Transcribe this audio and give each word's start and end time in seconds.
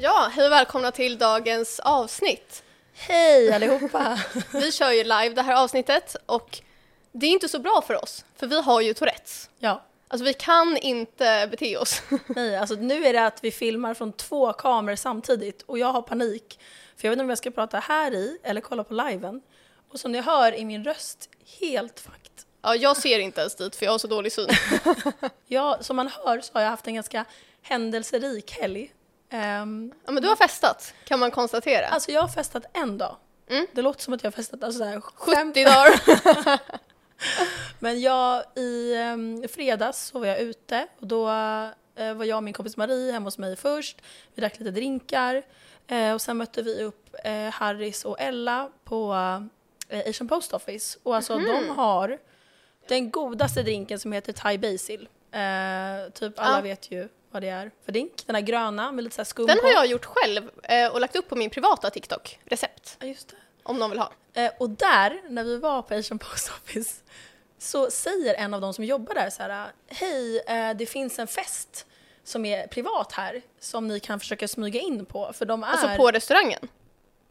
Ja, 0.00 0.30
hej 0.32 0.46
och 0.46 0.52
välkomna 0.52 0.90
till 0.90 1.18
dagens 1.18 1.80
avsnitt. 1.80 2.62
Hej 2.94 3.52
allihopa! 3.52 4.18
Vi 4.52 4.72
kör 4.72 4.90
ju 4.90 5.02
live 5.02 5.28
det 5.28 5.42
här 5.42 5.62
avsnittet 5.62 6.16
och 6.26 6.58
det 7.12 7.26
är 7.26 7.30
inte 7.30 7.48
så 7.48 7.58
bra 7.58 7.82
för 7.86 8.02
oss, 8.02 8.24
för 8.36 8.46
vi 8.46 8.62
har 8.62 8.80
ju 8.80 8.94
Tourettes. 8.94 9.50
ja, 9.58 9.84
Alltså 10.08 10.24
vi 10.24 10.34
kan 10.34 10.76
inte 10.76 11.48
bete 11.50 11.76
oss. 11.76 12.02
nej, 12.26 12.56
alltså 12.56 12.74
nu 12.74 13.06
är 13.06 13.12
det 13.12 13.26
att 13.26 13.44
vi 13.44 13.50
filmar 13.50 13.94
från 13.94 14.12
två 14.12 14.52
kameror 14.52 14.96
samtidigt 14.96 15.62
och 15.62 15.78
jag 15.78 15.92
har 15.92 16.02
panik. 16.02 16.58
För 16.96 17.08
jag 17.08 17.10
vet 17.10 17.16
inte 17.16 17.22
om 17.22 17.28
jag 17.28 17.38
ska 17.38 17.50
prata 17.50 17.78
här 17.78 18.14
i 18.14 18.38
eller 18.42 18.60
kolla 18.60 18.84
på 18.84 18.94
liven. 18.94 19.42
Och 19.90 20.00
som 20.00 20.12
ni 20.12 20.20
hör 20.20 20.52
är 20.52 20.64
min 20.64 20.84
röst 20.84 21.28
helt 21.60 22.00
fucked. 22.00 22.32
Ja, 22.62 22.74
jag 22.74 22.96
ser 22.96 23.18
inte 23.18 23.40
ens 23.40 23.54
dit 23.54 23.76
för 23.76 23.84
jag 23.84 23.92
har 23.92 23.98
så 23.98 24.06
dålig 24.06 24.32
syn. 24.32 24.48
Ja, 25.46 25.78
som 25.80 25.96
man 25.96 26.08
hör 26.08 26.40
så 26.40 26.52
har 26.54 26.60
jag 26.60 26.70
haft 26.70 26.86
en 26.86 26.94
ganska 26.94 27.24
händelserik 27.62 28.50
helg. 28.50 28.92
Ehm, 29.30 29.92
Ja, 30.06 30.12
men 30.12 30.22
du 30.22 30.28
har 30.28 30.36
festat, 30.36 30.94
kan 31.04 31.18
man 31.18 31.30
konstatera. 31.30 31.86
alltså 31.86 32.10
jag 32.12 32.20
har 32.20 32.28
festat 32.28 32.64
en 32.72 32.98
dag. 32.98 33.16
Mm. 33.50 33.66
Det 33.72 33.82
låter 33.82 34.02
som 34.02 34.14
att 34.14 34.22
jag 34.24 34.30
har 34.30 34.36
festat 34.36 34.64
alltså 34.64 34.84
där, 34.84 35.00
70 35.00 35.64
dagar. 35.64 36.60
Men 37.78 38.00
jag, 38.00 38.44
i 38.56 38.94
um, 38.98 39.48
fredags 39.48 39.98
så 40.06 40.18
var 40.18 40.26
jag 40.26 40.38
ute 40.40 40.86
och 41.00 41.06
då 41.06 41.28
eh, 41.96 42.14
var 42.14 42.24
jag 42.24 42.36
och 42.36 42.42
min 42.42 42.54
kompis 42.54 42.76
Marie 42.76 43.12
hemma 43.12 43.24
hos 43.26 43.38
mig 43.38 43.56
först. 43.56 44.00
Vi 44.34 44.40
drack 44.40 44.58
lite 44.58 44.70
drinkar 44.70 45.42
eh, 45.86 46.12
och 46.12 46.20
sen 46.22 46.36
mötte 46.36 46.62
vi 46.62 46.82
upp 46.82 47.14
eh, 47.24 47.48
Harris 47.50 48.04
och 48.04 48.20
Ella 48.20 48.70
på 48.84 49.12
eh, 49.88 50.08
Asian 50.10 50.28
Post 50.28 50.52
Office. 50.52 50.98
Och 51.02 51.16
alltså 51.16 51.38
de 51.38 51.68
har 51.68 52.18
den 52.88 53.10
godaste 53.10 53.62
drinken 53.62 53.98
som 53.98 54.12
heter 54.12 54.32
Thai 54.32 54.58
Basil. 54.58 55.08
Typ 56.14 56.38
alla 56.38 56.56
Ja. 56.56 56.60
vet 56.62 56.90
ju 56.90 57.08
vad 57.30 57.42
det 57.42 57.48
är 57.48 57.70
för 57.84 57.92
drink. 57.92 58.26
Den 58.26 58.34
här 58.34 58.42
gröna 58.42 58.92
med 58.92 59.04
lite 59.04 59.16
så 59.16 59.20
här 59.20 59.24
skum 59.24 59.46
Den 59.46 59.58
på. 59.58 59.64
har 59.66 59.72
jag 59.72 59.86
gjort 59.86 60.04
själv 60.04 60.50
eh, 60.62 60.88
och 60.92 61.00
lagt 61.00 61.16
upp 61.16 61.28
på 61.28 61.36
min 61.36 61.50
privata 61.50 61.90
TikTok, 61.90 62.38
recept, 62.44 62.96
Ja, 63.00 63.06
just 63.06 63.28
det. 63.28 63.36
om 63.62 63.78
någon 63.78 63.90
vill 63.90 63.98
ha. 63.98 64.12
Eh, 64.34 64.50
och 64.58 64.70
där, 64.70 65.20
när 65.28 65.44
vi 65.44 65.56
var 65.56 65.82
på 65.82 65.94
Asian 65.94 66.18
Post 66.18 66.50
Office, 66.50 66.94
så 67.58 67.90
säger 67.90 68.34
en 68.34 68.54
av 68.54 68.60
de 68.60 68.74
som 68.74 68.84
jobbar 68.84 69.14
där 69.14 69.30
så 69.30 69.42
här, 69.42 69.68
hej, 69.88 70.38
eh, 70.46 70.76
det 70.76 70.86
finns 70.86 71.18
en 71.18 71.26
fest 71.26 71.86
som 72.24 72.44
är 72.44 72.66
privat 72.66 73.12
här 73.12 73.42
som 73.60 73.88
ni 73.88 74.00
kan 74.00 74.20
försöka 74.20 74.48
smyga 74.48 74.80
in 74.80 75.04
på, 75.04 75.32
för 75.34 75.44
de 75.46 75.62
är... 75.62 75.66
Alltså 75.68 75.88
på 75.96 76.10
restaurangen. 76.10 76.68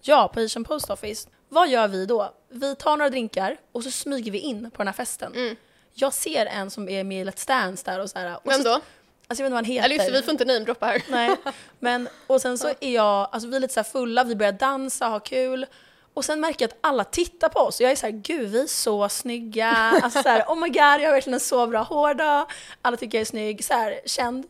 Ja, 0.02 0.28
på 0.34 0.40
Asian 0.40 0.64
Post 0.64 0.90
Office. 0.90 1.30
Vad 1.50 1.70
gör 1.70 1.88
vi 1.88 2.06
då? 2.06 2.34
Vi 2.50 2.76
tar 2.76 2.98
några 2.98 3.10
drinkar 3.10 3.58
och 3.72 3.84
så 3.84 3.92
smyger 3.92 4.32
vi 4.32 4.38
in 4.40 4.72
på 4.72 4.78
den 4.78 4.88
här 4.88 4.94
festen. 4.94 5.34
Mm. 5.36 5.56
Jag 5.94 6.14
ser 6.14 6.46
en 6.46 6.72
som 6.72 6.90
är 6.90 7.04
med 7.04 7.22
i 7.22 7.30
Let's 7.30 7.48
Dance 7.48 7.84
där 7.86 8.00
och 8.00 8.10
så 8.10 8.20
här. 8.20 8.36
Och 8.36 8.52
Vem 8.52 8.64
så, 8.64 8.70
då? 8.70 8.82
Alltså 9.30 9.44
jag 9.44 9.50
vet 9.50 9.52
inte 9.52 9.54
vad 9.54 9.66
han 9.66 9.66
heter. 9.66 9.86
Eller 9.86 9.96
just 9.96 10.18
vi 10.18 10.22
får 10.22 10.32
inte 10.32 10.46
namedroppa 10.46 10.86
här. 10.86 11.04
Nej, 11.10 11.36
men 11.80 12.10
och 12.28 12.42
sen 12.42 12.58
så 12.58 12.68
är 12.68 12.94
jag, 12.94 13.30
alltså 13.32 13.50
vi 13.50 13.56
är 13.56 13.60
lite 13.60 13.74
så 13.74 13.80
här 13.80 13.86
fulla, 13.86 14.24
vi 14.24 14.36
börjar 14.36 14.52
dansa, 14.52 15.08
ha 15.08 15.20
kul. 15.20 15.66
Och 16.14 16.26
sen 16.26 16.40
märker 16.40 16.66
jag 16.66 16.70
att 16.72 16.78
alla 16.82 17.04
tittar 17.04 17.50
på 17.50 17.60
oss 17.60 17.82
jag 17.82 17.92
är 17.92 17.96
så 17.96 18.06
här, 18.06 18.14
gud 18.14 18.50
vi 18.50 18.62
är 18.62 18.68
så 18.68 19.10
snygga. 19.10 19.72
Alltså 20.04 20.22
så 20.22 20.30
här, 20.30 20.44
oh 20.48 20.56
my 20.56 20.68
god, 20.68 20.78
jag 20.78 21.06
har 21.06 21.12
verkligen 21.12 21.34
en 21.34 21.40
så 21.40 21.68
bra 21.68 21.82
hårdag. 21.82 22.46
Alla 22.82 22.98
tycker 22.98 23.18
jag 23.18 23.22
är 23.22 23.26
snygg, 23.26 23.64
så 23.66 23.74
här, 23.74 24.00
känd. 24.06 24.48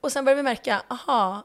Och 0.00 0.12
sen 0.12 0.24
börjar 0.24 0.36
vi 0.36 0.42
märka, 0.42 0.82
aha, 0.88 1.42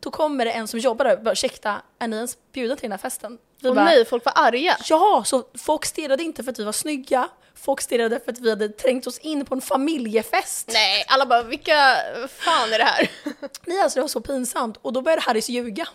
då 0.00 0.10
kommer 0.10 0.44
det 0.44 0.50
en 0.50 0.68
som 0.68 0.80
jobbar 0.80 1.04
där 1.04 1.16
och 1.16 1.22
bara, 1.22 1.32
ursäkta, 1.32 1.82
är 1.98 2.08
ni 2.08 2.16
ens 2.16 2.38
bjudna 2.52 2.76
till 2.76 2.82
den 2.82 2.92
här 2.92 2.98
festen? 2.98 3.38
Vi 3.60 3.68
Och 3.68 3.74
bara, 3.74 3.84
nej, 3.84 4.04
folk 4.04 4.24
var 4.24 4.32
arga. 4.36 4.76
Ja, 4.84 5.22
så 5.26 5.44
folk 5.58 5.84
stirrade 5.84 6.22
inte 6.22 6.44
för 6.44 6.50
att 6.50 6.58
vi 6.58 6.64
var 6.64 6.72
snygga. 6.72 7.28
Folk 7.62 7.80
stirrade 7.80 8.20
för 8.24 8.32
att 8.32 8.38
vi 8.38 8.50
hade 8.50 8.68
trängt 8.68 9.06
oss 9.06 9.18
in 9.18 9.44
på 9.44 9.54
en 9.54 9.60
familjefest. 9.60 10.68
Nej, 10.72 11.04
alla 11.08 11.26
bara 11.26 11.42
vilka 11.42 11.96
fan 12.28 12.72
är 12.72 12.78
det 12.78 12.84
här? 12.84 13.10
Nej, 13.66 13.80
alltså 13.80 13.96
det 13.96 14.00
var 14.00 14.08
så 14.08 14.20
pinsamt. 14.20 14.76
Och 14.82 14.92
då 14.92 15.02
började 15.02 15.22
Harris 15.22 15.48
ljuga. 15.48 15.88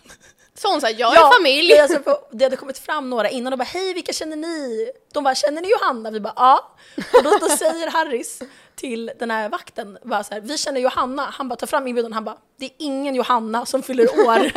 Så 0.55 0.71
hon 0.71 0.81
sa 0.81 0.89
jag 0.89 1.15
är 1.15 1.33
familj. 1.37 1.69
nej, 1.69 1.79
Alltså, 1.79 1.99
för 2.03 2.17
det 2.31 2.45
hade 2.45 2.55
kommit 2.55 2.77
fram 2.77 3.09
några 3.09 3.29
innan 3.29 3.53
och 3.53 3.59
bara 3.59 3.63
hej 3.63 3.93
vilka 3.93 4.13
känner 4.13 4.35
ni? 4.35 4.91
De 5.13 5.23
bara 5.23 5.35
känner 5.35 5.61
ni 5.61 5.69
Johanna? 5.71 6.11
Vi 6.11 6.19
bara 6.19 6.33
ja. 6.35 6.75
Och 7.17 7.23
då, 7.23 7.37
då 7.41 7.49
säger 7.49 7.87
Harris 7.91 8.41
till 8.75 9.11
den 9.19 9.31
här 9.31 9.49
vakten 9.49 9.97
bara 10.03 10.23
så 10.23 10.33
här, 10.33 10.41
vi 10.41 10.57
känner 10.57 10.81
Johanna. 10.81 11.25
Han 11.33 11.49
bara 11.49 11.55
tar 11.55 11.67
fram 11.67 11.87
inbjudan 11.87 12.13
han 12.13 12.23
bara 12.23 12.37
det 12.59 12.65
är 12.65 12.71
ingen 12.77 13.15
Johanna 13.15 13.65
som 13.65 13.83
fyller 13.83 14.03
år. 14.27 14.51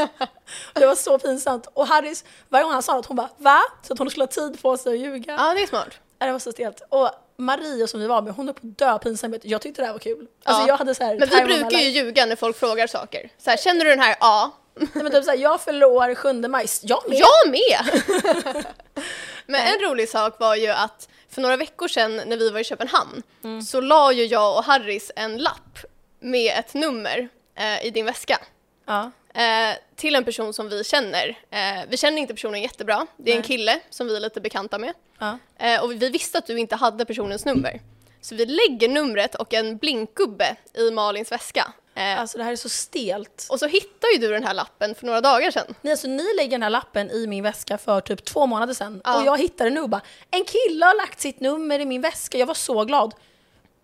det 0.74 0.86
var 0.86 0.94
så 0.94 1.18
pinsamt. 1.18 1.66
Och 1.74 1.86
Harris, 1.86 2.24
varje 2.48 2.62
gång 2.64 2.72
han 2.72 2.82
sa 2.82 2.94
något 2.94 3.06
hon 3.06 3.16
bara 3.16 3.30
va? 3.38 3.60
Så 3.82 3.92
att 3.92 3.98
hon 3.98 4.10
skulle 4.10 4.22
ha 4.22 4.28
tid 4.32 4.62
på 4.62 4.76
sig 4.76 4.92
att 4.92 4.98
ljuga. 4.98 5.34
Ja, 5.38 5.54
det 5.54 5.62
är 5.62 5.66
smart. 5.66 5.90
Det 6.18 6.32
var 6.32 6.38
så 6.38 6.52
stelt. 6.52 6.82
Och 6.88 7.10
Maria 7.36 7.86
som 7.86 8.00
vi 8.00 8.06
var 8.06 8.22
med, 8.22 8.32
hon 8.34 8.46
höll 8.46 8.54
på 8.54 8.66
att 8.66 8.78
dö 8.78 8.98
pinsamhet. 8.98 9.40
Jag 9.44 9.60
tyckte 9.60 9.82
det 9.82 9.86
här 9.86 9.92
var 9.92 10.00
kul. 10.00 10.26
Alltså 10.44 10.62
Ja. 10.62 10.68
jag 10.68 10.76
hade 10.76 10.94
så 10.94 11.04
här, 11.04 11.18
Men 11.18 11.28
vi 11.48 11.54
brukar 11.54 11.78
ju 11.78 11.88
ljuga 11.90 12.26
när 12.26 12.36
folk 12.36 12.56
frågar 12.56 12.86
saker. 12.86 13.30
Så 13.38 13.50
här, 13.50 13.56
känner 13.56 13.84
du 13.84 13.90
den 13.90 14.00
här? 14.00 14.16
Ja. 14.20 14.50
Nej, 14.74 14.88
men 14.94 15.12
typ 15.12 15.24
så 15.24 15.30
här, 15.30 15.38
jag 15.38 15.60
fyller 15.60 15.86
år 15.86 16.14
7 16.14 16.32
maj. 16.32 16.66
Jag 16.82 17.02
med. 17.08 17.18
Jag 17.18 17.50
med! 17.50 18.64
Men 19.46 19.60
en 19.60 19.80
rolig 19.90 20.08
sak 20.08 20.40
var 20.40 20.54
ju 20.56 20.68
att 20.68 21.08
för 21.30 21.40
några 21.42 21.56
veckor 21.56 21.88
sedan 21.88 22.16
när 22.26 22.36
vi 22.36 22.50
var 22.50 22.60
i 22.60 22.64
Köpenhamn 22.64 23.22
Mm. 23.44 23.62
så 23.62 23.80
la 23.80 24.12
ju 24.12 24.24
jag 24.24 24.56
och 24.58 24.64
Harris 24.64 25.10
en 25.16 25.38
lapp 25.38 25.78
med 26.20 26.58
ett 26.58 26.74
nummer 26.74 27.28
eh, 27.58 27.86
i 27.86 27.90
din 27.90 28.04
väska. 28.06 28.38
Ja. 28.86 29.10
Eh, 29.34 29.76
till 29.96 30.14
en 30.14 30.24
person 30.24 30.52
som 30.52 30.68
vi 30.68 30.84
känner. 30.84 31.28
Eh, 31.50 31.84
vi 31.88 31.96
känner 31.96 32.18
inte 32.18 32.34
personen 32.34 32.62
jättebra. 32.62 33.06
Det 33.16 33.30
är 33.30 33.34
en 33.34 33.40
Nej. 33.40 33.48
kille 33.48 33.80
som 33.90 34.06
vi 34.06 34.16
är 34.16 34.20
lite 34.20 34.40
bekanta 34.40 34.78
med. 34.78 34.92
Ja. 35.18 35.38
Eh, 35.58 35.82
och 35.84 35.92
vi 35.92 36.08
visste 36.10 36.38
att 36.38 36.46
du 36.46 36.58
inte 36.58 36.76
hade 36.76 37.04
personens 37.04 37.44
nummer. 37.44 37.80
Så 38.20 38.34
vi 38.34 38.46
lägger 38.46 38.88
numret 38.88 39.34
och 39.34 39.54
en 39.54 39.76
blinkgubbe 39.76 40.56
i 40.74 40.90
Malins 40.90 41.32
väska. 41.32 41.72
Eh, 41.94 42.20
Alltså 42.20 42.38
det 42.38 42.44
här 42.44 42.52
är 42.52 42.56
så 42.56 42.68
stelt. 42.68 43.46
och 43.50 43.58
så 43.58 43.66
hittar 43.66 44.08
ju 44.14 44.18
du 44.18 44.28
den 44.32 44.44
här 44.44 44.54
lappen 44.54 44.94
för 44.94 45.06
några 45.06 45.20
dagar 45.20 45.50
sedan. 45.50 45.74
Nej, 45.82 45.90
alltså, 45.90 46.08
ni 46.08 46.34
lägger 46.36 46.50
den 46.50 46.62
här 46.62 46.70
lappen 46.70 47.10
i 47.10 47.26
min 47.26 47.42
väska 47.44 47.78
för 47.78 48.00
typ 48.00 48.24
två 48.24 48.46
månader 48.46 48.74
sedan 48.74 49.00
Ja. 49.04 49.20
och 49.20 49.26
jag 49.26 49.38
hittade 49.38 49.70
nu 49.70 49.80
och 49.80 49.88
bara 49.88 50.00
en 50.30 50.44
kille 50.44 50.86
har 50.86 50.96
lagt 50.96 51.20
sitt 51.20 51.40
nummer 51.40 51.78
i 51.78 51.84
min 51.84 52.00
väska. 52.00 52.38
Jag 52.38 52.46
var 52.46 52.54
så 52.54 52.84
glad. 52.84 53.14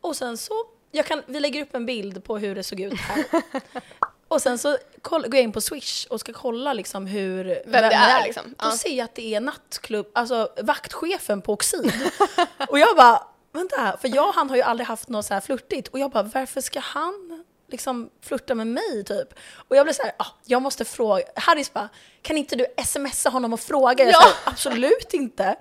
Och 0.01 0.17
sen 0.17 0.37
så, 0.39 0.55
jag 0.91 1.07
kan, 1.07 1.23
vi 1.27 1.41
lägger 1.41 1.63
upp 1.63 1.75
en 1.75 1.87
bild 1.87 2.25
på 2.25 2.39
hur 2.39 2.55
det 2.55 2.63
såg 2.63 2.81
ut 2.81 2.95
här. 3.01 3.25
och 4.33 4.43
sen 4.43 4.59
så 4.59 4.79
koll, 5.03 5.23
går 5.23 5.35
jag 5.35 5.43
in 5.43 5.53
på 5.53 5.61
Swish 5.61 6.07
och 6.11 6.21
ska 6.21 6.33
kolla 6.33 6.73
liksom 6.73 7.07
hur, 7.07 7.45
vem, 7.45 7.63
det 7.73 7.79
är, 7.95 8.25
liksom. 8.25 8.43
Då 8.49 8.55
Ja. 8.67 8.71
ser 8.77 8.91
jag 8.91 9.05
att 9.05 9.15
det 9.15 9.35
är 9.35 9.41
nattklubb, 9.41 10.07
alltså 10.13 10.49
vaktchefen 10.63 11.43
på 11.43 11.53
Oxid. 11.53 11.93
och 12.69 12.79
jag 12.79 12.97
bara, 12.97 13.27
vänta, 13.53 13.97
för 14.01 14.09
jag 14.17 14.29
och 14.29 14.35
han 14.35 14.49
har 14.51 14.57
ju 14.57 14.63
aldrig 14.63 14.87
haft 14.87 15.09
något 15.09 15.27
så 15.27 15.35
här 15.35 15.41
flörtigt 15.41 15.89
och 15.89 15.99
jag 15.99 16.11
bara, 16.11 16.23
varför 16.23 16.61
ska 16.61 16.81
han 16.81 17.45
liksom 17.69 18.11
flirta 18.23 18.55
med 18.55 18.67
mig 18.67 19.05
typ? 19.07 19.29
Och 19.69 19.77
jag 19.77 19.87
blev 19.87 19.95
så 19.95 20.03
här, 20.03 20.13
ah, 20.17 20.27
jag 20.45 20.63
måste 20.63 20.85
fråga, 20.85 21.23
Harris 21.37 21.73
bara, 21.73 21.89
kan 22.23 22.37
inte 22.37 22.57
du 22.57 22.67
smsa 22.85 23.31
honom 23.31 23.53
och 23.53 23.61
fråga? 23.61 24.05
Jag 24.05 24.13
Ja. 24.13 24.21
sa, 24.21 24.29
absolut 24.51 25.15
inte. 25.15 25.57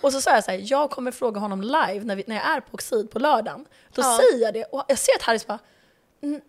Och 0.00 0.12
så 0.12 0.20
sa 0.20 0.30
jag 0.34 0.44
så 0.44 0.50
här, 0.50 0.60
jag 0.64 0.90
kommer 0.90 1.10
fråga 1.10 1.40
honom 1.40 1.62
live 1.62 2.00
när, 2.04 2.16
vi, 2.16 2.24
när 2.26 2.36
jag 2.36 2.44
är 2.46 2.60
på 2.60 2.68
Oxid 2.74 3.10
på 3.10 3.18
lördagen. 3.18 3.64
Då 3.94 4.02
Ja. 4.02 4.18
säger 4.20 4.44
jag 4.44 4.54
det 4.54 4.64
och 4.64 4.84
jag 4.88 4.98
ser 4.98 5.14
att 5.16 5.22
Harris 5.22 5.46
bara, 5.46 5.54
"N- 5.58 5.60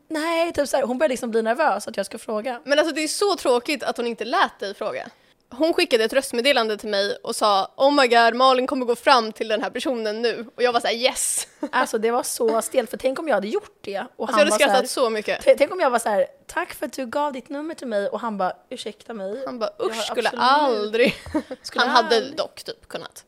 nej, 0.07 0.53
typ 0.53 0.67
så 0.67 0.77
här, 0.77 0.83
hon 0.83 0.97
börjar 0.97 1.09
liksom 1.09 1.31
bli 1.31 1.41
nervös 1.41 1.87
att 1.87 1.97
jag 1.97 2.05
ska 2.05 2.17
fråga. 2.17 2.61
Men 2.63 2.79
alltså 2.79 2.95
det 2.95 3.03
är 3.03 3.07
så 3.07 3.35
tråkigt 3.35 3.83
att 3.83 3.97
hon 3.97 4.07
inte 4.07 4.25
lät 4.25 4.59
dig 4.59 4.73
fråga. 4.73 5.07
Hon 5.49 5.73
skickade 5.73 6.03
ett 6.03 6.13
röstmeddelande 6.13 6.77
till 6.77 6.89
mig 6.89 7.17
och 7.23 7.35
sa 7.35 7.71
Oh 7.77 7.91
my 7.91 8.07
god, 8.07 8.33
Malin 8.35 8.67
kommer 8.67 8.85
gå 8.85 8.95
fram 8.95 9.31
till 9.31 9.47
den 9.47 9.63
här 9.63 9.69
personen 9.69 10.21
nu. 10.21 10.45
Och 10.55 10.63
jag 10.63 10.73
var 10.73 10.79
såhär 10.79 10.95
yes! 10.95 11.47
Alltså 11.59 11.67
Alltså 11.77 11.97
det 11.97 12.11
var 12.11 12.23
så 12.23 12.61
stelt, 12.61 12.89
för 12.89 12.97
tänk 12.97 13.19
om 13.19 13.27
jag 13.27 13.35
hade 13.35 13.47
gjort 13.47 13.77
det. 13.81 13.99
Och 14.15 14.29
jag 14.29 14.33
hade 14.33 14.43
var 14.43 14.51
så 14.51 14.55
skrattat 14.55 14.75
här, 14.75 14.85
så 14.85 15.09
mycket. 15.09 15.57
Tänk 15.57 15.71
om 15.71 15.79
jag 15.79 15.89
var 15.89 15.99
så 15.99 16.09
här, 16.09 16.27
tack 16.47 16.73
för 16.73 16.85
att 16.85 16.93
du 16.93 17.05
gav 17.05 17.33
ditt 17.33 17.49
nummer 17.49 17.75
till 17.75 17.87
mig 17.87 18.07
och 18.09 18.19
han 18.19 18.37
bara, 18.37 18.53
ursäkta 18.69 19.13
mig. 19.13 19.43
Han 19.45 19.59
bara 19.59 19.69
usch, 19.83 20.05
skulle 20.05 20.29
aldrig. 20.29 21.15
Skulle 21.61 21.85
Han 21.85 21.95
hade 21.95 22.15
aldrig. 22.15 22.37
dock 22.37 22.63
typ 22.63 22.87
kunnat. 22.87 23.25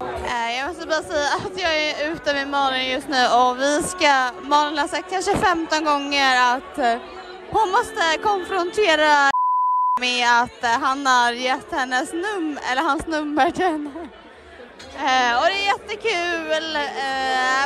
Eh, 0.00 0.58
jag 0.58 0.68
måste 0.68 0.86
bara 0.86 1.02
säga 1.02 1.28
att 1.34 1.60
jag 1.60 1.76
är 1.76 2.12
ute 2.12 2.34
med 2.34 2.48
Malin 2.48 2.90
just 2.90 3.08
nu 3.08 3.26
och 3.26 3.60
vi 3.60 3.82
ska, 3.82 4.30
Malin 4.42 4.78
har 4.78 4.88
sagt 4.88 5.10
kanske 5.10 5.36
15 5.36 5.84
gånger 5.84 6.56
att 6.56 6.78
eh, 6.78 6.96
hon 7.50 7.70
måste 7.70 8.18
konfrontera 8.22 9.30
med 10.00 10.42
att 10.42 10.64
eh, 10.64 10.70
han 10.80 11.06
har 11.06 11.32
gett 11.32 11.72
hennes 11.72 12.12
num 12.12 12.58
eller 12.70 12.82
hans 12.82 13.06
nummer 13.06 13.50
till 13.50 13.64
henne. 13.64 13.90
Och 15.38 15.46
det 15.46 15.60
är 15.60 15.66
jättekul. 15.66 16.78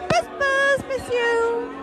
Puss 0.09 0.29
puss, 0.39 0.85
miss 0.89 1.13
you! 1.13 1.78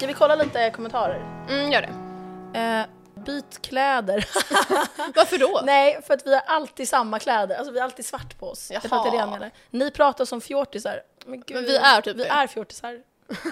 Ska 0.00 0.06
vi 0.06 0.14
kolla 0.14 0.34
lite 0.34 0.70
kommentarer? 0.70 1.46
Mm, 1.48 1.72
gör 1.72 1.82
det. 1.82 2.58
Eh, 2.60 3.22
byt 3.24 3.62
kläder. 3.62 4.28
Varför 5.14 5.38
då? 5.38 5.60
Nej, 5.64 6.00
för 6.06 6.14
att 6.14 6.26
vi 6.26 6.34
har 6.34 6.42
alltid 6.46 6.88
samma 6.88 7.18
kläder. 7.18 7.56
Alltså 7.56 7.72
vi 7.72 7.78
har 7.78 7.84
alltid 7.84 8.04
svart 8.06 8.38
på 8.38 8.48
oss. 8.48 8.70
Jag 8.70 8.82
tror 8.82 8.96
att 8.98 9.04
det 9.04 9.08
är 9.08 9.12
det 9.12 9.16
Jaha. 9.18 9.30
menar. 9.30 9.50
Ni 9.70 9.90
pratar 9.90 10.24
som 10.24 10.40
fjortisar. 10.40 11.00
Men, 11.26 11.40
gud, 11.46 11.56
Men 11.56 11.64
vi 11.64 11.76
är 11.76 12.00
typ 12.00 12.16
Vi 12.16 12.22
det. 12.22 12.28
är 12.28 12.46
fjortisar. 12.46 12.98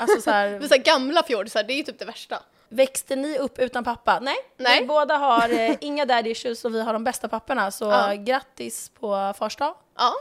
Alltså 0.00 0.20
så 0.20 0.30
här, 0.30 0.48
Vi 0.58 0.64
är 0.64 0.68
så 0.68 0.74
här 0.74 0.82
gamla 0.82 1.22
fjortisar, 1.22 1.62
det 1.62 1.72
är 1.72 1.76
ju 1.76 1.82
typ 1.82 1.98
det 1.98 2.04
värsta. 2.04 2.42
Växte 2.68 3.16
ni 3.16 3.38
upp 3.38 3.58
utan 3.58 3.84
pappa? 3.84 4.18
Nej, 4.20 4.36
Nej. 4.56 4.80
vi 4.80 4.86
båda 4.86 5.16
har 5.16 5.48
eh, 5.48 5.76
inga 5.80 6.04
daddy 6.04 6.30
issues 6.30 6.64
och 6.64 6.74
vi 6.74 6.80
har 6.82 6.92
de 6.92 7.04
bästa 7.04 7.28
papporna. 7.28 7.70
Så 7.70 7.84
Ja. 7.84 8.12
grattis 8.14 8.90
på 9.00 9.34
fars 9.38 9.56
dag. 9.56 9.74
Ja. 9.98 10.12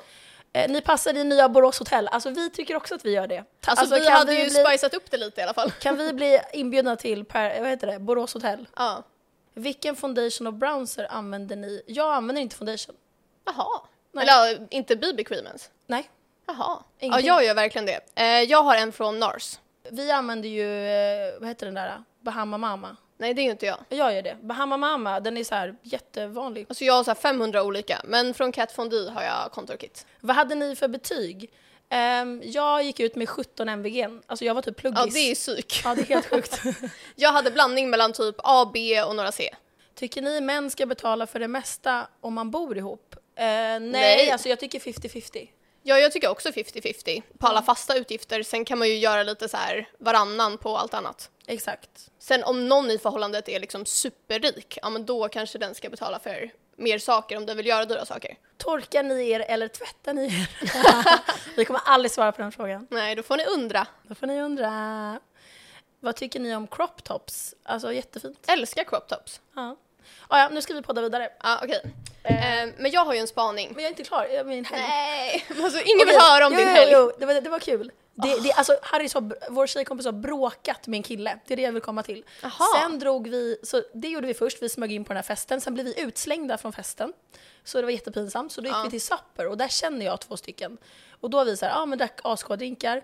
Eh, 0.53 0.71
ni 0.71 0.81
passar 0.81 1.13
i 1.13 1.23
nya 1.23 1.49
Borås 1.49 1.79
hotell. 1.79 2.07
Alltså 2.07 2.29
vi 2.29 2.49
tycker 2.49 2.75
också 2.75 2.95
att 2.95 3.05
vi 3.05 3.11
gör 3.11 3.27
det. 3.27 3.43
Alltså, 3.67 3.95
vi 3.95 4.01
kan 4.01 4.13
hade 4.13 4.31
vi 4.31 4.43
ju 4.43 4.49
bli, 4.49 4.63
spicat 4.65 4.93
upp 4.93 5.11
det 5.11 5.17
lite 5.17 5.41
i 5.41 5.43
alla 5.43 5.53
fall. 5.53 5.71
Kan 5.71 5.97
vi 5.97 6.13
bli 6.13 6.39
inbjudna 6.53 6.95
till 6.95 7.25
per, 7.25 7.61
vad 7.61 7.69
heter 7.69 7.87
det, 7.87 7.99
Borås 7.99 8.33
hotell? 8.33 8.67
Ja. 8.75 9.03
Vilken 9.53 9.95
foundation 9.95 10.47
och 10.47 10.53
bronzer 10.53 11.07
använder 11.09 11.55
ni? 11.55 11.81
Jag 11.87 12.13
använder 12.13 12.41
inte 12.41 12.55
foundation. 12.55 12.95
Jaha. 13.45 13.81
Nej. 14.11 14.23
Eller 14.23 14.51
ja, 14.51 14.67
inte 14.69 14.95
BB 14.95 15.23
cream 15.23 15.45
ens. 15.45 15.69
Nej. 15.87 16.09
Jaha. 16.47 16.55
Ja, 16.59 16.83
Ingenting. 16.99 17.27
jag 17.27 17.45
gör 17.45 17.53
verkligen 17.55 17.85
det. 17.85 17.99
Eh, 18.15 18.25
jag 18.25 18.63
har 18.63 18.75
en 18.75 18.91
från 18.91 19.19
NARS. 19.19 19.59
Vi 19.91 20.11
använder 20.11 20.49
ju, 20.49 20.87
eh, 20.87 21.39
vad 21.39 21.49
heter 21.49 21.65
den 21.65 21.75
där? 21.75 22.03
Bahama 22.21 22.57
Mama. 22.57 22.97
Nej, 23.17 23.33
det 23.33 23.41
är 23.41 23.43
ju 23.43 23.51
inte 23.51 23.65
jag. 23.65 23.77
Jag 23.89 24.13
gör 24.13 24.21
det. 24.21 24.37
Bahama 24.41 24.77
Mama, 24.77 25.19
den 25.19 25.37
är 25.37 25.43
så 25.43 25.55
här 25.55 25.75
jättevanlig. 25.81 26.65
Alltså 26.69 26.83
jag 26.83 26.93
har 26.93 27.03
så 27.03 27.09
här 27.09 27.15
500 27.15 27.63
olika, 27.63 28.01
men 28.03 28.33
från 28.33 28.51
Kat 28.51 28.77
Von 28.77 28.89
D 28.89 28.95
har 29.15 29.23
jag 29.23 29.51
Contour 29.51 29.77
Kit. 29.77 30.05
Vad 30.19 30.35
hade 30.35 30.55
ni 30.55 30.75
för 30.75 30.87
betyg? 30.87 31.51
Ehm, 31.89 32.41
jag 32.45 32.83
gick 32.83 32.99
ut 32.99 33.15
med 33.15 33.29
17 33.29 33.69
MVG. 33.69 34.07
Alltså 34.27 34.45
jag 34.45 34.53
var 34.53 34.61
typ 34.61 34.77
pluggis. 34.77 34.99
Ja, 35.05 35.11
det 35.13 35.31
är 35.31 35.35
psyk. 35.35 35.81
Ja, 35.83 35.95
det 35.95 36.01
är 36.01 36.05
helt 36.05 36.25
sjukt. 36.25 36.61
Jag 37.15 37.31
hade 37.31 37.51
blandning 37.51 37.89
mellan 37.89 38.13
typ 38.13 38.35
A, 38.37 38.69
B 38.73 39.03
och 39.03 39.15
några 39.15 39.31
C. 39.31 39.55
Tycker 39.95 40.21
ni 40.21 40.41
män 40.41 40.69
ska 40.69 40.85
betala 40.85 41.27
för 41.27 41.39
det 41.39 41.47
mesta 41.47 42.07
om 42.21 42.33
man 42.33 42.51
bor 42.51 42.77
ihop? 42.77 43.15
Eh, 43.15 43.43
nej, 43.43 43.79
Nej. 43.79 44.31
alltså 44.31 44.49
jag 44.49 44.59
tycker 44.59 44.79
50-50. 44.79 45.47
Ja, 45.87 45.99
jag 45.99 46.11
tycker 46.11 46.29
också 46.29 46.49
50-50 46.49 47.23
på 47.37 47.47
alla 47.47 47.61
fasta 47.61 47.95
utgifter. 47.95 48.43
Sen 48.43 48.65
kan 48.65 48.79
man 48.79 48.87
ju 48.87 48.97
göra 48.97 49.23
lite 49.23 49.49
så 49.49 49.57
här 49.57 49.89
varannan 49.97 50.57
på 50.57 50.77
allt 50.77 50.93
annat. 50.93 51.29
Exakt. 51.45 51.89
Sen 52.19 52.43
om 52.43 52.67
någon 52.67 52.91
i 52.91 52.97
förhållandet 52.97 53.49
är 53.49 53.59
liksom 53.59 53.85
superrik, 53.85 54.77
ja 54.81 54.89
men 54.89 55.05
då 55.05 55.29
kanske 55.29 55.57
den 55.57 55.75
ska 55.75 55.89
betala 55.89 56.19
för 56.19 56.51
mer 56.75 56.99
saker 56.99 57.37
om 57.37 57.45
den 57.45 57.57
vill 57.57 57.65
göra 57.65 57.85
dyra 57.85 58.05
saker. 58.05 58.37
Torkar 58.57 59.03
ni 59.03 59.29
er 59.29 59.39
eller 59.39 59.67
tvättar 59.67 60.13
ni 60.13 60.25
er? 60.25 60.49
Vi 61.55 61.65
kommer 61.65 61.81
aldrig 61.85 62.11
svara 62.11 62.31
på 62.31 62.41
den 62.41 62.51
frågan. 62.51 62.87
Nej, 62.89 63.15
då 63.15 63.23
får 63.23 63.37
ni 63.37 63.45
undra. 63.45 63.87
Då 64.03 64.15
får 64.15 64.27
ni 64.27 64.41
undra. 64.41 65.19
Vad 65.99 66.15
tycker 66.15 66.39
ni 66.39 66.55
om 66.55 66.67
crop 66.67 67.03
tops? 67.03 67.55
Alltså 67.63 67.93
jättefint. 67.93 68.45
Älskar 68.47 68.83
crop 68.83 69.07
tops. 69.07 69.41
Ja. 69.55 69.77
Ah, 70.27 70.39
ja, 70.39 70.49
nu 70.49 70.61
ska 70.61 70.73
vi 70.73 70.81
podda 70.81 71.01
vidare. 71.01 71.29
Ja, 71.43 71.59
okej. 71.63 71.81
Eh, 72.29 72.69
men 72.77 72.91
jag 72.91 73.05
har 73.05 73.13
ju 73.13 73.19
en 73.19 73.27
spaning. 73.27 73.67
Men 73.75 73.83
jag 73.83 73.85
är 73.85 73.89
inte 73.89 74.03
klar. 74.03 74.27
Jag 74.33 74.47
min 74.47 74.65
helg. 74.65 74.81
Nej, 74.81 75.45
alltså 75.63 75.81
ingen 75.81 76.07
vill 76.07 76.15
Okej. 76.15 76.29
höra 76.29 76.47
om 76.47 76.53
jo, 76.53 76.59
din 76.59 76.67
jo, 76.67 76.73
helg. 76.73 76.91
Jo, 76.91 77.11
det, 77.19 77.25
var, 77.25 77.33
det 77.33 77.49
var 77.49 77.59
kul. 77.59 77.91
Det, 78.13 78.39
det, 78.43 78.53
alltså, 78.53 78.77
Harris 78.81 79.13
har, 79.13 79.49
vår 79.49 79.67
tjejkompis 79.67 80.05
har 80.05 80.13
bråkat 80.13 80.87
med 80.87 80.97
en 80.97 81.03
kille. 81.03 81.39
Det 81.47 81.53
är 81.53 81.55
det 81.55 81.61
jag 81.61 81.71
vill 81.71 81.81
komma 81.81 82.03
till. 82.03 82.25
Jaha. 82.41 82.67
Sen 82.75 82.99
drog 82.99 83.27
vi, 83.27 83.57
så 83.63 83.83
det 83.93 84.07
gjorde 84.07 84.27
vi 84.27 84.33
först, 84.33 84.61
vi 84.61 84.69
smög 84.69 84.91
in 84.91 85.03
på 85.03 85.13
den 85.13 85.17
här 85.17 85.23
festen. 85.23 85.61
Sen 85.61 85.73
blev 85.73 85.85
vi 85.85 86.01
utslängda 86.01 86.57
från 86.57 86.73
festen. 86.73 87.13
Så 87.63 87.77
det 87.77 87.83
var 87.83 87.91
jättepinsamt. 87.91 88.51
Så 88.51 88.61
då 88.61 88.67
gick 88.67 88.75
Ja. 88.75 88.83
vi 88.83 88.89
till 88.89 89.01
Supper 89.01 89.47
och 89.47 89.57
där 89.57 89.67
känner 89.67 90.05
jag 90.05 90.21
två 90.21 90.37
stycken. 90.37 90.77
Och 91.21 91.29
då 91.29 91.37
har 91.37 91.45
vi 91.45 91.57
så 91.57 91.65
här, 91.65 91.73
ja 91.73 91.85
men 91.85 91.97
drack 91.97 92.19
askodrinkar. 92.23 93.01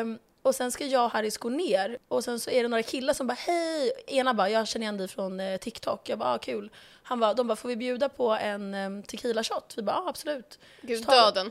Um, 0.00 0.18
och 0.42 0.54
sen 0.54 0.72
ska 0.72 0.86
jag 0.86 1.04
och 1.04 1.10
Harris 1.10 1.38
gå 1.38 1.48
ner 1.48 1.98
och 2.08 2.24
sen 2.24 2.40
så 2.40 2.50
är 2.50 2.62
det 2.62 2.68
några 2.68 2.82
killar 2.82 3.14
som 3.14 3.26
bara 3.26 3.36
hej, 3.38 3.92
ena 4.06 4.34
bara 4.34 4.50
jag 4.50 4.68
känner 4.68 4.84
igen 4.84 4.96
dig 4.96 5.08
från 5.08 5.40
eh, 5.40 5.56
TikTok, 5.56 6.08
jag 6.08 6.18
bara 6.18 6.34
ah, 6.34 6.38
kul. 6.38 6.70
Han 7.02 7.20
bara, 7.20 7.34
de 7.34 7.46
bara 7.48 7.56
får 7.56 7.68
vi 7.68 7.76
bjuda 7.76 8.08
på 8.08 8.30
en 8.30 8.74
um, 8.74 9.02
tequila 9.02 9.44
shot? 9.44 9.74
Vi 9.76 9.82
bara 9.82 9.96
ah, 9.96 10.08
absolut. 10.08 10.58
Gud, 10.82 11.06
döden. 11.06 11.50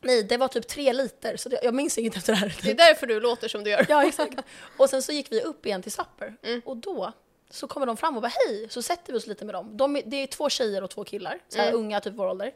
Nej, 0.00 0.22
det 0.22 0.36
var 0.36 0.48
typ 0.48 0.68
tre 0.68 0.92
liter 0.92 1.36
så 1.36 1.48
det, 1.48 1.60
jag 1.62 1.74
minns 1.74 1.98
inget 1.98 2.16
efter 2.16 2.32
det 2.32 2.38
här. 2.38 2.58
Det 2.62 2.70
är 2.70 2.74
därför 2.74 3.06
du 3.06 3.20
låter 3.20 3.48
som 3.48 3.64
du 3.64 3.70
gör. 3.70 3.86
Ja, 3.88 4.04
exakt. 4.04 4.38
Och 4.76 4.90
sen 4.90 5.02
så 5.02 5.12
gick 5.12 5.32
vi 5.32 5.42
upp 5.42 5.66
igen 5.66 5.82
till 5.82 5.92
Supper 5.92 6.36
Mm. 6.42 6.62
och 6.64 6.76
då 6.76 7.12
så 7.50 7.66
kommer 7.66 7.86
de 7.86 7.96
fram 7.96 8.16
och 8.16 8.22
bara 8.22 8.32
hej, 8.46 8.66
så 8.70 8.82
sätter 8.82 9.12
vi 9.12 9.18
oss 9.18 9.26
lite 9.26 9.44
med 9.44 9.54
dem. 9.54 9.76
De, 9.76 10.02
det 10.06 10.16
är 10.16 10.26
två 10.26 10.48
tjejer 10.48 10.82
och 10.82 10.90
två 10.90 11.04
killar, 11.04 11.38
så 11.48 11.58
här 11.58 11.68
Mm. 11.68 11.80
unga, 11.80 12.00
typ 12.00 12.14
vår 12.14 12.26
ålder. 12.26 12.52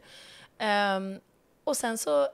Ehm, 0.57 1.19
och 1.63 1.77
sen 1.77 1.97
så 1.97 2.27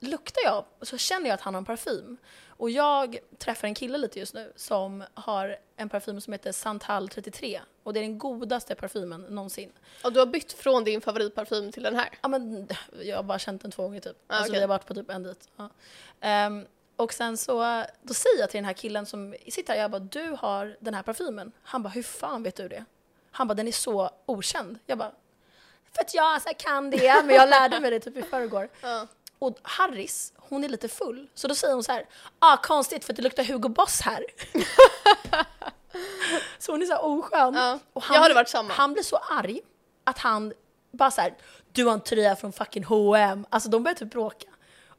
luktar 0.00 0.42
jag 0.44 0.64
och 0.78 0.88
så 0.88 0.98
känner 0.98 1.26
jag 1.28 1.34
att 1.34 1.40
han 1.40 1.54
har 1.54 1.58
en 1.60 1.64
parfym. 1.64 2.16
Och 2.58 2.70
jag 2.70 3.18
träffar 3.38 3.68
en 3.68 3.74
kille 3.74 3.98
lite 3.98 4.18
just 4.18 4.34
nu 4.34 4.52
som 4.56 5.04
har 5.14 5.56
en 5.76 5.88
parfym 5.88 6.20
som 6.20 6.32
heter 6.32 6.52
Santal 6.52 7.08
33 7.08 7.60
och 7.82 7.92
det 7.92 8.00
är 8.00 8.02
den 8.02 8.18
godaste 8.18 8.74
parfymen 8.74 9.20
någonsin. 9.20 9.72
Och 10.04 10.12
du 10.12 10.18
har 10.18 10.26
bytt 10.26 10.52
från 10.52 10.84
din 10.84 11.00
favoritparfym 11.00 11.72
till 11.72 11.82
den 11.82 11.96
här. 11.96 12.08
Ja, 12.20 12.28
men, 12.28 12.68
jag 13.02 13.16
har 13.16 13.22
bara 13.22 13.38
känt 13.38 13.62
den 13.62 13.70
två 13.70 13.82
gånger 13.82 14.00
typ. 14.00 14.16
Ah, 14.26 14.34
alltså, 14.34 14.50
okej. 14.50 14.58
Vi 14.58 14.60
har 14.60 14.68
varit 14.68 14.86
på 14.86 14.94
typ 14.94 15.10
en 15.10 15.22
dejt. 15.22 15.40
Ja. 15.56 15.70
Ehm, 16.20 16.66
och 16.96 17.12
sen 17.12 17.36
så 17.36 17.84
då 18.02 18.14
säger 18.14 18.40
jag 18.40 18.50
till 18.50 18.58
den 18.58 18.64
här 18.64 18.72
killen 18.72 19.06
som 19.06 19.34
sitter 19.48 19.72
här, 19.72 19.80
jag 19.80 19.90
bara 19.90 19.98
du 19.98 20.36
har 20.38 20.76
den 20.80 20.94
här 20.94 21.02
parfymen. 21.02 21.52
Han 21.62 21.82
bara 21.82 21.88
hur 21.88 22.02
fan 22.02 22.42
vet 22.42 22.56
du 22.56 22.68
det? 22.68 22.84
Han 23.30 23.48
bara 23.48 23.54
den 23.54 23.68
är 23.68 23.72
så 23.72 24.10
okänd. 24.26 24.78
Jag 24.86 24.98
bara 24.98 25.12
för 25.92 26.00
att 26.00 26.14
jag 26.14 26.42
så 26.42 26.48
här, 26.48 26.54
kan 26.54 26.90
det, 26.90 27.22
men 27.24 27.34
jag 27.34 27.48
lärde 27.48 27.80
mig 27.80 27.90
det 27.90 28.00
typ 28.00 28.16
i 28.16 28.22
förrgår. 28.22 28.68
Ja. 28.82 29.06
Och 29.38 29.58
Harris, 29.62 30.32
hon 30.36 30.64
är 30.64 30.68
lite 30.68 30.88
full, 30.88 31.28
så 31.34 31.48
då 31.48 31.54
säger 31.54 31.74
hon 31.74 31.84
så 31.84 31.92
här, 31.92 32.06
ah 32.38 32.56
konstigt 32.56 33.04
för 33.04 33.12
att 33.12 33.16
det 33.16 33.22
luktar 33.22 33.44
Hugo 33.44 33.68
Boss 33.68 34.00
här. 34.00 34.24
så 36.58 36.72
hon 36.72 36.82
är 36.82 36.86
så 36.86 36.92
här 36.92 37.04
oskön. 37.04 37.54
Ja, 37.54 37.78
Och 37.92 38.04
jag 38.10 38.20
hade 38.20 38.34
varit 38.34 38.48
samma. 38.48 38.72
Han 38.72 38.92
blir 38.92 39.02
så 39.02 39.16
arg 39.16 39.60
att 40.04 40.18
han 40.18 40.52
bara 40.90 41.10
så 41.10 41.20
här, 41.20 41.34
du 41.72 41.84
har 41.84 41.92
en 41.92 42.00
tröja 42.00 42.36
från 42.36 42.52
fucking 42.52 42.84
H&M. 42.84 43.46
Alltså 43.50 43.68
de 43.68 43.82
börjar 43.82 43.94
typ 43.94 44.10
bråka. 44.10 44.48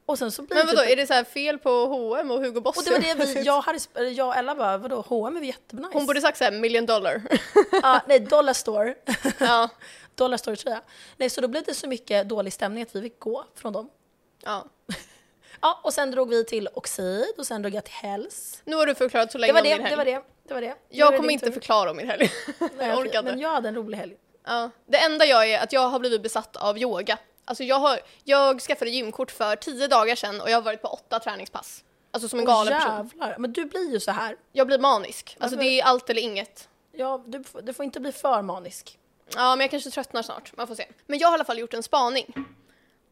Och 0.05 0.19
sen 0.19 0.31
så 0.31 0.41
blir 0.41 0.57
Men 0.57 0.67
vadå, 0.67 0.81
typ, 0.81 0.91
är 0.91 0.95
det 0.95 1.07
så 1.07 1.13
här 1.13 1.23
fel 1.23 1.57
på 1.57 1.69
H&M 1.69 2.31
och 2.31 2.39
Hugo 2.39 2.61
Boss? 2.61 2.77
och 2.77 2.83
det 2.83 2.91
var 2.91 2.99
det 2.99 3.25
vi, 3.25 3.41
jag, 3.45 3.57
och 3.57 3.63
Harris, 3.63 3.89
jag 4.15 4.27
och 4.27 4.35
Ella 4.35 4.55
bara, 4.55 4.77
vadå 4.77 5.01
H&M 5.07 5.35
är 5.35 5.39
väl 5.39 5.47
jättenice? 5.47 5.89
Hon 5.93 6.05
borde 6.05 6.21
sagt 6.21 6.37
så 6.37 6.43
här 6.43 6.51
million 6.51 6.85
dollar. 6.85 7.21
ja, 7.71 8.01
nej, 8.07 8.19
Dollar 8.19 8.53
Store. 8.53 8.95
ja. 9.39 9.69
Dollar 10.15 10.37
Store 10.37 10.55
tröja. 10.55 10.81
Nej, 11.17 11.29
så 11.29 11.41
då 11.41 11.47
blev 11.47 11.63
det 11.63 11.73
så 11.73 11.87
mycket 11.87 12.29
dålig 12.29 12.53
stämning 12.53 12.83
att 12.83 12.95
vi 12.95 13.01
fick 13.01 13.19
gå 13.19 13.45
från 13.55 13.73
dem. 13.73 13.89
Ja. 14.43 14.65
Ja, 15.61 15.79
och 15.83 15.93
sen 15.93 16.11
drog 16.11 16.29
vi 16.29 16.45
till 16.45 16.69
Oxid 16.73 17.33
och 17.37 17.47
sen 17.47 17.61
drog 17.61 17.73
jag 17.73 17.83
till 17.83 17.93
Hells. 17.93 18.61
Nu 18.65 18.75
har 18.75 18.85
du 18.85 18.95
förklarat 18.95 19.31
så 19.31 19.37
länge 19.37 19.53
Det 19.53 19.53
var 19.53 19.61
om 19.61 19.63
det, 19.63 19.75
din 19.75 19.81
helg. 19.81 19.91
det 19.91 19.97
var 19.97 20.05
det, 20.05 20.23
det 20.47 20.53
var 20.53 20.61
det. 20.61 20.75
Jag 20.89 21.15
kommer 21.17 21.33
inte 21.33 21.45
tur. 21.45 21.53
förklara 21.53 21.91
om 21.91 21.97
min 21.97 22.09
helg. 22.09 22.31
Nej, 22.59 22.87
jag 22.87 22.99
orkar 22.99 23.23
Men 23.23 23.39
jag 23.39 23.49
hade 23.49 23.69
en 23.69 23.75
rolig 23.75 23.97
helg. 23.97 24.15
Ja. 24.45 24.69
Det 24.85 24.97
enda 24.97 25.25
jag 25.25 25.49
är 25.49 25.59
att 25.63 25.73
jag 25.73 25.87
har 25.89 25.99
blivit 25.99 26.23
besatt 26.23 26.55
av 26.55 26.77
yoga. 26.77 27.17
Alltså 27.45 27.63
jag, 27.63 27.79
har, 27.79 27.99
jag 28.23 28.61
skaffade 28.61 28.91
gymkort 28.91 29.31
för 29.31 29.55
tio 29.55 29.87
dagar 29.87 30.15
sedan 30.15 30.41
och 30.41 30.49
jag 30.49 30.57
har 30.57 30.61
varit 30.61 30.81
på 30.81 30.87
åtta 30.87 31.19
träningspass. 31.19 31.83
Alltså 32.11 32.29
som 32.29 32.39
en 32.39 32.45
galen 32.45 32.73
person. 32.73 32.95
jävlar. 32.95 33.35
Men 33.37 33.53
du 33.53 33.65
blir 33.65 33.91
ju 33.91 33.99
så 33.99 34.11
här. 34.11 34.37
Jag 34.51 34.67
blir 34.67 34.79
manisk. 34.79 35.37
Alltså 35.39 35.57
Varför? 35.57 35.69
det 35.69 35.79
är 35.81 35.83
allt 35.83 36.09
eller 36.09 36.21
inget. 36.21 36.69
Ja, 36.91 37.23
du, 37.27 37.43
du 37.63 37.73
får 37.73 37.85
inte 37.85 37.99
bli 37.99 38.11
för 38.11 38.41
manisk. 38.41 38.99
Ja, 39.35 39.55
men 39.55 39.59
jag 39.59 39.71
kanske 39.71 39.89
tröttnar 39.89 40.21
snart. 40.21 40.57
Man 40.57 40.67
får 40.67 40.75
se. 40.75 40.85
Men 41.07 41.19
jag 41.19 41.27
har 41.27 41.33
i 41.33 41.37
alla 41.37 41.45
fall 41.45 41.59
gjort 41.59 41.73
en 41.73 41.83
spaning. 41.83 42.33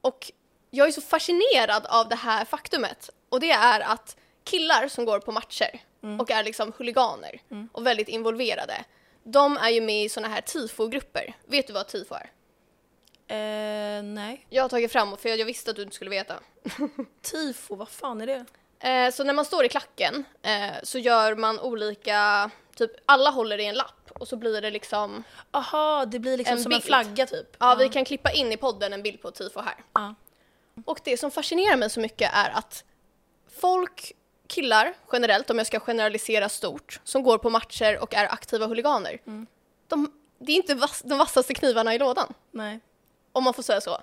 Och 0.01 0.32
jag 0.70 0.88
är 0.88 0.92
så 0.92 1.02
fascinerad 1.02 1.86
av 1.86 2.10
det 2.10 2.16
här 2.16 2.46
faktumet. 2.46 3.10
Och 3.30 3.40
det 3.40 3.52
är 3.52 3.80
att 3.80 4.16
killar 4.44 4.88
som 4.88 5.06
går 5.06 5.20
på 5.20 5.32
matcher 5.32 5.80
och 6.20 6.32
är 6.32 6.44
liksom 6.44 6.74
huliganer 6.78 7.42
och 7.72 7.86
väldigt 7.88 8.08
involverade. 8.08 8.84
De 9.24 9.58
är 9.58 9.70
ju 9.70 9.82
med 9.82 10.04
i 10.04 10.10
såna 10.10 10.28
här 10.28 10.42
tifogrupper. 10.42 11.36
Vet 11.46 11.68
du 11.68 11.74
vad 11.74 11.88
tifo 11.88 12.16
är? 12.16 12.32
Eh, 13.30 14.04
nej. 14.04 14.46
Jag 14.50 14.64
har 14.64 14.70
tagit 14.70 14.92
fram, 14.92 15.18
för 15.18 15.30
jag 15.30 15.46
visste 15.46 15.70
att 15.72 15.76
du 15.76 15.84
inte 15.84 15.96
skulle 15.96 16.10
veta. 16.12 16.40
Tifo, 17.22 17.76
vad 17.76 17.90
fan 17.90 18.22
är 18.22 18.28
det? 18.28 18.46
Eh, 18.90 19.12
så 19.12 19.24
när 19.24 19.34
man 19.34 19.46
står 19.46 19.66
i 19.66 19.70
klacken 19.70 20.26
eh, 20.42 20.76
så 20.84 21.00
gör 21.00 21.36
man 21.36 21.60
olika, 21.60 22.50
typ 22.76 22.92
alla 23.06 23.30
håller 23.30 23.58
i 23.58 23.66
en 23.66 23.76
lapp 23.76 24.12
och 24.20 24.28
så 24.28 24.36
blir 24.36 24.62
det 24.62 24.72
liksom, 24.72 25.24
Aha, 25.52 26.06
det 26.06 26.20
blir 26.20 26.38
liksom 26.38 26.58
En 26.58 26.64
som 26.64 26.72
en 26.72 26.76
bild. 26.76 26.84
flagga 26.86 27.26
typ. 27.26 27.56
ja 27.60 27.76
vi 27.76 27.90
kan 27.90 28.06
klippa 28.06 28.32
in 28.32 28.52
i 28.52 28.58
podden 28.58 28.94
en 28.94 29.04
bild 29.04 29.22
på 29.22 29.32
tifo 29.32 29.60
här. 29.62 29.76
Ja. 29.94 30.16
Och 30.86 31.00
det 31.03 31.17
som 31.17 31.31
fascinerar 31.31 31.77
mig 31.77 31.89
så 31.89 32.00
mycket 32.00 32.31
är 32.34 32.50
att 32.50 32.84
folk, 33.60 34.13
killar 34.48 34.93
generellt, 35.12 35.50
om 35.50 35.57
jag 35.57 35.67
ska 35.67 35.79
generalisera 35.79 36.50
stort, 36.50 37.00
som 37.03 37.24
går 37.24 37.38
på 37.38 37.50
matcher 37.50 37.98
och 38.01 38.13
är 38.13 38.34
aktiva 38.34 38.65
huliganer, 38.67 39.19
de, 39.88 40.12
det 40.39 40.51
är 40.51 40.55
inte 40.55 40.75
vass, 40.75 41.01
de 41.05 41.17
vassaste 41.17 41.53
knivarna 41.53 41.96
i 41.96 42.00
lådan, 42.00 42.34
Nej. 42.51 42.79
om 43.31 43.43
man 43.43 43.53
får 43.53 43.63
säga 43.63 43.81
så. 43.81 43.98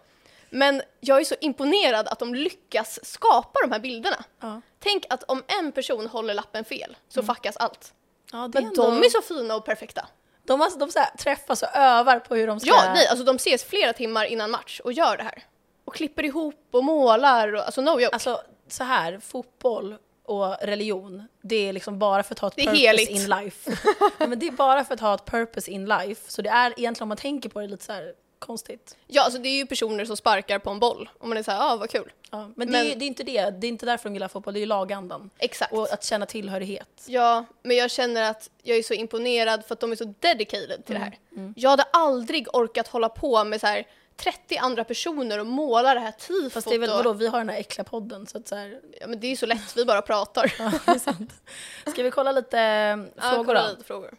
Men 0.51 0.83
jag 1.01 1.21
är 1.21 1.25
så 1.25 1.35
imponerad 1.41 2.09
att 2.09 2.19
de 2.19 2.35
lyckas 2.35 3.01
skapa 3.03 3.61
de 3.63 3.73
här 3.73 3.81
bilderna. 3.81 4.25
Ja. 4.41 4.61
Tänk 4.79 5.07
att 5.11 5.23
om 5.23 5.43
en 5.47 5.73
person 5.73 6.07
håller 6.07 6.35
lappen 6.35 6.65
fel 6.65 6.97
så 7.09 7.23
fuckas 7.23 7.57
allt. 7.57 7.95
Ja, 8.33 8.49
Men 8.49 8.65
ändå... 8.65 8.83
de 8.83 8.99
är 8.99 9.09
så 9.09 9.23
fina 9.23 9.57
och 9.57 9.65
perfekta. 9.65 10.09
De, 10.45 10.61
alltså, 10.61 10.79
de 10.79 10.91
så 10.91 10.99
här, 10.99 11.17
träffas 11.17 11.63
och 11.63 11.69
övar 11.75 12.19
på 12.19 12.35
hur 12.35 12.47
de 12.47 12.61
ska... 12.61 12.69
Ja, 12.69 12.93
nej, 12.95 13.07
alltså 13.09 13.25
de 13.25 13.37
ses 13.37 13.65
flera 13.65 13.93
timmar 13.93 14.25
innan 14.25 14.51
match 14.51 14.81
och 14.81 14.93
gör 14.93 15.17
det 15.17 15.23
här. 15.23 15.43
Och 15.85 15.95
klipper 15.95 16.25
ihop 16.25 16.69
och 16.71 16.85
målar 16.85 17.55
och 17.55 17.65
alltså 17.65 17.81
no 17.81 17.91
joke. 18.01 18.09
Alltså 18.13 18.41
så 18.69 18.85
här, 18.85 19.19
fotboll 19.19 19.97
och 20.27 20.57
religion, 20.63 21.23
det 21.43 21.69
är 21.69 21.73
liksom 21.73 21.99
bara 21.99 22.23
för 22.23 22.35
att 22.35 22.39
ha 22.39 22.49
ett 22.49 22.57
Det 22.57 22.63
purpose 22.63 22.79
heligt. 22.87 23.11
in 23.11 23.27
life. 23.29 23.71
ja, 24.19 24.27
men 24.27 24.39
det 24.39 24.47
är 24.47 24.53
bara 24.53 24.85
för 24.85 24.95
att 24.95 25.01
ha 25.01 25.15
ett 25.15 25.25
purpose 25.25 25.71
in 25.71 25.87
life. 25.87 26.31
Så 26.31 26.43
det 26.43 26.49
är 26.51 26.67
egentligen 26.77 27.03
om 27.03 27.09
man 27.09 27.17
tänker 27.19 27.49
på 27.49 27.61
det 27.61 27.67
lite 27.67 27.85
så 27.85 27.93
här 27.93 28.13
konstigt. 28.39 28.97
Ja, 29.07 29.23
alltså 29.23 29.39
det 29.41 29.49
är 29.49 29.57
ju 29.57 29.67
personer 29.67 30.05
som 30.05 30.17
sparkar 30.17 30.59
på 30.59 30.71
en 30.71 30.79
boll 30.79 31.11
och 31.19 31.29
man 31.29 31.39
är 31.39 31.43
såhär, 31.43 31.59
ja 31.59 31.73
ah, 31.73 31.77
vad 31.77 31.91
kul. 31.91 32.13
Ja, 32.31 32.51
men, 32.57 32.67
det, 32.67 32.73
Men- 32.73 32.87
är, 32.87 32.97
det 32.97 33.05
är 33.05 33.07
inte 33.07 33.23
det, 33.25 33.51
det 33.51 33.67
är 33.67 33.69
inte 33.69 33.87
därför 33.87 34.09
de 34.09 34.15
gillar 34.15 34.29
fotboll, 34.29 34.55
det 34.55 34.59
är 34.59 34.61
ju 34.61 34.67
lagandan. 34.67 35.31
Exakt. 35.39 35.73
Och 35.73 35.93
att 35.93 36.05
känna 36.05 36.27
tillhörighet. 36.27 36.89
Ja, 37.07 37.45
men 37.63 37.77
jag 37.77 37.91
känner 37.91 38.31
att 38.31 38.51
jag 38.63 38.77
är 38.79 38.83
så 38.83 38.95
imponerad 38.95 39.65
för 39.67 39.75
att 39.75 39.81
de 39.81 39.93
är 39.93 39.97
så 39.97 40.15
dedicated 40.21 40.85
till 40.85 40.95
det 40.95 41.01
här. 41.01 41.19
Jag 41.57 41.71
hade 41.71 41.83
aldrig 41.83 42.55
orkat 42.57 42.89
hålla 42.89 43.09
på 43.09 43.45
med 43.45 43.61
så 43.61 43.67
här 43.67 43.87
30 44.17 44.57
andra 44.57 44.85
personer 44.85 45.39
och 45.41 45.47
måla 45.47 45.95
det 45.95 46.01
här 46.01 46.13
tifot. 46.13 46.53
Fast 46.53 46.69
det 46.69 46.75
är 46.75 46.79
väl 46.79 46.91
vadå, 46.91 47.13
vi 47.13 47.27
har 47.27 47.39
den 47.39 47.49
här 47.49 47.57
äckliga 47.59 47.85
podden 47.85 48.27
så 48.27 48.39
att 48.39 48.49
så 48.49 48.57
här, 48.57 48.81
Ja, 49.01 49.07
men 49.07 49.21
det 49.21 49.27
är 49.27 49.29
ju 49.29 49.37
så 49.37 49.47
lätt, 49.47 49.77
vi 49.77 49.85
bara 49.85 50.03
pratar. 50.03 50.55
ja, 50.59 50.73
det 50.87 50.91
är 50.93 50.99
sant. 50.99 51.33
Ska 51.87 52.03
vi 52.03 52.11
kolla 52.11 52.33
lite 52.33 52.59
eh, 52.59 52.65
Ja, 52.65 53.31
frågor 53.31 53.45
kolla 53.45 53.63
då? 53.63 53.69
lite 53.71 53.85
frågor. 53.85 54.15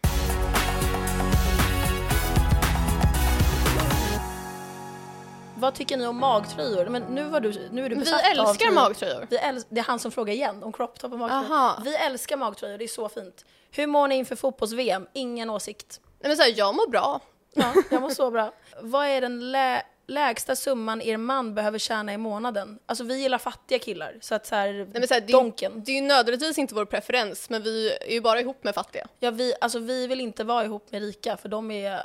Vad 5.57 5.73
tycker 5.75 5.97
ni 5.97 6.05
om 6.07 6.17
magtröjor? 6.19 6.85
Men 6.85 7.01
nu, 7.03 7.23
var 7.23 7.39
du, 7.39 7.69
nu 7.71 7.85
är 7.85 7.89
du 7.89 7.95
Vi 7.95 7.99
besatt 8.01 8.21
av 8.23 8.29
älskar 8.31 8.53
tröjor. 8.53 8.73
magtröjor. 8.73 9.27
Vi 9.29 9.37
äls- 9.37 9.65
det 9.69 9.79
är 9.79 9.83
han 9.83 9.99
som 9.99 10.11
frågar 10.11 10.33
igen 10.33 10.63
om 10.63 10.73
crop 10.73 10.99
top 10.99 11.13
och 11.13 11.19
magtröjor. 11.19 11.43
Aha. 11.55 11.81
Vi 11.83 11.95
älskar 11.95 12.37
magtröjor, 12.37 12.77
det 12.77 12.83
är 12.83 12.87
så 12.87 13.09
fint. 13.09 13.45
Hur 13.71 13.87
mår 13.87 14.07
ni 14.07 14.15
inför 14.15 14.35
fotbolls-VM? 14.35 15.07
Ingen 15.13 15.49
åsikt. 15.49 15.99
Nej, 16.19 16.29
men 16.29 16.37
så 16.37 16.43
här, 16.43 16.53
jag 16.57 16.75
mår 16.75 16.87
bra. 16.89 17.19
Ja, 17.55 17.73
jag 17.91 18.01
mår 18.01 18.09
så 18.09 18.31
bra. 18.31 18.53
Vad 18.81 19.07
är 19.07 19.21
den 19.21 19.51
lä- 19.51 19.83
lägsta 20.07 20.55
summan 20.55 21.01
er 21.01 21.17
man 21.17 21.55
behöver 21.55 21.79
tjäna 21.79 22.13
i 22.13 22.17
månaden? 22.17 22.79
Alltså 22.85 23.03
vi 23.03 23.21
gillar 23.21 23.37
fattiga 23.37 23.79
killar, 23.79 24.17
så 24.21 24.35
att 24.35 24.45
så 24.45 24.55
här, 24.55 24.73
Nej, 24.73 24.87
men 24.93 25.07
så 25.07 25.13
här, 25.13 25.21
det, 25.21 25.31
är, 25.31 25.37
donken. 25.37 25.83
det 25.85 25.91
är 25.91 25.95
ju 25.95 26.01
nödvändigtvis 26.01 26.57
inte 26.57 26.75
vår 26.75 26.85
preferens, 26.85 27.49
men 27.49 27.63
vi 27.63 27.91
är 28.01 28.11
ju 28.11 28.21
bara 28.21 28.39
ihop 28.39 28.63
med 28.63 28.75
fattiga. 28.75 29.07
Ja, 29.19 29.31
vi, 29.31 29.53
alltså, 29.61 29.79
vi 29.79 30.07
vill 30.07 30.21
inte 30.21 30.43
vara 30.43 30.63
ihop 30.65 30.91
med 30.91 31.01
rika, 31.01 31.37
för 31.37 31.49
de 31.49 31.71
är 31.71 32.01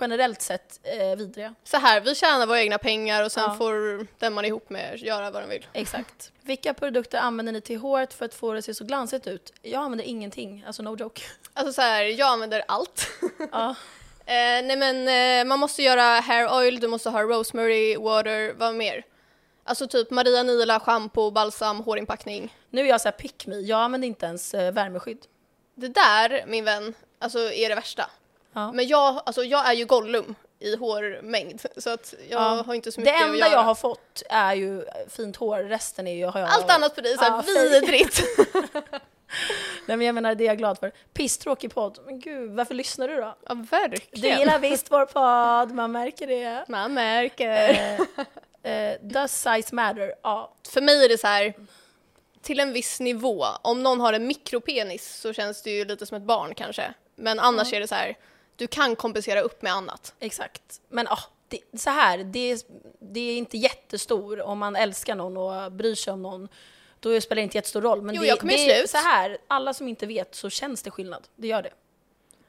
generellt 0.00 0.42
sett 0.42 0.80
eh, 0.82 1.16
vidriga. 1.18 1.54
Så 1.64 1.76
här, 1.76 2.00
vi 2.00 2.14
tjänar 2.14 2.46
våra 2.46 2.60
egna 2.60 2.78
pengar 2.78 3.24
och 3.24 3.32
sen 3.32 3.42
Ja. 3.42 3.54
får 3.54 4.06
den 4.18 4.32
man 4.32 4.44
är 4.44 4.48
ihop 4.48 4.70
med 4.70 4.98
göra 4.98 5.30
vad 5.30 5.42
den 5.42 5.50
vill. 5.50 5.66
Exakt. 5.72 6.32
Vilka 6.42 6.74
produkter 6.74 7.18
använder 7.18 7.52
ni 7.52 7.60
till 7.60 7.78
håret 7.78 8.14
för 8.14 8.24
att 8.24 8.34
få 8.34 8.52
det 8.52 8.58
att 8.58 8.64
se 8.64 8.74
så 8.74 8.84
glansigt 8.84 9.26
ut? 9.26 9.52
Jag 9.62 9.82
använder 9.82 10.04
ingenting, 10.04 10.64
alltså 10.66 10.82
no 10.82 10.96
joke. 10.96 11.22
Alltså 11.54 11.72
så 11.72 11.82
här, 11.82 12.02
jag 12.04 12.28
använder 12.28 12.64
allt. 12.68 13.08
Ja. 13.52 13.74
Eh, 14.26 14.34
nej 14.64 14.76
men 14.76 15.08
eh, 15.40 15.44
man 15.48 15.58
måste 15.58 15.82
göra 15.82 16.02
hair 16.20 16.48
oil, 16.58 16.80
du 16.80 16.88
måste 16.88 17.10
ha 17.10 17.22
rosemary 17.22 17.96
water, 17.96 18.52
vad 18.58 18.74
mer? 18.74 19.04
Alltså 19.64 19.86
typ 19.86 20.10
Maria 20.10 20.42
Nila, 20.42 20.80
shampoo, 20.80 21.30
balsam, 21.30 21.80
hårinpackning. 21.80 22.56
Nu 22.70 22.82
är 22.82 22.86
jag 22.86 23.00
så 23.00 23.08
här 23.08 23.12
pick 23.12 23.46
me, 23.46 23.56
jag 23.60 23.80
använder 23.80 24.08
inte 24.08 24.26
ens 24.26 24.54
eh, 24.54 24.72
värmeskydd. 24.72 25.18
Det 25.74 25.88
där, 25.88 26.44
min 26.46 26.64
vän, 26.64 26.94
alltså 27.18 27.38
är 27.52 27.68
det 27.68 27.74
värsta. 27.74 28.10
Ja. 28.52 28.72
Men 28.72 28.86
jag, 28.86 29.22
alltså 29.26 29.44
jag 29.44 29.68
är 29.68 29.72
ju 29.72 29.84
Gollum 29.84 30.34
i 30.58 30.76
hårmängd, 30.76 31.60
så 31.76 31.90
att 31.90 32.14
jag 32.30 32.40
Ja. 32.42 32.62
har 32.66 32.74
inte 32.74 32.92
så 32.92 33.00
Det 33.00 33.04
mycket 33.04 33.20
att 33.22 33.26
enda 33.26 33.38
göra. 33.38 33.50
jag 33.50 33.62
har 33.62 33.74
fått 33.74 34.22
är 34.30 34.54
ju 34.54 34.84
fint 35.10 35.36
hår, 35.36 35.58
resten 35.58 36.06
är 36.06 36.14
ju, 36.14 36.26
har 36.26 36.40
jag... 36.40 36.48
Allt 36.48 36.70
annat 36.70 36.94
på 36.94 37.00
dig 37.00 37.12
är 37.12 37.16
såhär 37.16 37.30
Ja, 37.30 37.70
vidrigt. 37.70 38.22
Nej 39.86 39.96
men 39.96 40.06
jag 40.06 40.14
menar, 40.14 40.34
det 40.34 40.44
är 40.44 40.48
jag 40.48 40.58
glad 40.58 40.78
för. 40.78 40.92
Pisstråkig 41.12 41.74
podd, 41.74 41.98
men 42.06 42.20
gud, 42.20 42.50
varför 42.50 42.74
lyssnar 42.74 43.08
du 43.08 43.16
då? 43.16 43.36
ja, 43.48 43.54
Du 43.54 43.62
verkligen. 43.62 44.38
gillar 44.38 44.58
visst 44.58 44.90
vår 44.90 45.06
podd, 45.06 45.74
man 45.74 45.92
märker 45.92 46.26
det. 46.26 46.64
Man 46.68 46.94
märker. 46.94 47.48
Eh, 48.62 48.72
eh, 48.72 48.96
does 49.02 49.42
size 49.42 49.74
matter? 49.74 50.14
Ja. 50.22 50.54
För 50.68 50.80
mig 50.80 51.04
är 51.04 51.08
det 51.08 51.18
så 51.18 51.26
här 51.26 51.54
till 52.42 52.60
en 52.60 52.72
viss 52.72 53.00
nivå. 53.00 53.44
Om 53.62 53.82
någon 53.82 54.00
har 54.00 54.12
en 54.12 54.26
mikropenis 54.26 55.16
så 55.20 55.32
känns 55.32 55.62
det 55.62 55.70
ju 55.70 55.84
lite 55.84 56.06
som 56.06 56.16
ett 56.16 56.22
barn 56.22 56.54
kanske. 56.54 56.94
Men 57.16 57.40
annars 57.40 57.72
är 57.72 57.80
det 57.80 57.88
så 57.88 57.94
här, 57.94 58.16
du 58.56 58.66
kan 58.66 58.96
kompensera 58.96 59.40
upp 59.40 59.62
med 59.62 59.72
annat. 59.72 60.14
Exakt. 60.20 60.80
Men 60.88 61.08
ah, 61.08 61.18
det, 61.48 61.80
så 61.80 61.90
här, 61.90 62.18
det, 62.18 62.66
det 63.00 63.20
är 63.20 63.36
inte 63.36 63.56
jättestor 63.58 64.40
om 64.40 64.58
man 64.58 64.76
älskar 64.76 65.14
någon 65.14 65.36
och 65.36 65.72
bryr 65.72 65.94
sig 65.94 66.12
om 66.12 66.22
någon. 66.22 66.48
Då 67.12 67.20
spelar 67.20 67.36
det 67.36 67.42
inte 67.42 67.58
jättestor 67.58 67.82
roll. 67.82 68.02
Men 68.02 68.14
Jo, 68.14 68.22
det, 68.22 68.28
jag 68.28 68.40
kommer 68.40 68.52
det 68.52 68.72
är 68.72 68.86
så 68.86 68.96
här, 68.96 69.38
alla 69.48 69.74
som 69.74 69.88
inte 69.88 70.06
vet 70.06 70.34
så 70.34 70.50
känns 70.50 70.82
det 70.82 70.90
skillnad. 70.90 71.28
Det 71.36 71.46
gör 71.46 71.62
det. 71.62 71.70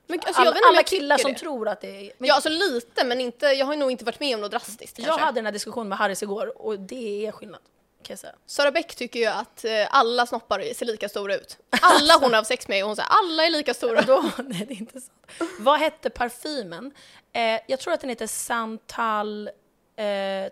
Men, 0.07 0.19
alltså, 0.25 0.41
alla 0.41 0.55
alla 0.69 0.83
killar 0.83 1.17
som 1.17 1.33
det. 1.33 1.39
tror 1.39 1.67
att 1.67 1.81
det 1.81 1.87
är... 1.87 2.11
Men 2.17 2.27
Ja, 2.27 2.33
alltså 2.35 2.49
lite, 2.49 3.05
men 3.05 3.21
inte, 3.21 3.45
jag 3.45 3.65
har 3.65 3.75
nog 3.75 3.91
inte 3.91 4.05
varit 4.05 4.19
med 4.19 4.35
om 4.35 4.41
något 4.41 4.51
drastiskt 4.51 4.99
jag 4.99 5.07
kanske. 5.07 5.25
hade 5.25 5.37
den 5.37 5.45
här 5.45 5.51
diskussionen 5.51 5.89
med 5.89 5.97
Harris 5.97 6.23
igår 6.23 6.61
och 6.67 6.79
det 6.79 7.25
är 7.25 7.31
skillnad. 7.31 7.61
Sara 8.45 8.71
Bäck 8.71 8.95
tycker 8.95 9.19
ju 9.19 9.25
att 9.25 9.65
eh, 9.65 9.71
alla 9.89 10.25
snoppar 10.25 10.73
ser 10.73 10.85
lika 10.85 11.09
stora 11.09 11.35
ut. 11.35 11.57
Alla 11.81 12.17
hon 12.21 12.33
har 12.33 12.43
sex 12.43 12.67
med, 12.67 12.83
och 12.83 12.87
hon 12.87 12.95
säger 12.95 13.09
alla 13.09 13.45
är 13.45 13.49
lika 13.49 13.73
stora. 13.73 14.01
Då, 14.07 14.31
nej, 14.37 14.65
det 14.67 14.73
är 14.73 14.77
inte 14.77 15.01
sant. 15.01 15.51
Vad 15.59 15.79
hette 15.79 16.09
parfymen? 16.09 16.91
Eh, 17.33 17.59
jag 17.67 17.79
tror 17.79 17.93
att 17.93 18.01
den 18.01 18.09
heter 18.09 18.27
Santal 18.27 19.47
eh, 19.95 20.03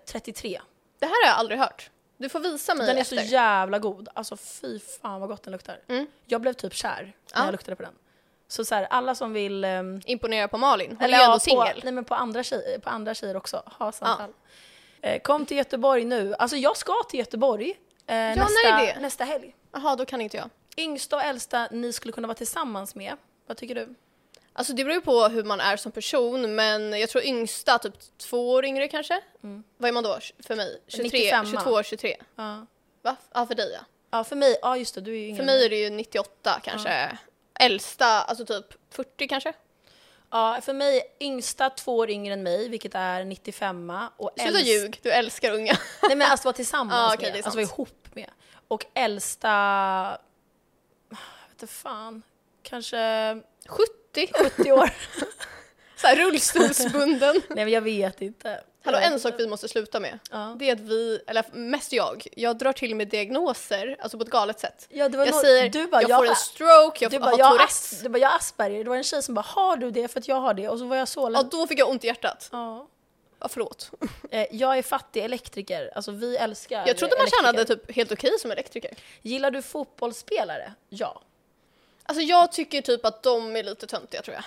33. 0.06 0.62
Det 1.00 1.06
här 1.06 1.26
har 1.26 1.30
jag 1.30 1.40
aldrig 1.40 1.60
hört. 1.60 1.90
Du 2.24 2.30
får 2.30 2.40
visa 2.40 2.76
mig 2.76 2.88
Den 2.88 2.98
är 2.98 3.02
efter. 3.02 3.18
så 3.18 3.24
jävla 3.24 3.80
god. 3.80 4.10
Alltså 4.14 4.38
fy 4.38 4.80
fan 4.80 5.20
vad 5.20 5.30
gott 5.30 5.44
den 5.44 5.52
luktar. 5.52 5.80
Mm. 5.88 6.08
Jag 6.26 6.42
blev 6.42 6.54
typ 6.54 6.74
kär 6.74 7.14
när 7.34 7.40
Ja. 7.40 7.46
jag 7.46 7.52
luktade 7.52 7.76
på 7.76 7.84
den. 7.84 7.94
Så, 8.48 8.66
så 8.66 8.76
här, 8.76 8.88
alla 8.90 9.16
som 9.16 9.34
vill... 9.34 9.64
ehm, 9.64 10.02
Imponera 10.06 10.48
på 10.48 10.58
Malin. 10.58 10.92
Hon 10.92 11.02
eller 11.02 11.18
är 11.18 11.22
ju 11.22 11.26
ändå 11.26 11.40
singel. 11.40 11.82
nej, 11.84 11.94
men 11.94 12.06
på, 12.06 12.16
andra 12.16 12.44
tjejer, 12.44 12.80
på 12.80 12.90
andra 12.90 13.14
tjejer 13.14 13.36
också. 13.38 13.64
Ha 13.66 13.92
Santal. 13.92 14.34
Eh, 15.02 15.22
kom 15.22 15.46
till 15.46 15.58
Göteborg 15.58 16.06
nu. 16.06 16.36
Alltså 16.40 16.58
jag 16.58 16.78
ska 16.78 16.94
till 17.10 17.20
Göteborg 17.20 17.70
eh, 18.08 18.16
nästa, 18.16 18.68
är 18.68 18.86
det? 18.96 19.00
nästa 19.00 19.24
helg. 19.24 19.56
Jaha, 19.72 19.96
då 19.96 20.06
kan 20.06 20.22
inte 20.22 20.38
jag. 20.38 20.50
Yngsta 20.78 21.16
och 21.16 21.24
äldsta 21.24 21.68
ni 21.72 21.94
skulle 21.94 22.12
kunna 22.12 22.28
vara 22.28 22.36
tillsammans 22.38 22.96
med. 22.96 23.14
Vad 23.48 23.58
tycker 23.58 23.76
du? 23.76 23.96
Alltså 24.56 24.74
det 24.74 24.84
beror 24.84 24.96
ju 24.96 25.02
på 25.02 25.28
hur 25.28 25.44
man 25.44 25.60
är 25.60 25.78
som 25.78 25.92
person, 25.92 26.56
men 26.56 27.00
jag 27.00 27.10
tror 27.10 27.24
yngsta, 27.24 27.78
typ 27.80 27.94
två 28.18 28.52
år 28.52 28.66
yngre 28.66 28.88
kanske. 28.88 29.22
Vad 29.78 29.88
är 29.90 29.94
man 29.94 30.04
då 30.04 30.20
för 30.44 30.56
mig? 30.56 30.82
23, 30.88 31.04
95. 31.04 31.46
22, 31.46 31.84
23. 31.84 32.16
Ja. 32.36 32.66
Va? 33.02 33.16
Ja, 33.34 33.46
för 33.46 33.56
dig 33.56 33.72
ja. 33.74 33.86
Ja, 34.12 34.24
för 34.24 34.36
mig, 34.36 34.58
ja 34.62 34.78
just 34.78 34.96
det, 34.96 35.02
du 35.02 35.12
är 35.12 35.18
ju 35.18 35.28
yngre 35.28 35.38
För 35.38 35.46
mig 35.46 35.66
är 35.66 35.70
det 35.70 35.76
ju 35.76 35.90
98 35.90 36.60
kanske. 36.64 37.18
Äldsta, 37.60 38.06
alltså 38.06 38.46
typ 38.46 38.66
40 38.90 39.28
kanske. 39.28 39.54
Ja, 40.32 40.60
för 40.62 40.74
mig 40.74 41.02
yngsta 41.20 41.70
två 41.70 41.98
år 41.98 42.10
yngre 42.10 42.34
än 42.34 42.44
mig, 42.44 42.70
vilket 42.70 42.96
är 42.96 43.24
95 43.24 43.92
och 44.18 44.32
Sluta 44.40 44.60
äldst- 44.60 44.64
ljug, 44.64 45.00
du 45.04 45.12
älskar 45.12 45.52
unga. 45.52 45.78
Nej 46.02 46.16
men 46.16 46.32
alltså 46.32 46.46
vara 46.46 46.56
tillsammans 46.56 46.94
Ja, 46.98 47.14
okej, 47.14 47.32
med, 47.32 47.38
alltså 47.46 47.58
vara 47.58 47.62
ihop 47.62 48.08
med. 48.14 48.30
Och 48.68 48.86
äldsta, 48.94 49.50
jag 51.10 51.18
vet 51.50 51.52
inte 51.62 51.68
fan, 51.68 52.24
kanske 52.64 52.98
70? 53.68 54.03
70 54.14 54.72
år. 54.72 54.90
Så 55.98 56.08
här 56.08 56.16
rullstolsbunden. 56.16 57.36
Nej 57.50 57.66
men 57.66 57.70
jag 57.74 57.82
vet 57.82 58.22
inte. 58.22 58.62
Hallå, 58.86 58.98
en 58.98 59.20
sak 59.20 59.34
vi 59.38 59.48
måste 59.48 59.68
sluta 59.68 60.00
med. 60.00 60.20
Ja. 60.32 60.56
Det 60.60 60.70
är 60.70 60.74
att 60.74 60.80
vi, 60.80 61.20
eller 61.28 61.44
mest 61.54 61.94
jag, 61.94 62.28
jag 62.36 62.58
drar 62.58 62.74
till 62.74 62.96
med 62.96 63.08
diagnoser, 63.08 63.98
alltså 64.00 64.18
på 64.18 64.24
ett 64.24 64.30
galet 64.30 64.60
sätt. 64.60 64.88
Ja, 64.90 65.10
det 65.10 65.18
var 65.18 65.26
Jag 65.26 65.36
nå- 65.36 65.42
säger, 65.42 65.70
du 65.70 65.88
bara, 65.88 66.02
jag 66.02 66.10
jag 66.10 66.20
får 66.20 66.26
en 66.28 66.36
stroke, 66.36 67.04
jag 67.06 67.12
Du 67.12 67.16
får, 67.18 67.20
bara, 67.20 67.32
har 67.32 67.38
jag, 67.40 67.52
Tourettes. 67.52 68.00
du 68.04 68.10
bara, 68.10 68.18
jag 68.20 68.30
har 68.30 68.36
Asperger. 68.38 68.84
Det 68.84 68.90
var 68.90 68.98
en 68.98 69.04
tjej 69.04 69.24
som 69.24 69.36
bara, 69.36 69.42
har 69.48 69.78
du 69.78 69.92
det 69.92 70.08
för 70.08 70.20
att 70.20 70.28
jag 70.28 70.36
har 70.36 70.54
det? 70.54 70.70
Och 70.70 70.80
så 70.80 70.86
var 70.86 70.96
jag 70.96 71.08
så 71.08 71.32
Ja, 71.34 71.44
då 71.44 71.68
fick 71.68 71.80
jag 71.80 71.90
ont 71.90 72.04
i 72.04 72.08
hjärtat. 72.08 72.50
Ja. 72.52 72.88
Ja, 73.40 73.48
förlåt. 73.48 73.92
Eh, 74.32 74.46
Jag 74.52 74.78
är 74.78 74.82
fattig 74.84 75.24
elektriker, 75.24 75.92
alltså 75.96 76.12
vi 76.12 76.38
älskar 76.38 76.84
Jag 76.88 76.98
trodde 76.98 77.16
man 77.16 77.22
elektriker. 77.22 77.38
tjänade 77.46 77.66
typ 77.66 77.96
helt 77.96 78.12
okej 78.12 78.32
som 78.40 78.52
elektriker. 78.52 78.92
Gillar 79.22 79.52
du 79.52 79.62
fotbollsspelare? 79.62 80.74
Ja. 80.90 81.22
Alltså 82.06 82.22
jag 82.24 82.52
tycker 82.52 82.82
typ 82.82 83.06
att 83.06 83.24
de 83.24 83.56
är 83.56 83.64
lite 83.64 83.88
töntiga 83.88 84.22
tror 84.22 84.36
jag. 84.36 84.44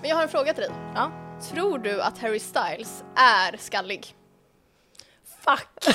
Men 0.00 0.10
jag 0.10 0.16
har 0.16 0.22
en 0.22 0.28
fråga 0.28 0.54
till 0.54 0.62
dig. 0.62 0.72
Ja. 0.94 1.12
Tror 1.52 1.78
du 1.78 2.02
att 2.02 2.18
Harry 2.18 2.38
Styles 2.40 3.04
är 3.16 3.56
skallig? 3.56 4.14
Fuck! 5.44 5.94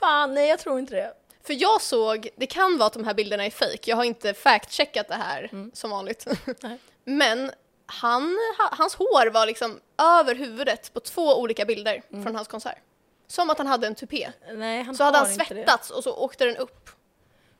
Fan, 0.00 0.34
nej 0.34 0.48
jag 0.48 0.58
tror 0.58 0.78
inte 0.78 0.94
det. 0.94 1.12
För 1.46 1.54
jag 1.62 1.82
såg, 1.82 2.28
det 2.36 2.46
kan 2.46 2.78
vara 2.78 2.86
att 2.86 2.92
de 2.92 3.04
här 3.04 3.14
bilderna 3.14 3.44
är 3.46 3.50
fake. 3.50 3.78
jag 3.84 3.96
har 3.96 4.04
inte 4.04 4.32
fact-checkat 4.34 5.08
det 5.08 5.14
här 5.14 5.50
som 5.72 5.90
vanligt. 5.90 6.26
Men 7.04 7.50
han, 7.86 8.38
ha- 8.58 8.76
hans 8.76 8.94
hår 8.94 9.30
var 9.30 9.46
liksom 9.46 9.80
över 9.98 10.34
huvudet 10.34 10.92
på 10.94 11.00
två 11.00 11.40
olika 11.40 11.64
bilder 11.64 12.02
från 12.22 12.34
hans 12.36 12.48
konsert. 12.48 12.78
Som 13.26 13.50
att 13.50 13.58
han 13.58 13.66
hade 13.66 13.86
en 13.86 13.94
tupé. 13.94 14.32
Nej, 14.54 14.82
han 14.82 14.94
Så 14.96 15.04
hade 15.04 15.18
han 15.18 15.26
svettats 15.26 15.90
och 15.90 16.04
så 16.04 16.16
åkte 16.16 16.44
den 16.44 16.56
upp. 16.56 16.90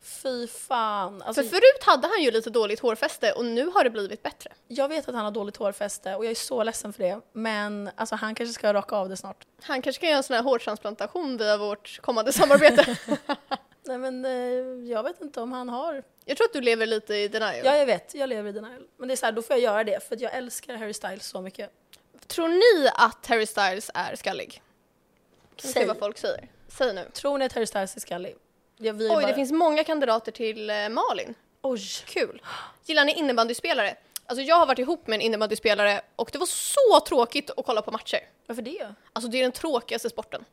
Fy 0.04 0.47
fan. 0.47 1.23
Alltså, 1.23 1.42
För 1.42 1.49
förut 1.50 1.85
hade 1.85 2.09
han 2.09 2.23
ju 2.23 2.30
lite 2.30 2.50
dåligt 2.50 2.80
hårfäste 2.80 3.33
och 3.33 3.44
nu 3.44 3.66
har 3.66 3.85
det 3.85 3.90
blivit 3.90 4.23
bättre. 4.23 4.52
Jag 4.68 4.88
vet 4.88 5.09
att 5.09 5.14
han 5.14 5.25
har 5.25 5.30
dåligt 5.33 5.56
hårfäste 5.56 6.14
och 6.14 6.25
jag 6.25 6.30
är 6.30 6.35
så 6.35 6.62
ledsen 6.62 6.92
för 6.92 7.02
det. 7.02 7.21
Men 7.33 7.90
alltså, 7.97 8.14
han 8.14 8.35
kanske 8.35 8.52
ska 8.54 8.75
raka 8.75 8.97
av 8.97 9.09
det 9.09 9.16
snart. 9.16 9.47
Han 9.62 9.83
kanske 9.83 10.00
kan 10.00 10.09
göra 10.09 10.16
en 10.16 10.23
sån 10.23 10.37
här 10.37 10.42
hårtransplantation 10.42 11.37
via 11.37 11.56
vårt 11.56 12.00
kommande 12.02 12.33
samarbete. 12.33 12.97
Nej 13.87 13.99
men 13.99 14.25
eh, 14.25 14.90
jag 14.90 15.02
vet 15.02 15.21
inte 15.21 15.40
om 15.40 15.52
han 15.52 15.68
har. 15.68 16.02
jag 16.25 16.37
tror 16.37 16.47
att 16.47 16.52
du 16.52 16.61
lever 16.61 16.87
lite 16.87 17.14
i 17.14 17.28
denial. 17.28 17.64
Ja 17.64 17.76
jag 17.76 17.87
vet, 17.87 18.14
jag 18.14 18.28
lever 18.28 18.50
i 18.50 18.52
denial. 18.52 18.83
Men 18.97 19.09
det 19.09 19.14
är 19.14 19.16
så 19.16 19.26
här, 19.26 19.33
då 19.33 19.42
får 19.42 19.56
jag 19.56 19.62
göra 19.62 19.85
det 19.85 20.09
för 20.09 20.14
att 20.14 20.21
jag 20.21 20.35
älskar 20.35 20.76
Harry 20.76 20.94
Styles 20.94 21.26
så 21.26 21.40
mycket. 21.40 21.71
Tror 22.26 22.49
ni 22.49 22.90
att 22.94 23.26
Harry 23.26 23.47
Styles 23.47 23.90
är 23.94 24.16
skallig? 24.16 24.62
Kan 25.56 25.70
Säg. 25.70 25.87
vad 25.87 25.99
folk 25.99 26.18
säger? 26.18 26.49
Säg 26.68 26.94
nu. 26.94 27.11
Tror 27.12 27.38
ni 27.38 27.44
att 27.44 27.52
Harry 27.52 27.66
Styles 27.66 27.96
är 27.96 28.00
skallig? 28.00 28.37
Ja, 28.76 28.92
vi 28.92 29.06
är 29.06 29.11
Oj, 29.11 29.14
bara... 29.14 29.26
det 29.26 29.34
finns 29.34 29.52
många 29.52 29.84
kandidater 29.84 30.32
till 30.32 30.70
eh, 30.70 30.88
Malin. 30.88 31.34
Oj. 31.62 31.80
Kul. 32.06 32.42
Gillar 32.84 33.04
ni 33.04 33.12
innebandyspelare? 33.12 33.96
Alltså 34.26 34.42
jag 34.42 34.56
har 34.56 34.66
varit 34.66 34.78
ihop 34.78 35.06
med 35.06 35.14
en 35.16 35.20
innebandyspelare 35.20 36.00
och 36.16 36.30
det 36.32 36.38
var 36.38 36.46
så 36.46 37.00
tråkigt 37.06 37.50
att 37.56 37.66
kolla 37.66 37.82
på 37.82 37.90
matcher. 37.90 38.20
Varför 38.46 38.62
det? 38.62 38.94
Alltså 39.12 39.30
det 39.30 39.38
är 39.38 39.42
den 39.42 39.52
tråkigaste 39.52 40.11
sporten. 40.11 40.44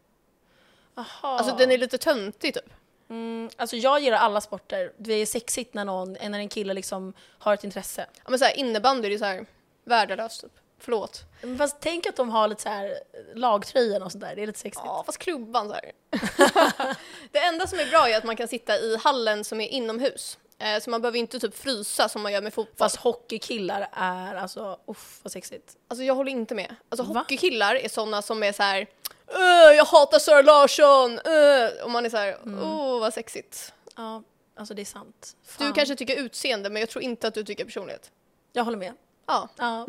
Aha. 0.96 1.38
Alltså 1.38 1.55
den 1.55 1.72
är 1.72 1.77
lite 1.77 1.98
töntig 1.98 2.53
typ. 2.53 2.74
mm, 3.10 3.50
alltså 3.58 3.75
jag 3.75 4.00
gillar 4.00 4.17
alla 4.17 4.41
sporter. 4.41 4.91
Det 4.98 5.13
är 5.13 5.25
sexigt 5.25 5.74
när, 5.74 5.86
någon, 5.86 6.13
när 6.13 6.39
en 6.39 6.50
kille 6.50 6.74
liksom 6.74 7.13
har 7.38 7.53
ett 7.53 7.63
intresse. 7.63 8.05
Ja 8.24 8.29
men 8.29 8.39
såhär 8.39 8.58
innebandy 8.58 9.10
det 9.10 9.15
är 9.15 9.20
såhär 9.20 9.46
värdelöst 9.84 10.41
typ. 10.41 10.51
Förlåt. 10.84 11.24
Men 11.42 11.58
Fast 11.58 11.78
tänk 11.80 12.06
att 12.08 12.16
de 12.16 12.30
har 12.30 12.48
lite 12.48 12.62
så 12.62 12.70
här 12.70 13.00
lagtröjan 13.36 14.04
och 14.04 14.12
sånt 14.12 14.24
där. 14.24 14.36
Det 14.36 14.42
är 14.44 14.48
lite 14.48 14.60
sexigt. 14.60 14.86
Ja 14.86 15.04
fast 15.06 15.18
klubban 15.18 15.68
så 15.70 15.74
här. 15.74 15.92
det 17.32 17.40
enda 17.40 17.68
som 17.68 17.80
är 17.80 17.86
bra 17.90 18.10
är 18.10 18.18
att 18.18 18.24
man 18.24 18.36
kan 18.36 18.48
sitta 18.48 18.78
i 18.80 18.98
hallen 18.98 19.44
som 19.44 19.62
är 19.62 19.68
inomhus. 19.68 20.38
Eh, 20.60 20.80
Så 20.80 20.90
man 20.90 21.02
behöver 21.02 21.20
inte 21.20 21.40
typ 21.40 21.58
frysa 21.58 22.10
som 22.10 22.22
man 22.22 22.32
gör 22.34 22.42
med 22.42 22.54
fotboll. 22.54 22.76
Fast 22.78 22.96
hockeykillar 22.96 23.90
är 23.94 24.36
alltså, 24.36 24.80
uff 24.88 25.20
vad 25.24 25.32
sexigt. 25.32 25.76
Alltså 25.88 26.04
jag 26.04 26.16
håller 26.16 26.32
inte 26.32 26.56
med. 26.56 26.76
Alltså 26.90 27.04
Va? 27.14 27.20
hockeykillar 27.20 27.76
är 27.76 27.90
sådana 27.90 28.22
som 28.22 28.44
är 28.44 28.52
så 28.52 28.64
här. 28.64 28.88
"Öh, 29.28 29.76
jag 29.76 29.86
hatar 29.86 30.20
Sara 30.20 30.42
Larsson! 30.42 31.20
öh." 31.26 31.84
Och 31.84 31.92
man 31.92 32.06
är 32.06 32.10
så 32.10 32.18
här, 32.18 32.38
Mm. 32.44 32.64
åh 32.64 33.00
vad 33.00 33.14
sexigt. 33.14 33.74
Ja, 33.96 34.24
alltså 34.56 34.74
det 34.74 34.82
är 34.82 34.86
sant. 34.86 35.36
Du 35.42 35.52
Fan. 35.52 35.74
kanske 35.74 35.96
tycker 35.96 36.16
utseende 36.16 36.70
men 36.70 36.80
jag 36.80 36.90
tror 36.90 37.04
inte 37.04 37.28
att 37.28 37.34
du 37.34 37.44
tycker 37.44 37.66
personlighet. 37.66 38.12
Jag 38.54 38.64
håller 38.64 38.78
med. 38.78 38.94
Ja, 39.28 39.50
Ja. 39.58 39.86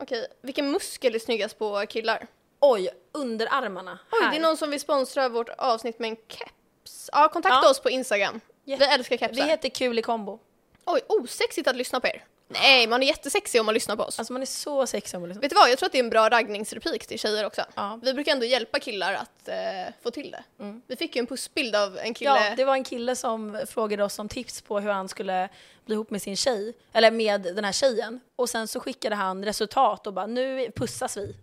Okej. 0.00 0.26
Vilken 0.42 0.70
muskel 0.72 1.14
är 1.14 1.18
snyggast 1.18 1.58
på 1.58 1.84
killar? 1.88 2.26
Oj, 2.60 2.88
underarmarna. 3.12 3.98
Oj, 4.12 4.18
Här. 4.22 4.30
det 4.30 4.36
är 4.36 4.40
någon 4.40 4.56
som 4.56 4.70
vill 4.70 4.80
sponsra 4.80 5.28
vårt 5.28 5.48
avsnitt 5.48 5.98
med 5.98 6.10
en 6.10 6.16
keps. 6.28 7.10
Ja, 7.12 7.28
kontakta 7.28 7.60
Ja. 7.62 7.70
oss 7.70 7.80
på 7.80 7.90
Instagram. 7.90 8.40
Jätte- 8.64 8.86
Vi 8.86 8.94
älskar 8.94 9.18
Vi 9.18 9.26
kepsar. 9.26 9.44
heter 9.44 9.68
Kul 9.68 9.98
i 9.98 10.02
kombo. 10.02 10.38
Oj, 10.84 11.00
osexigt 11.08 11.68
att 11.68 11.76
lyssna 11.76 12.00
på 12.00 12.06
er. 12.06 12.24
Nej, 12.52 12.86
man 12.86 13.02
är 13.02 13.06
jättesexig 13.06 13.60
om 13.60 13.66
man 13.66 13.74
lyssnar 13.74 13.96
på 13.96 14.02
oss. 14.02 14.18
Alltså 14.18 14.32
man 14.32 14.42
är 14.42 14.46
så 14.46 14.86
sexig 14.86 15.16
om 15.16 15.22
man 15.22 15.28
lyssnar. 15.28 15.42
Vet 15.42 15.50
du 15.50 15.56
vad, 15.56 15.70
jag 15.70 15.78
tror 15.78 15.86
att 15.86 15.92
det 15.92 15.98
är 15.98 16.04
en 16.04 16.10
bra 16.10 16.28
raggningsreplik 16.28 17.06
till 17.06 17.18
tjejer 17.18 17.46
också. 17.46 17.62
Ja. 17.74 17.98
Vi 18.02 18.14
brukar 18.14 18.32
ändå 18.32 18.46
hjälpa 18.46 18.78
killar 18.78 19.14
att 19.14 19.48
eh, 19.48 19.94
få 20.02 20.10
till 20.10 20.30
det. 20.30 20.44
Vi 20.86 20.96
fick 20.96 21.16
ju 21.16 21.20
en 21.20 21.26
pussbild 21.26 21.76
av 21.76 21.98
en 21.98 22.14
kille. 22.14 22.30
Mm. 22.30 22.44
Ja, 22.44 22.56
det 22.56 22.64
var 22.64 22.74
en 22.74 22.84
kille 22.84 23.16
som 23.16 23.60
frågade 23.68 24.04
oss 24.04 24.18
om 24.18 24.28
tips 24.28 24.62
på 24.62 24.80
hur 24.80 24.90
han 24.90 25.08
skulle 25.08 25.48
bli 25.86 25.94
ihop 25.94 26.10
med 26.10 26.22
sin 26.22 26.36
tjej, 26.36 26.74
eller 26.92 27.10
med 27.10 27.42
den 27.42 27.64
här 27.64 27.72
tjejen. 27.72 28.20
Och 28.36 28.50
sen 28.50 28.68
så 28.68 28.80
skickade 28.80 29.16
han 29.16 29.44
resultat 29.44 30.06
och 30.06 30.12
bara 30.12 30.26
nu 30.26 30.70
pussas 30.76 31.16
vi. 31.16 31.34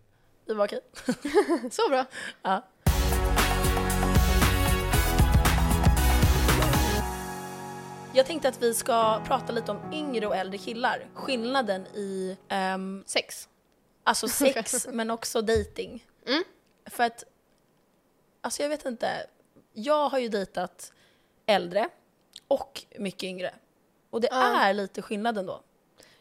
Vi 0.46 0.54
var 0.54 0.66
okej. 0.66 0.82
Så 1.72 1.90
bra. 1.90 2.06
Ja. 2.42 2.64
Jag 8.18 8.26
tänkte 8.26 8.50
att 8.50 8.62
vi 8.62 8.74
ska 8.74 9.22
prata 9.26 9.52
lite 9.54 9.72
om 9.72 9.94
yngre 9.94 10.28
och 10.28 10.36
äldre 10.36 10.58
killar. 10.58 11.10
Skillnaden 11.14 11.88
i 11.88 12.38
ehm, 12.50 13.04
Sex. 13.08 13.50
Alltså 14.04 14.28
sex 14.28 14.88
men 14.92 15.12
också 15.12 15.42
dating. 15.42 16.06
Mm. 16.28 16.44
För 16.86 17.04
att, 17.04 17.24
alltså 18.42 18.62
jag 18.62 18.70
vet 18.70 18.86
inte. 18.86 19.28
Jag 19.74 20.10
har 20.10 20.20
ju 20.20 20.30
dejtat 20.30 20.94
äldre 21.46 21.90
och 22.48 22.84
mycket 22.98 23.24
yngre. 23.24 23.54
Och 24.10 24.22
det 24.22 24.28
Ja. 24.32 24.62
är 24.62 24.74
lite 24.74 25.02
skillnad 25.02 25.38
ändå. 25.38 25.62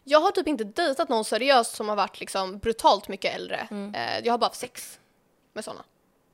Jag 0.04 0.20
har 0.20 0.30
typ 0.30 0.48
inte 0.48 0.64
dejtat 0.64 1.08
någon 1.08 1.24
seriöst 1.24 1.74
som 1.74 1.88
har 1.88 1.96
varit 1.96 2.20
liksom 2.20 2.58
brutalt 2.58 3.08
mycket 3.08 3.34
äldre. 3.34 3.68
Mm. 3.70 3.94
Eh, 3.94 4.26
jag 4.26 4.32
har 4.32 4.38
bara 4.38 4.46
haft 4.46 4.60
sex 4.60 5.00
med 5.52 5.64
sådana. 5.64 5.84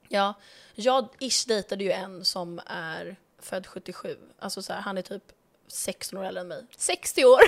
Ja, 0.09 0.35
jag 0.75 1.09
ish 1.19 1.47
dejtade 1.49 1.85
ju 1.85 1.92
en 1.92 2.25
som 2.25 2.61
är 2.66 3.16
född 3.38 3.66
77. 3.66 4.19
Alltså 4.38 4.62
så 4.62 4.73
här, 4.73 4.81
han 4.81 4.99
är 4.99 5.02
typ 5.02 5.33
16 5.72 6.18
år 6.18 6.24
äldre 6.24 6.40
än 6.40 6.48
mig. 6.48 6.66
60 6.76 7.24
år. 7.24 7.40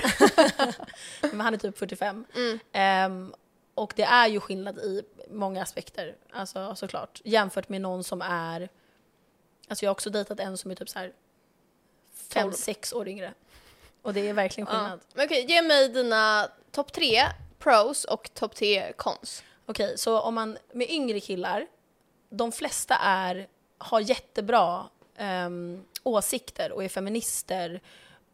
Men 1.35 1.41
han 1.41 1.53
är 1.53 1.57
typ 1.57 1.77
45. 1.77 2.25
Mm. 2.35 2.59
Ehm, 2.71 3.33
och 3.75 3.93
det 3.95 4.03
är 4.03 4.27
ju 4.27 4.39
skillnad 4.39 4.77
i 4.77 5.03
många 5.29 5.61
aspekter, 5.63 6.15
alltså 6.31 6.75
såklart. 6.75 7.21
Jämfört 7.23 7.69
med 7.69 7.81
någon 7.81 8.03
som 8.03 8.21
är, 8.21 8.69
alltså 9.67 9.85
jag 9.85 9.89
har 9.89 9.95
också 9.95 10.09
dejtat 10.09 10.39
en 10.39 10.57
som 10.57 10.71
är 10.71 10.75
typ 10.75 10.89
så 10.89 10.99
här 10.99 11.13
Tolv. 12.29 12.51
5-6 12.53 12.93
år 12.95 13.07
yngre. 13.07 13.33
Och 14.01 14.13
det 14.13 14.29
är 14.29 14.33
verkligen 14.33 14.67
Ja. 14.71 14.77
skillnad. 14.79 14.99
Men 15.13 15.25
okej, 15.25 15.45
ge 15.49 15.61
mig 15.61 15.89
dina 15.89 16.47
topp 16.71 16.93
tre 16.93 17.23
pros 17.59 18.03
och 18.05 18.33
topp 18.33 18.55
tre 18.55 18.93
cons. 18.97 19.43
Okej, 19.65 19.97
så 19.97 20.19
om 20.19 20.35
man 20.35 20.57
med 20.71 20.89
yngre 20.89 21.19
killar, 21.19 21.67
de 22.29 22.51
flesta 22.51 22.95
är, 22.95 23.47
har 23.77 23.99
jättebra 23.99 24.85
ehm, 25.17 25.83
åsikter 26.03 26.71
och 26.71 26.83
är 26.83 26.89
feminister 26.89 27.81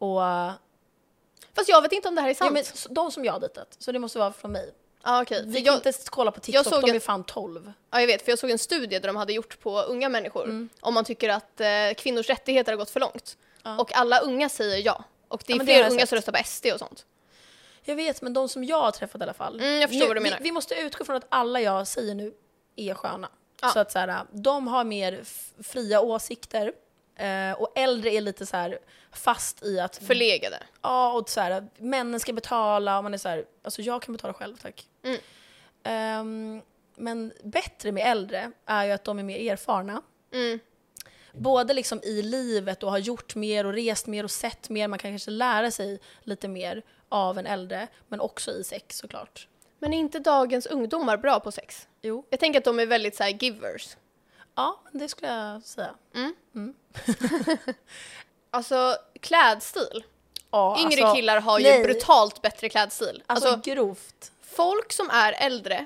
och 0.01 0.51
Fast 1.55 1.69
jag 1.69 1.81
vet 1.81 1.91
inte 1.91 2.07
om 2.07 2.15
det 2.15 2.21
här 2.21 2.27
är 2.29 2.31
ja, 2.33 2.35
sant. 2.37 2.53
men, 2.53 2.61
s- 2.61 2.87
de 2.89 3.11
som 3.11 3.25
jag 3.25 3.33
har 3.33 3.39
dejtat, 3.39 3.75
så 3.79 3.91
det 3.91 3.99
måste 3.99 4.19
vara 4.19 4.33
från 4.33 4.51
mig. 4.51 4.73
Ja, 5.03 5.21
okej. 5.21 5.43
Vi 5.45 5.53
kan 5.61 5.65
jag, 5.65 5.75
inte 5.75 5.93
kolla 6.09 6.31
på 6.31 6.39
TikTok, 6.39 6.65
såg 6.67 6.81
de 6.81 6.91
är 6.91 6.99
fan 6.99 7.23
12. 7.23 7.73
ja, 7.91 7.99
jag 7.99 8.07
vet, 8.07 8.21
för 8.21 8.31
jag 8.31 8.39
såg 8.39 8.49
en 8.49 8.57
studie 8.59 8.99
där 8.99 9.07
de 9.07 9.15
hade 9.15 9.33
gjort 9.33 9.59
på 9.59 9.81
unga 9.81 10.09
människor 10.09 10.67
om 10.81 10.93
man 10.93 11.05
tycker 11.05 11.29
att 11.29 11.61
eh, 11.61 11.67
kvinnors 11.97 12.29
rättigheter 12.29 12.71
har 12.71 12.77
gått 12.77 12.89
för 12.89 12.99
långt. 12.99 13.37
Ja. 13.63 13.77
Och 13.77 13.93
alla 13.93 14.19
unga 14.19 14.49
säger 14.49 14.77
ja. 14.85 15.03
Och 15.27 15.43
det 15.47 15.53
är 15.53 15.55
Ja, 15.55 15.57
men 15.57 15.65
det 15.65 15.73
fler 15.73 15.81
jag 15.81 15.91
unga 15.91 15.99
sett. 15.99 16.09
som 16.09 16.15
röstar 16.15 16.31
på 16.31 16.43
SD 16.45 16.65
och 16.73 16.79
sånt. 16.79 17.05
Jag 17.83 17.95
vet, 17.95 18.21
men 18.21 18.33
de 18.33 18.49
som 18.49 18.63
jag 18.63 18.81
har 18.81 18.91
träffat 18.91 19.21
i 19.21 19.23
alla 19.23 19.33
fall. 19.33 19.59
Mm, 19.59 19.79
jag 19.81 19.89
förstår 19.89 20.05
nu, 20.05 20.07
vad 20.07 20.17
du 20.17 20.21
menar. 20.21 20.37
Vi, 20.37 20.43
vi 20.43 20.51
måste 20.51 20.75
utgå 20.75 21.05
från 21.05 21.15
att 21.15 21.25
alla 21.29 21.61
jag 21.61 21.87
säger 21.87 22.15
nu 22.15 22.33
är 22.75 22.93
sköna. 22.93 23.29
Ja. 23.61 23.69
Så 23.69 23.79
att 23.79 23.91
så 23.91 23.99
här, 23.99 24.25
de 24.31 24.67
har 24.67 24.83
mer 24.83 25.23
fria 25.63 26.01
åsikter. 26.01 26.73
Eh, 27.15 27.51
och 27.51 27.71
äldre 27.75 28.09
är 28.13 28.21
lite 28.21 28.45
så 28.45 28.57
här 28.57 28.79
fast 29.11 29.63
i 29.63 29.79
att 29.79 29.97
Förlegade. 29.97 30.63
ja, 30.81 31.13
och 31.13 31.29
så 31.29 31.41
här, 31.41 31.67
männen 31.77 32.19
ska 32.19 32.33
betala 32.33 32.97
och 32.97 33.03
man 33.03 33.13
är 33.13 33.17
så 33.17 33.29
här, 33.29 33.45
alltså 33.63 33.81
jag 33.81 34.01
kan 34.01 34.13
betala 34.13 34.33
själv 34.33 34.57
tack. 34.57 34.87
Mm. 35.03 35.19
Ehm, 35.83 36.61
men 36.95 37.33
bättre 37.43 37.91
med 37.91 38.11
äldre 38.11 38.51
är 38.65 38.85
ju 38.85 38.91
att 38.91 39.03
de 39.03 39.19
är 39.19 39.23
mer 39.23 39.51
erfarna. 39.51 40.01
Mm. 40.33 40.59
Både 41.33 41.73
liksom 41.73 41.99
i 42.03 42.21
livet 42.21 42.83
och 42.83 42.91
har 42.91 42.97
gjort 42.97 43.35
mer 43.35 43.65
och 43.65 43.73
rest 43.73 44.07
mer 44.07 44.23
och 44.23 44.31
sett 44.31 44.69
mer. 44.69 44.87
Man 44.87 44.99
kan 44.99 45.11
kanske 45.11 45.31
lära 45.31 45.71
sig 45.71 45.99
lite 46.23 46.47
mer 46.47 46.83
av 47.09 47.37
en 47.37 47.45
äldre, 47.45 47.87
men 48.07 48.19
också 48.19 48.51
i 48.51 48.63
sex 48.63 48.97
såklart. 48.97 49.47
Men 49.79 49.93
är 49.93 49.99
inte 49.99 50.19
dagens 50.19 50.65
ungdomar 50.65 51.17
bra 51.17 51.39
på 51.39 51.51
sex? 51.51 51.87
Jo. 52.01 52.25
Jag 52.29 52.39
tänker 52.39 52.59
att 52.59 52.65
de 52.65 52.79
är 52.79 52.85
väldigt 52.85 53.15
så 53.15 53.23
här 53.23 53.29
givers. 53.43 53.95
Ja, 54.55 54.79
det 54.91 55.09
skulle 55.09 55.27
jag 55.31 55.63
säga. 55.63 55.93
Alltså 58.51 58.95
klädstil. 59.19 60.03
Ja, 60.51 60.79
Yngre 60.79 61.01
alltså, 61.01 61.15
killar 61.15 61.41
har 61.41 61.59
ju 61.59 61.65
nej. 61.65 61.83
brutalt 61.83 62.41
bättre 62.41 62.69
klädstil. 62.69 63.23
Alltså, 63.27 63.47
Alltså, 63.49 63.71
grovt. 63.73 64.31
folk 64.41 64.93
som 64.93 65.09
är 65.09 65.33
äldre, 65.33 65.85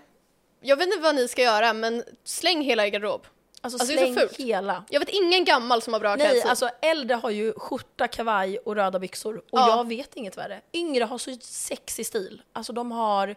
jag 0.62 0.78
vet 0.78 0.88
inte 0.88 1.00
vad 1.00 1.16
ni 1.16 1.28
ska 1.28 1.42
göra 1.42 1.74
men 1.74 2.04
släng 2.24 2.62
hela 2.62 2.86
er 2.86 2.90
garderob. 2.90 3.28
Alltså, 3.62 3.80
Alltså, 3.80 3.96
det 3.96 4.02
är 4.02 4.08
så 4.08 4.14
släng 4.14 4.28
fult. 4.28 4.40
hela. 4.40 4.84
Jag 4.90 5.00
vet 5.00 5.10
ingen 5.10 5.46
gammal 5.46 5.82
som 5.82 5.94
har 5.94 6.00
bra 6.00 6.16
Nej, 6.16 6.28
klädstil. 6.28 6.50
alltså 6.50 6.70
äldre 6.82 7.16
har 7.16 7.30
ju 7.30 7.54
skjorta, 7.54 8.08
kavaj 8.08 8.58
och 8.58 8.76
röda 8.76 9.00
byxor. 9.00 9.38
Och 9.38 9.44
Ja. 9.60 9.70
jag 9.78 9.88
vet 9.88 10.16
inget 10.16 10.38
värre. 10.38 10.62
Yngre 10.74 11.04
har 11.04 11.18
så 11.18 11.38
sexig 11.42 12.06
stil. 12.08 12.42
Alltså 12.54 12.74
de 12.74 12.92
har 12.92 13.36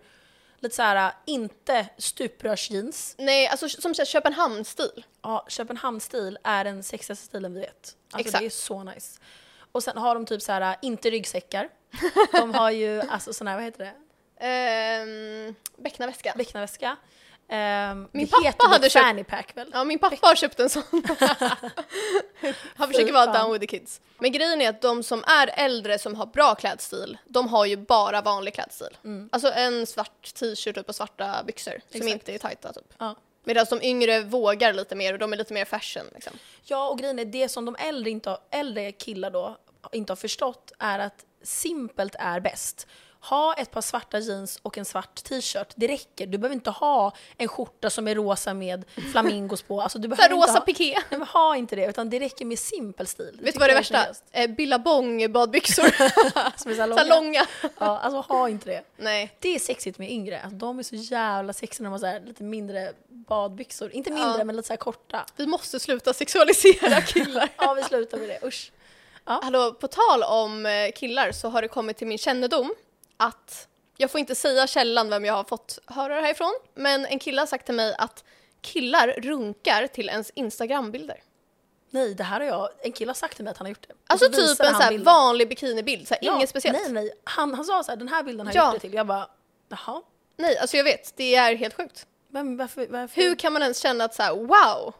lite 0.60 0.76
så 0.76 0.82
här, 0.82 1.12
inte 1.26 1.86
stuprörsjeans. 1.98 3.14
Nej, 3.18 3.46
alltså 3.48 3.68
som 3.68 3.94
Köpenhamn-stil. 3.94 5.04
Ja, 5.22 5.46
Köpenhamn-stil 5.48 6.38
är 6.44 6.64
den 6.64 6.82
sexigaste 6.82 7.26
stilen 7.26 7.54
vi 7.54 7.60
vet. 7.60 7.96
Alltså 8.12 8.28
Exakt. 8.28 8.40
det 8.40 8.46
är 8.46 8.50
så 8.50 8.84
nice. 8.84 9.20
Och 9.72 9.82
sen 9.82 9.98
har 9.98 10.14
de 10.14 10.26
typ 10.26 10.42
så 10.42 10.52
här, 10.52 10.76
inte 10.82 11.10
ryggsäckar. 11.10 11.68
De 12.32 12.54
har 12.54 12.70
ju 12.70 13.00
alltså 13.08 13.32
sån 13.32 13.46
här, 13.46 13.54
vad 13.54 13.64
heter 13.64 13.84
det? 13.84 13.94
Ehm, 14.46 15.54
Becknarväska. 15.76 16.32
Becknarväska. 16.36 16.96
Ehm, 17.50 18.08
Min 18.12 18.28
pappa 18.28 18.68
hade 18.68 18.90
köpt- 18.90 19.04
fanny 19.06 19.24
pack 19.24 19.56
väl? 19.56 19.70
Ja, 19.72 19.84
min 19.84 19.98
pappa 19.98 20.16
har 20.26 20.34
köpt 20.34 20.60
en 20.60 20.70
sån. 20.70 20.82
Han 22.76 22.88
försöker 22.88 23.12
vara 23.12 23.32
down 23.32 23.52
with 23.52 23.60
the 23.60 23.66
kids. 23.78 24.00
Men 24.18 24.32
grejen 24.32 24.60
är 24.62 24.68
att 24.68 24.82
de 24.82 25.02
som 25.02 25.24
är 25.26 25.50
äldre 25.54 25.98
som 25.98 26.14
har 26.14 26.26
bra 26.26 26.54
klädstil, 26.54 27.18
de 27.24 27.48
har 27.48 27.66
ju 27.66 27.76
bara 27.76 28.22
vanlig 28.22 28.54
klädstil. 28.54 28.96
Alltså 29.32 29.52
en 29.52 29.86
svart 29.86 30.34
t-shirt 30.34 30.76
och 30.76 30.94
svarta 30.94 31.42
byxor 31.46 31.72
som 31.90 32.00
Exakt. 32.00 32.12
inte 32.12 32.34
är 32.34 32.38
tajta 32.38 32.72
typ. 32.72 32.94
Ja. 32.98 33.14
Medan 33.44 33.66
de 33.70 33.82
yngre 33.82 34.20
vågar 34.20 34.72
lite 34.72 34.94
mer 34.94 35.12
och 35.12 35.18
de 35.18 35.32
är 35.32 35.36
lite 35.36 35.54
mer 35.54 35.64
fashion 35.64 36.04
liksom. 36.14 36.32
Ja, 36.64 36.88
och 36.88 36.98
grejen 36.98 37.18
är 37.18 37.24
det 37.24 37.48
som 37.48 37.64
de 37.64 37.76
äldre, 37.76 38.10
inte 38.10 38.30
har, 38.30 38.38
äldre 38.50 38.92
killar 38.92 39.30
då 39.30 39.56
inte 39.92 40.10
har 40.10 40.16
förstått 40.16 40.72
är 40.78 40.98
att 40.98 41.24
simpelt 41.42 42.14
är 42.18 42.40
bäst. 42.40 42.86
Ha 43.20 43.54
ett 43.54 43.70
par 43.70 43.80
svarta 43.80 44.18
jeans 44.18 44.58
och 44.62 44.78
en 44.78 44.84
svart 44.84 45.14
t-shirt, 45.24 45.68
det 45.76 45.88
räcker. 45.88 46.26
Du 46.26 46.38
behöver 46.38 46.54
inte 46.54 46.70
ha 46.70 47.12
en 47.36 47.48
skjorta 47.48 47.90
som 47.90 48.08
är 48.08 48.14
rosa 48.14 48.54
med 48.54 48.84
flamingos 49.12 49.62
på. 49.62 49.80
Alltså, 49.82 49.98
du 49.98 50.08
behöver 50.08 50.34
inte 50.34 50.46
rosa 50.46 50.58
ha, 50.58 50.60
piké. 50.60 50.84
Nej, 51.10 51.18
men 51.18 51.22
ha 51.28 51.56
inte 51.56 51.76
det, 51.76 51.86
utan 51.86 52.10
det 52.10 52.18
räcker 52.20 52.44
med 52.44 52.58
simpel 52.58 53.06
stil. 53.06 53.38
Vet 53.42 53.54
du 53.54 53.58
vad 53.60 53.68
det 53.68 53.72
är 53.72 53.76
värsta? 53.76 54.06
Eh, 54.32 54.50
Billabong 54.50 55.32
badbyxor. 55.32 55.84
Som 56.58 56.70
är 56.70 56.74
så 56.74 56.80
här 56.82 56.88
så 56.88 57.04
långa. 57.04 57.14
långa. 57.14 57.46
Ja, 57.62 57.98
alltså 57.98 58.20
ha 58.34 58.48
inte 58.48 58.70
det. 58.70 58.82
Nej. 58.96 59.36
Det 59.40 59.54
är 59.54 59.58
sexigt 59.58 59.98
med 59.98 60.10
yngre. 60.10 60.40
Alltså, 60.40 60.56
de 60.56 60.78
är 60.78 60.82
så 60.82 60.94
jävla 60.94 61.52
sexiga 61.52 61.88
när 61.90 61.98
de 61.98 62.06
har 62.06 62.20
lite 62.26 62.42
mindre 62.42 62.92
badbyxor. 63.08 63.90
Inte 63.92 64.10
mindre, 64.10 64.38
Ja. 64.38 64.44
men 64.44 64.56
lite 64.56 64.68
så 64.68 64.76
korta. 64.76 65.26
Vi 65.36 65.46
måste 65.46 65.80
sluta 65.80 66.12
sexualisera 66.12 67.00
killar. 67.06 67.48
Ja, 67.56 67.74
vi 67.74 67.82
slutar 67.82 68.18
med 68.18 68.28
det. 68.28 68.46
Usch. 68.46 68.72
Ja. 69.26 69.40
Hallå, 69.42 69.72
på 69.80 69.88
tal 69.88 70.22
om 70.22 70.66
eh, 70.66 70.72
killar 70.94 71.32
så 71.32 71.48
har 71.48 71.62
det 71.62 71.68
kommit 71.68 71.96
till 71.96 72.06
min 72.06 72.18
kännedom 72.18 72.74
att, 73.18 73.68
jag 73.96 74.10
får 74.10 74.20
inte 74.20 74.34
säga 74.34 74.66
källan 74.66 75.08
vem 75.10 75.24
jag 75.24 75.34
har 75.34 75.44
fått 75.44 75.78
höra 75.86 76.14
det 76.16 76.20
här 76.22 76.30
ifrån, 76.30 76.54
men 76.74 77.06
en 77.06 77.18
kille 77.18 77.40
har 77.40 77.46
sagt 77.46 77.66
till 77.66 77.74
mig 77.74 77.94
att 77.98 78.24
killar 78.60 79.08
runkar 79.08 79.86
till 79.86 80.08
ens 80.08 80.30
Instagrambilder. 80.30 81.22
Nej, 81.90 82.14
det 82.14 82.24
här 82.24 82.40
har 82.40 82.46
jag, 82.46 82.68
en 82.82 82.92
kille 82.92 83.08
har 83.10 83.14
sagt 83.14 83.36
till 83.36 83.44
mig 83.44 83.50
att 83.50 83.56
han 83.58 83.64
har 83.66 83.70
gjort 83.70 83.88
det. 83.88 83.94
Alltså 84.06 84.26
så 84.26 84.32
typ 84.32 84.60
en 84.60 84.98
så 84.98 85.04
vanlig 85.04 85.48
bikinibild, 85.48 86.08
så 86.08 86.14
här, 86.14 86.24
Ja, 86.24 86.36
inget 86.36 86.50
speciellt. 86.50 86.78
Nej, 86.82 86.92
nej. 86.92 87.10
Han, 87.24 87.54
han 87.54 87.64
sa 87.64 87.82
så 87.82 87.90
här, 87.90 87.96
den 87.96 88.08
här 88.08 88.22
bilden 88.22 88.46
har 88.46 88.54
jag 88.54 88.62
Ja. 88.64 88.66
gjort 88.66 88.74
det 88.74 88.80
till. 88.88 88.94
Jag 88.94 89.06
bara, 89.06 89.28
jaha. 89.68 90.02
Nej, 90.36 90.58
alltså 90.58 90.76
jag 90.76 90.84
vet, 90.84 91.16
det 91.16 91.34
är 91.34 91.54
helt 91.56 91.74
sjukt. 91.74 92.06
Men 92.28 92.56
varför, 92.56 92.86
varför? 92.90 93.22
Hur 93.22 93.34
kan 93.34 93.52
man 93.52 93.62
ens 93.62 93.78
känna 93.78 94.04
att 94.04 94.14
så 94.14 94.22
här, 94.22 94.34
wow, 94.34 94.94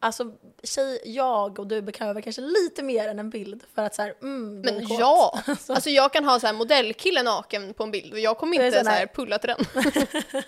Alltså, 0.00 0.24
tjej, 0.62 1.00
jag 1.04 1.58
och 1.58 1.66
du 1.66 1.82
behöver 1.82 2.20
kanske 2.20 2.42
lite 2.42 2.82
mer 2.82 3.08
än 3.08 3.18
en 3.18 3.30
bild 3.30 3.62
för 3.74 3.82
att 3.82 3.94
så 3.94 4.02
här, 4.02 4.14
mm, 4.22 4.60
men 4.60 4.86
ja! 4.88 5.38
Alltså. 5.46 5.72
Alltså 5.72 5.90
jag 5.90 6.12
kan 6.12 6.24
ha 6.24 6.40
så 6.40 6.46
här 6.46 6.54
modellkille 6.54 7.22
naken 7.22 7.74
på 7.74 7.82
en 7.82 7.90
bild 7.90 8.12
och 8.12 8.18
jag 8.18 8.38
kommer 8.38 8.54
inte 8.64 8.78
så 8.78 8.84
så 8.84 8.90
här 8.90 8.98
här- 8.98 9.06
pulla 9.06 9.38
till 9.38 9.48
den. 9.56 9.84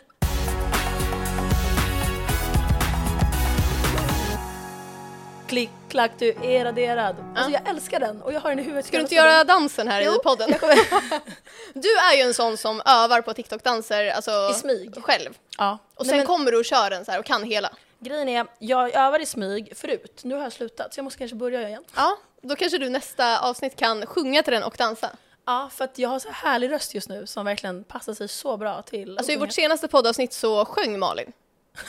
Klick, 5.49 5.71
klack, 5.89 6.11
du 6.19 6.29
är 6.43 6.65
raderad. 6.65 7.17
Alltså 7.37 7.53
jag 7.53 7.69
älskar 7.69 8.01
den 8.01 8.23
och 8.23 8.33
jag 8.33 8.41
har 8.41 8.51
den 8.51 8.59
i 8.59 8.63
huvudet. 8.63 8.87
Ska 8.87 8.97
du 8.97 9.03
inte 9.03 9.15
göra 9.15 9.45
dansen 9.45 9.89
här 9.89 10.03
Jo, 10.03 10.13
i 10.13 10.19
podden? 10.19 10.51
Du 11.75 11.89
är 11.99 12.17
ju 12.17 12.23
en 12.23 12.35
sån 12.35 12.57
som 12.57 12.83
övar 12.87 13.23
på 13.23 13.33
TikTok-danser 13.35 14.11
alltså, 14.11 14.31
I 14.51 14.55
smyg. 14.55 14.95
själv. 15.03 15.31
Ja. 15.59 15.79
Och 15.95 16.07
Nej, 16.07 16.09
sen 16.09 16.17
men 16.19 16.27
kommer 16.27 16.51
du 16.53 16.59
och 16.59 16.65
kör 16.65 16.91
den 16.91 17.05
så 17.05 17.11
här 17.11 17.19
och 17.19 17.25
kan 17.25 17.43
hela. 17.45 17.71
Grejen 18.01 18.29
är, 18.29 18.47
jag 18.59 18.95
övar 18.95 19.21
i 19.21 19.27
smyg 19.27 19.77
förut. 19.77 20.21
Nu 20.25 20.35
har 20.35 20.43
jag 20.43 20.53
slutat 20.53 20.95
så 20.95 20.99
jag 20.99 21.05
måste 21.05 21.19
kanske 21.19 21.37
börja 21.37 21.69
igen. 21.69 21.85
Ja, 21.97 22.17
då 22.43 22.57
kanske 22.57 22.79
du 22.79 22.89
nästa 22.89 23.41
avsnitt 23.41 23.77
kan 23.77 24.07
sjunga 24.07 24.43
till 24.43 24.53
den 24.53 24.63
och 24.63 24.75
dansa. 24.79 25.11
Ja, 25.45 25.71
för 25.73 25.85
att 25.85 25.99
jag 25.99 26.09
har 26.09 26.19
så 26.19 26.29
här 26.29 26.51
härlig 26.51 26.71
röst 26.73 26.95
just 26.95 27.09
nu 27.09 27.27
som 27.27 27.45
verkligen 27.45 27.85
passar 27.85 28.15
sig 28.15 28.29
så 28.29 28.57
bra 28.57 28.83
till 28.83 29.19
Alltså 29.19 29.33
i 29.33 29.37
vårt 29.37 29.53
senaste 29.53 29.89
poddavsnitt 29.89 30.33
så 30.33 30.65
sjöng 30.65 30.99
Malin. 30.99 31.33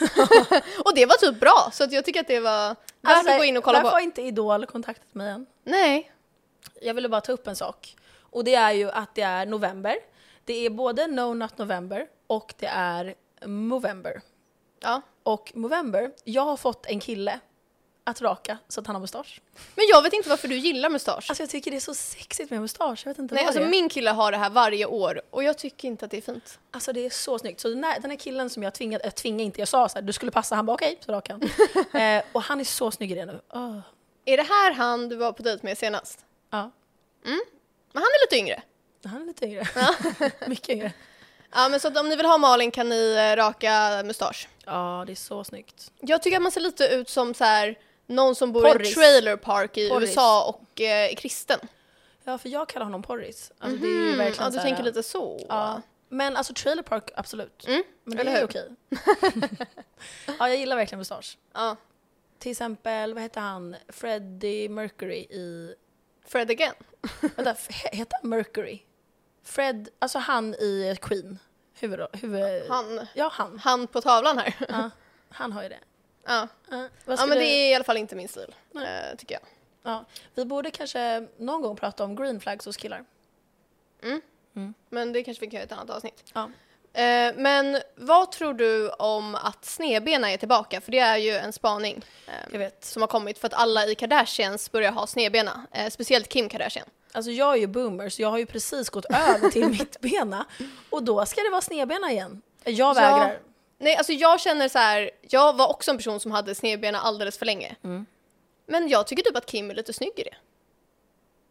och 0.84 0.94
det 0.94 1.06
var 1.06 1.16
typ 1.16 1.40
bra, 1.40 1.70
så 1.72 1.84
att 1.84 1.92
jag 1.92 2.04
tycker 2.04 2.20
att 2.20 2.28
det 2.28 2.40
var 2.40 2.68
värt 2.68 2.76
Alltså, 3.02 3.32
att 3.32 3.38
gå 3.38 3.44
in 3.44 3.56
och 3.56 3.64
kolla 3.64 3.78
varför 3.78 3.90
på. 3.90 3.96
har 3.96 4.00
inte 4.00 4.22
Idol 4.22 4.66
kontaktat 4.66 5.14
mig 5.14 5.30
än? 5.30 5.46
Nej. 5.64 6.12
Jag 6.80 6.94
ville 6.94 7.08
bara 7.08 7.20
ta 7.20 7.32
upp 7.32 7.46
en 7.46 7.56
sak. 7.56 7.96
Och 8.20 8.44
det 8.44 8.54
är 8.54 8.72
ju 8.72 8.90
att 8.90 9.14
det 9.14 9.22
är 9.22 9.46
november. 9.46 9.96
Det 10.44 10.66
är 10.66 10.70
både 10.70 11.06
No 11.06 11.34
Not 11.34 11.58
November 11.58 12.06
och 12.26 12.54
det 12.58 12.66
är 12.66 13.14
Movember. 13.46 14.20
Ja. 14.80 15.02
Och 15.22 15.52
Movember, 15.54 16.10
jag 16.24 16.42
har 16.42 16.56
fått 16.56 16.86
en 16.86 17.00
kille 17.00 17.40
att 18.04 18.22
raka 18.22 18.58
så 18.68 18.80
att 18.80 18.86
han 18.86 18.96
har 18.96 19.00
mustasch. 19.00 19.40
Men 19.74 19.84
jag 19.88 20.02
vet 20.02 20.12
inte 20.12 20.28
varför 20.28 20.48
du 20.48 20.56
gillar 20.56 20.90
mustasch. 20.90 21.30
Alltså 21.30 21.42
jag 21.42 21.50
tycker 21.50 21.70
det 21.70 21.76
är 21.76 21.80
så 21.80 21.94
sexigt 21.94 22.50
med 22.50 22.60
mustasch, 22.60 23.02
jag 23.04 23.10
vet 23.10 23.18
inte 23.18 23.34
Nej, 23.34 23.44
alltså 23.44 23.60
det 23.60 23.66
är. 23.66 23.70
min 23.70 23.88
kille 23.88 24.10
har 24.10 24.32
det 24.32 24.38
här 24.38 24.50
varje 24.50 24.86
år 24.86 25.22
och 25.30 25.44
jag 25.44 25.58
tycker 25.58 25.88
inte 25.88 26.04
att 26.04 26.10
det 26.10 26.16
är 26.16 26.20
fint. 26.22 26.58
Alltså 26.70 26.92
det 26.92 27.06
är 27.06 27.10
så 27.10 27.38
snyggt. 27.38 27.60
Så 27.60 27.68
den 27.68 27.84
här, 27.84 28.00
den 28.00 28.10
här 28.10 28.18
killen 28.18 28.50
som 28.50 28.62
jag 28.62 28.74
tvingade, 28.74 29.04
jag 29.04 29.14
tvingade 29.14 29.42
inte, 29.42 29.60
jag 29.60 29.68
sa 29.68 29.88
så 29.88 29.94
här, 29.94 30.02
du 30.02 30.12
skulle 30.12 30.30
passa, 30.32 30.54
han 30.54 30.66
bara 30.66 30.74
okej, 30.74 30.98
så 31.06 31.12
rakade 31.12 31.48
han. 31.92 32.00
eh, 32.00 32.22
och 32.32 32.42
han 32.42 32.60
är 32.60 32.64
så 32.64 32.90
snygg 32.90 33.12
i 33.12 33.14
det 33.14 33.26
nu. 33.26 33.40
Åh. 33.52 33.78
Är 34.24 34.36
det 34.36 34.42
här 34.42 34.72
han 34.72 35.08
du 35.08 35.16
var 35.16 35.32
på 35.32 35.42
dejt 35.42 35.66
med 35.66 35.78
senast? 35.78 36.24
Ja, 36.50 36.70
Men 37.22 37.40
han 37.94 38.02
är 38.02 38.26
lite 38.26 38.36
yngre. 38.36 38.62
han 39.04 39.22
är 39.22 39.26
lite 39.26 39.46
yngre. 39.46 39.66
Mycket 40.48 40.68
yngre. 40.68 40.92
Ja, 41.54 41.68
men 41.68 41.80
så 41.80 41.88
att 41.88 41.96
om 41.98 42.08
ni 42.08 42.16
vill 42.16 42.26
ha 42.26 42.38
Malin 42.38 42.70
kan 42.70 42.88
ni 42.88 43.14
eh, 43.32 43.36
raka 43.36 44.02
mustasch. 44.04 44.48
Ja, 44.66 45.04
det 45.06 45.12
är 45.12 45.16
så 45.16 45.44
snyggt. 45.44 45.90
Jag 46.00 46.22
tycker 46.22 46.36
att 46.36 46.42
man 46.42 46.52
ser 46.52 46.60
lite 46.60 46.84
ut 46.86 47.08
som 47.08 47.34
så 47.34 47.44
här, 47.44 47.78
någon 48.06 48.34
som 48.34 48.52
bor 48.52 48.68
i 48.68 48.72
Porris. 48.72 48.88
en 48.88 48.94
trailer 48.94 49.36
park 49.36 49.76
i 49.78 49.88
Porris. 49.88 50.08
USA 50.10 50.44
och 50.48 50.80
eh, 50.80 51.10
är 51.10 51.14
kristen. 51.14 51.58
Ja, 52.24 52.38
för 52.38 52.48
jag 52.48 52.68
kallar 52.68 52.84
honom 52.86 53.02
Porris. 53.02 53.52
Alltså, 53.58 53.78
det 53.78 53.86
är 53.86 53.90
ju 54.10 54.16
verkligen 54.16 54.44
Ja, 54.44 54.50
du 54.50 54.56
här- 54.58 54.64
tänker 54.64 54.82
lite 54.82 55.02
så. 55.02 55.46
Ja. 55.48 55.82
Men 56.08 56.36
alltså 56.36 56.54
trailer 56.54 56.82
park, 56.82 57.10
absolut. 57.16 57.66
Mm, 57.68 57.82
Men 58.04 58.16
det 58.26 58.32
är 58.32 58.36
hur? 58.38 58.44
okej. 58.44 58.68
ja, 60.38 60.48
jag 60.48 60.56
gillar 60.56 60.76
verkligen 60.76 60.98
mustasch. 60.98 61.38
Ja. 61.54 61.76
Till 62.38 62.50
exempel, 62.50 63.14
vad 63.14 63.22
heter 63.22 63.40
han, 63.40 63.76
Freddie 63.88 64.68
Mercury 64.68 65.16
i... 65.18 65.74
Fred 66.26 66.50
again. 66.50 66.74
Vänta, 67.36 67.54
heter 67.92 68.16
han 68.22 68.30
Mercury? 68.30 68.78
Fred, 69.44 69.88
alltså 69.98 70.18
han 70.18 70.54
i 70.54 70.96
Queen. 71.02 71.38
Huvud, 71.80 72.00
huvud, 72.12 72.62
Han, 72.68 73.06
Ja, 73.14 73.28
han. 73.32 73.58
han 73.58 73.86
på 73.86 74.00
tavlan 74.00 74.38
här. 74.38 74.54
Ja, 74.68 74.90
han 75.30 75.52
har 75.52 75.62
ju 75.62 75.68
det. 75.68 75.78
Ja. 76.26 76.48
Ja, 76.70 76.88
ja, 77.06 77.26
men 77.26 77.38
det 77.38 77.44
är 77.44 77.70
i 77.70 77.74
alla 77.74 77.84
fall 77.84 77.96
inte 77.96 78.16
min 78.16 78.28
stil, 78.28 78.54
eh, 78.74 79.16
tycker 79.18 79.34
jag. 79.34 79.42
ja, 79.82 80.04
vi 80.34 80.44
borde 80.44 80.70
kanske 80.70 81.26
någon 81.36 81.62
gång 81.62 81.76
prata 81.76 82.04
om 82.04 82.16
green 82.16 82.40
flags 82.40 82.66
hos 82.66 82.76
killar. 82.76 83.04
Men 84.88 85.12
det 85.12 85.22
kanske 85.22 85.40
vi 85.40 85.46
kan 85.50 85.54
göra 85.54 85.62
i 85.62 85.66
ett 85.66 85.72
annat 85.72 85.90
avsnitt. 85.90 86.24
Ja. 86.34 86.50
Eh, 87.00 87.34
men 87.36 87.80
vad 87.94 88.32
tror 88.32 88.54
du 88.54 88.90
om 88.90 89.34
att 89.34 89.64
snedbena 89.64 90.30
är 90.30 90.36
tillbaka? 90.36 90.80
För 90.80 90.92
det 90.92 90.98
är 90.98 91.16
ju 91.16 91.30
en 91.30 91.52
spaning 91.52 92.04
eh, 92.52 92.68
som 92.80 93.02
har 93.02 93.06
kommit 93.06 93.38
för 93.38 93.46
att 93.46 93.54
alla 93.54 93.86
i 93.86 93.94
Kardashians 93.94 94.72
börjar 94.72 94.92
ha 94.92 95.06
snedbena. 95.06 95.66
Eh, 95.72 95.90
speciellt 95.90 96.28
Kim 96.28 96.48
Kardashian. 96.48 96.86
Alltså 97.12 97.30
jag 97.30 97.52
är 97.54 97.58
ju 97.58 97.66
boomer 97.66 98.08
så 98.08 98.22
jag 98.22 98.30
har 98.30 98.38
ju 98.38 98.46
precis 98.46 98.90
gått 98.90 99.04
över 99.04 99.50
till 99.50 99.68
mittbena 99.78 100.46
och 100.90 101.02
då 101.02 101.26
ska 101.26 101.40
det 101.40 101.50
vara 101.50 101.60
snedbena 101.60 102.12
igen. 102.12 102.42
Jag 102.64 102.94
vägrar. 102.94 103.38
Nej, 103.78 103.96
alltså 103.96 104.12
jag 104.12 104.40
känner 104.40 104.68
så 104.68 104.78
här. 104.78 105.10
Jag 105.20 105.56
var 105.56 105.68
också 105.70 105.90
en 105.90 105.96
person 105.96 106.20
som 106.20 106.30
hade 106.30 106.54
snedbena 106.54 107.00
alldeles 107.00 107.38
för 107.38 107.46
länge. 107.46 107.76
Mm. 107.84 108.06
Men 108.66 108.88
jag 108.88 109.06
tycker 109.06 109.22
typ 109.22 109.36
att 109.36 109.46
Kim 109.46 109.70
är 109.70 109.74
lite 109.74 109.92
snygg 109.92 110.12
i 110.16 110.22
det. 110.22 110.34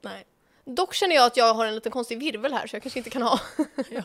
Nej. 0.01 0.25
Dock 0.65 0.93
känner 0.93 1.15
jag 1.15 1.25
att 1.25 1.37
jag 1.37 1.53
har 1.53 1.65
en 1.65 1.75
liten 1.75 1.91
konstig 1.91 2.19
virvel 2.19 2.53
här 2.53 2.67
så 2.67 2.75
jag 2.75 2.83
kanske 2.83 2.99
inte 2.99 3.09
kan 3.09 3.21
ha. 3.21 3.39
Ja. 3.89 4.03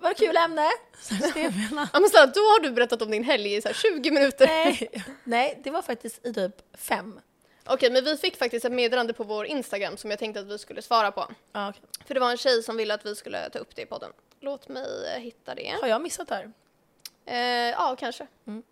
Vad 0.00 0.16
kul 0.16 0.36
ämne! 0.36 0.70
Snedbena. 1.00 1.88
ja, 1.92 2.00
men 2.00 2.10
så 2.10 2.16
här, 2.16 2.26
då 2.26 2.40
har 2.40 2.60
du 2.60 2.70
berättat 2.70 3.02
om 3.02 3.10
din 3.10 3.24
helg 3.24 3.54
i 3.54 3.62
så 3.62 3.68
här 3.68 3.74
20 3.74 4.10
minuter. 4.10 4.46
Nej. 4.46 4.90
Nej, 5.24 5.60
det 5.64 5.70
var 5.70 5.82
faktiskt 5.82 6.26
i 6.26 6.34
typ 6.34 6.52
fem. 6.78 7.20
Okej, 7.72 7.90
men 7.90 8.04
vi 8.04 8.16
fick 8.16 8.36
faktiskt 8.36 8.64
ett 8.64 8.72
meddelande 8.72 9.12
på 9.12 9.24
vår 9.24 9.46
Instagram 9.46 9.96
som 9.96 10.10
jag 10.10 10.18
tänkte 10.18 10.40
att 10.40 10.46
vi 10.46 10.58
skulle 10.58 10.82
svara 10.82 11.12
på. 11.12 11.26
Ja, 11.52 11.68
okej. 11.68 11.82
För 12.06 12.14
det 12.14 12.20
var 12.20 12.30
en 12.30 12.36
tjej 12.36 12.62
som 12.62 12.76
ville 12.76 12.94
att 12.94 13.06
vi 13.06 13.14
skulle 13.14 13.50
ta 13.50 13.58
upp 13.58 13.76
det 13.76 13.82
i 13.82 13.86
podden. 13.86 14.12
Låt 14.40 14.68
mig 14.68 15.14
eh, 15.16 15.22
hitta 15.22 15.54
det. 15.54 15.76
Har 15.80 15.88
jag 15.88 16.02
missat 16.02 16.28
det 16.28 16.34
här? 16.34 16.52
Eh, 17.26 17.70
ja, 17.70 17.96
kanske. 17.98 18.26
Mm. 18.46 18.62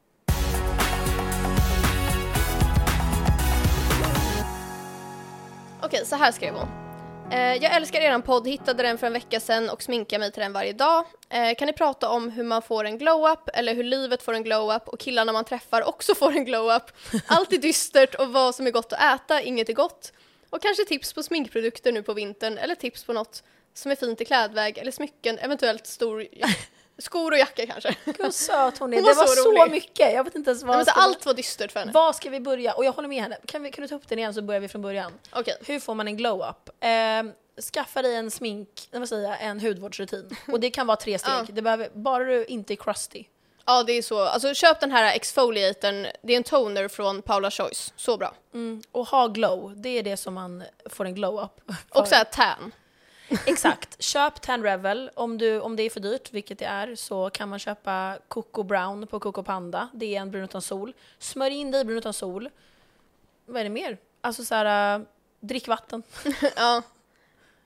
Okej, 5.83 6.07
så 6.07 6.17
här 6.17 6.33
skrev 6.33 6.55
hon. 6.55 6.88
Eh, 7.31 7.55
jag 7.55 7.77
älskar 7.77 8.01
eran 8.01 8.23
podd, 8.23 8.49
hittade 8.49 8.83
den 8.83 8.99
för 8.99 9.07
en 9.07 9.13
vecka 9.13 9.41
sedan 9.41 9.71
och 9.71 9.83
sminkar 9.83 10.19
mig 10.19 10.33
till 10.33 10.43
den 10.43 10.53
varje 10.53 10.73
dag. 10.73 11.05
Eh, 11.29 11.55
kan 11.59 11.67
ni 11.67 11.73
prata 11.73 12.09
om 12.09 12.31
hur 12.31 12.45
man 12.45 12.63
får 12.63 12.85
en 12.85 12.99
glow-up 12.99 13.49
eller 13.55 13.75
hur 13.75 13.85
livet 13.85 14.23
får 14.23 14.35
en 14.35 14.43
glow-up 14.43 14.89
och 14.89 15.01
killarna 15.01 15.33
man 15.33 15.45
träffar 15.45 15.89
också 15.89 16.15
får 16.15 16.31
en 16.33 16.45
glow-up? 16.45 16.83
Allt 17.27 17.53
är 17.53 17.59
dystert 17.59 18.15
och 18.15 18.33
vad 18.33 18.55
som 18.55 18.67
är 18.67 18.71
gott 18.71 18.93
att 18.93 19.15
äta, 19.15 19.43
inget 19.43 19.69
är 19.69 19.73
gott. 19.73 20.13
Och 20.51 20.63
kanske 20.63 20.85
tips 20.85 21.13
på 21.13 21.23
sminkprodukter 21.23 21.93
nu 21.93 22.03
på 22.03 22.15
vintern 22.15 22.59
eller 22.59 22.75
tips 22.75 23.05
på 23.05 23.13
något 23.13 23.43
som 23.75 23.91
är 23.91 23.97
fint 23.97 24.21
i 24.21 24.25
klädväg 24.25 24.79
eller 24.79 24.93
smycken, 24.93 25.39
eventuellt 25.39 25.87
stor 25.87 26.27
skor 26.99 27.33
och 27.33 27.39
jacka 27.39 27.67
kanske. 27.67 27.97
Gud 28.05 28.17
vad 28.19 28.35
söt 28.35 28.79
hon 28.79 28.93
är. 28.93 28.97
Hon 28.97 29.05
var 29.05 29.13
det 29.13 29.19
var 29.19 29.27
så 29.27 29.67
så, 29.67 29.71
mycket. 29.71 30.13
Jag 30.13 30.25
vet 30.25 30.35
inte 30.35 30.51
ens 30.51 30.63
Nej, 30.63 30.69
vad 30.69 30.77
men 30.77 30.87
så 30.87 30.93
allt 30.93 31.27
var 31.27 31.35
dystert 31.35 31.73
för 31.73 31.81
henne. 31.81 31.93
Var 31.93 32.13
ska 32.13 32.31
vi 32.31 32.41
börja? 32.41 32.73
Och 32.73 32.85
jag 32.85 32.93
håller 32.93 33.09
med 33.09 33.23
henne. 33.23 33.37
Kan, 33.47 33.63
vi, 33.63 33.71
kan 33.71 33.83
du 33.83 33.89
ta 33.89 33.95
upp 33.95 34.09
den 34.09 34.19
igen 34.19 34.35
så 34.35 34.43
börjar 34.43 34.61
vi 34.61 34.69
från 34.69 34.83
början. 34.83 35.13
Okej, 35.33 35.57
Hur 35.67 35.81
får 35.81 35.95
man 35.95 36.09
en 36.09 36.17
glow-up? 36.17 36.71
Eh, 36.81 37.33
skaffa 37.63 38.03
dig 38.03 38.15
en 38.15 38.31
smink, 38.31 38.89
nej, 38.91 39.01
vad 39.01 39.09
säger 39.09 39.29
jag, 39.29 39.43
en 39.43 39.61
hudvårdsrutin. 39.61 40.37
Och 40.53 40.61
det 40.61 40.71
kan 40.71 40.87
vara 40.87 40.97
tre 40.97 41.19
steg. 41.19 41.33
Ja. 41.33 41.47
Det 41.49 41.63
behöver, 41.63 41.89
bara 41.93 42.25
du 42.25 42.45
inte 42.45 42.75
är 42.75 42.77
crusty. 42.77 43.25
ja 43.67 43.83
det 43.83 43.93
är 43.93 44.03
så. 44.03 44.21
Alltså 44.21 44.55
köp 44.55 44.81
den 44.81 44.91
här 44.91 45.15
exfoliatorn, 45.17 46.07
det 46.23 46.33
är 46.33 46.37
en 46.37 46.43
toner 46.43 46.89
från 46.89 47.23
Paula 47.23 47.51
Choice, 47.51 47.93
så 47.97 48.17
bra. 48.17 48.35
Mm. 48.55 48.83
Och 48.93 49.07
ha 49.09 49.27
glow, 49.27 49.73
det 49.77 49.89
är 49.89 50.03
det 50.03 50.17
som 50.17 50.35
man 50.35 50.65
får 50.87 51.05
en 51.05 51.15
glow-up. 51.15 51.61
Och 51.91 52.09
så 52.09 52.15
här 52.15 52.25
tan. 52.25 52.73
Exakt. 53.47 54.03
Köp 54.03 54.41
Tan 54.41 54.63
Revel. 54.63 55.11
Om, 55.15 55.39
du, 55.39 55.61
om 55.61 55.77
det 55.77 55.83
är 55.83 55.91
för 55.91 56.01
dyrt, 56.01 56.33
vilket 56.33 56.59
det 56.59 56.65
är, 56.65 56.95
så 56.95 57.31
kan 57.31 57.49
man 57.49 57.59
köpa 57.59 58.19
Coco 58.29 58.63
Brown 58.63 59.07
på 59.07 59.21
Coco 59.21 59.43
Panda. 59.43 59.89
Det 59.93 60.17
är 60.17 60.21
en 60.21 60.31
brun 60.31 60.45
utan 60.45 60.63
sol. 60.63 60.93
Smörj 61.19 61.55
in 61.55 61.71
dig 61.71 61.81
i 61.81 61.85
brun 61.85 61.99
utan 61.99 62.13
sol. 62.13 62.51
Vad 63.47 63.61
är 63.61 63.65
det 63.65 63.71
mer? 63.71 63.99
Alltså 64.21 64.45
så 64.45 64.55
här, 64.55 64.99
äh, 64.99 65.05
drick 65.41 65.69
vatten. 65.69 66.03
ja. 66.57 66.83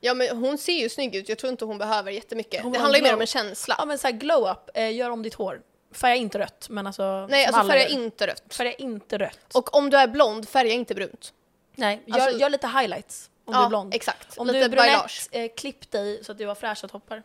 ja 0.01 0.14
men 0.14 0.37
hon 0.37 0.59
ser 0.59 0.72
ju 0.72 0.88
snygg 0.88 1.14
ut, 1.14 1.29
jag 1.29 1.38
tror 1.38 1.51
inte 1.51 1.64
hon 1.64 1.79
behöver 1.79 2.11
jättemycket. 2.11 2.62
Hon 2.62 2.72
det 2.72 2.79
handlar 2.79 2.98
ju 2.98 3.03
mer 3.03 3.14
om 3.14 3.20
en 3.20 3.27
känsla. 3.27 3.75
Ja 3.79 3.85
men 3.85 3.98
så 3.98 4.07
här 4.07 4.14
glow 4.14 4.51
up, 4.51 4.70
eh, 4.75 4.94
gör 4.94 5.11
om 5.11 5.22
ditt 5.22 5.35
hår. 5.35 5.62
Färga 5.92 6.14
inte 6.14 6.38
rött, 6.38 6.66
men 6.70 6.87
alltså 6.87 7.27
Nej 7.31 7.46
alltså 7.46 7.62
färga 7.62 7.88
gör. 7.88 7.90
inte 7.90 8.27
rött. 8.27 8.55
Färga 8.55 8.72
inte 8.72 9.18
rött. 9.18 9.55
Och 9.55 9.77
om 9.77 9.90
du 9.90 9.96
är 9.96 10.07
blond, 10.09 10.48
färga 10.48 10.72
inte 10.72 10.94
brunt. 10.94 11.33
Nej, 11.77 12.03
gör, 12.07 12.20
alltså- 12.20 12.38
gör 12.38 12.51
lite 12.51 12.66
highlights 12.66 13.31
om 13.45 13.53
du 13.53 13.59
ja, 13.59 13.65
är 13.65 13.69
blond. 13.69 13.95
exakt. 13.95 14.39
Om 14.39 14.47
Lite 14.47 14.59
du 14.59 14.65
är 14.65 14.69
bailage. 14.69 15.29
brunett, 15.33 15.53
eh, 15.53 15.57
klipp 15.57 15.91
dig 15.91 16.25
så 16.25 16.33
att 16.33 16.39
du 16.39 16.47
har 16.47 16.55
fräscha 16.55 16.89
toppar. 16.89 17.23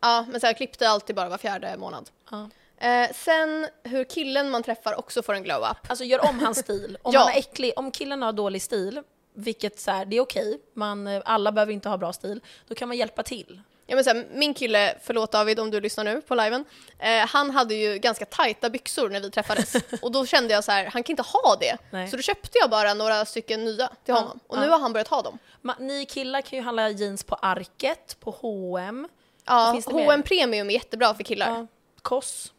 Ja, 0.00 0.24
men 0.28 0.40
så 0.40 0.46
här, 0.46 0.54
klipp 0.54 0.78
dig 0.78 0.88
alltid 0.88 1.16
bara 1.16 1.28
var 1.28 1.38
fjärde 1.38 1.76
månad. 1.76 2.10
Ja. 2.30 2.48
Eh, 2.88 3.10
sen 3.14 3.68
hur 3.82 4.04
killen 4.04 4.50
man 4.50 4.62
träffar 4.62 4.98
också 4.98 5.22
får 5.22 5.34
en 5.34 5.42
glow-up. 5.42 5.76
Alltså 5.88 6.04
gör 6.04 6.28
om 6.28 6.38
hans 6.38 6.58
stil. 6.58 6.98
Om 7.02 7.12
Ja. 7.14 7.20
han 7.20 7.32
är 7.32 7.38
äcklig, 7.38 7.72
om 7.76 7.90
killen 7.90 8.22
har 8.22 8.32
dålig 8.32 8.62
stil, 8.62 9.02
vilket 9.34 9.80
så 9.80 9.90
här, 9.90 10.04
det 10.04 10.16
är 10.16 10.20
okej, 10.20 10.60
man, 10.74 11.06
eh, 11.06 11.22
alla 11.24 11.52
behöver 11.52 11.72
inte 11.72 11.88
ha 11.88 11.96
bra 11.98 12.12
stil, 12.12 12.40
då 12.68 12.74
kan 12.74 12.88
man 12.88 12.96
hjälpa 12.96 13.22
till. 13.22 13.60
Ja, 13.90 13.94
men 13.94 14.04
så 14.04 14.10
här, 14.10 14.26
min 14.30 14.54
kille, 14.54 14.94
förlåt 15.02 15.32
David 15.32 15.60
om 15.60 15.70
du 15.70 15.80
lyssnar 15.80 16.04
nu 16.04 16.20
på 16.20 16.34
liven, 16.34 16.64
eh, 16.98 17.26
han 17.26 17.50
hade 17.50 17.74
ju 17.74 17.98
ganska 17.98 18.24
tajta 18.24 18.70
byxor 18.70 19.08
när 19.08 19.20
vi 19.20 19.30
träffades 19.30 19.74
och 20.02 20.12
då 20.12 20.26
kände 20.26 20.54
jag 20.54 20.64
så 20.64 20.72
här, 20.72 20.84
han 20.92 21.02
kan 21.02 21.12
inte 21.12 21.22
ha 21.22 21.56
det. 21.60 21.76
Nej. 21.90 22.08
Så 22.08 22.16
då 22.16 22.22
köpte 22.22 22.58
jag 22.58 22.70
bara 22.70 22.94
några 22.94 23.24
stycken 23.24 23.64
nya 23.64 23.86
till 23.88 23.94
Ja, 24.04 24.14
honom 24.14 24.40
och 24.46 24.58
nu 24.58 24.64
ja. 24.66 24.70
har 24.72 24.78
han 24.78 24.92
börjat 24.92 25.08
ha 25.08 25.22
dem. 25.22 25.38
Ma, 25.62 25.74
ni 25.80 26.06
killar 26.06 26.40
kan 26.40 26.58
ju 26.58 26.64
handla 26.64 26.90
jeans 26.90 27.24
på 27.24 27.34
Arket, 27.34 28.16
på 28.20 28.30
H&M, 28.30 29.08
Ja? 29.46 29.80
H&M 29.86 30.22
Premium 30.22 30.70
är 30.70 30.74
jättebra 30.74 31.14
för 31.14 31.22
killar. 31.24 31.48
Ja, 31.48 31.56
ja. 31.58 31.66
Koss, 32.02 32.52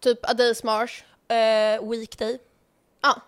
typ 0.00 0.30
A 0.30 0.34
Days 0.34 0.62
Marsh. 0.64 1.02
eh, 1.28 1.88
Weekday, 1.90 2.38
Ja. 3.02 3.20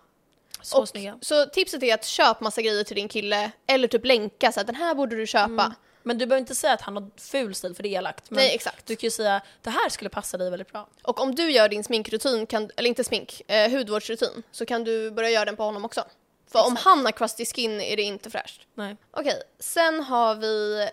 så 0.61 0.79
och, 0.81 0.89
snygga. 0.89 1.17
så 1.21 1.45
tipset 1.45 1.83
är 1.83 1.93
att 1.93 2.05
köp 2.05 2.39
massa 2.41 2.61
grejer 2.61 2.83
till 2.83 2.95
din 2.95 3.07
kille 3.07 3.51
eller 3.67 3.87
typ 3.87 4.05
länka 4.05 4.51
så 4.51 4.59
att 4.59 4.67
den 4.67 4.75
här 4.75 4.95
borde 4.95 5.15
du 5.15 5.27
köpa. 5.27 5.47
Mm. 5.47 5.73
Men 6.03 6.17
du 6.17 6.25
behöver 6.25 6.39
inte 6.39 6.55
säga 6.55 6.73
att 6.73 6.81
han 6.81 6.95
har 6.95 7.09
ful 7.17 7.55
stil 7.55 7.75
för 7.75 7.83
det 7.83 7.89
är 7.89 7.97
elakt. 7.97 8.29
Men 8.29 8.37
Nej 8.37 8.55
exakt. 8.55 8.85
du 8.85 8.95
kan 8.95 9.07
ju 9.07 9.11
säga 9.11 9.41
det 9.61 9.69
här 9.69 9.89
skulle 9.89 10.09
passa 10.09 10.37
dig 10.37 10.49
väldigt 10.49 10.71
bra. 10.71 10.87
Och 11.03 11.19
om 11.19 11.35
du 11.35 11.51
gör 11.51 11.69
din 11.69 11.83
sminkrutin, 11.83 12.45
kan, 12.45 12.69
eller 12.77 12.89
inte 12.89 13.03
smink, 13.03 13.41
eh, 13.47 13.71
hudvårdsrutin, 13.71 14.43
så 14.51 14.65
kan 14.65 14.83
du 14.83 15.11
börja 15.11 15.29
göra 15.29 15.45
den 15.45 15.55
på 15.55 15.63
honom 15.63 15.85
också. 15.85 16.03
För 16.47 16.59
om 16.59 16.73
Exakt. 16.73 16.85
han 16.85 17.05
har 17.05 17.11
crusty 17.11 17.45
skin 17.45 17.81
är 17.81 17.95
det 17.95 18.03
inte 18.03 18.29
fräscht. 18.29 18.67
Nej. 18.73 18.97
Okej, 19.11 19.41
sen 19.59 20.03
har 20.03 20.35
vi 20.35 20.89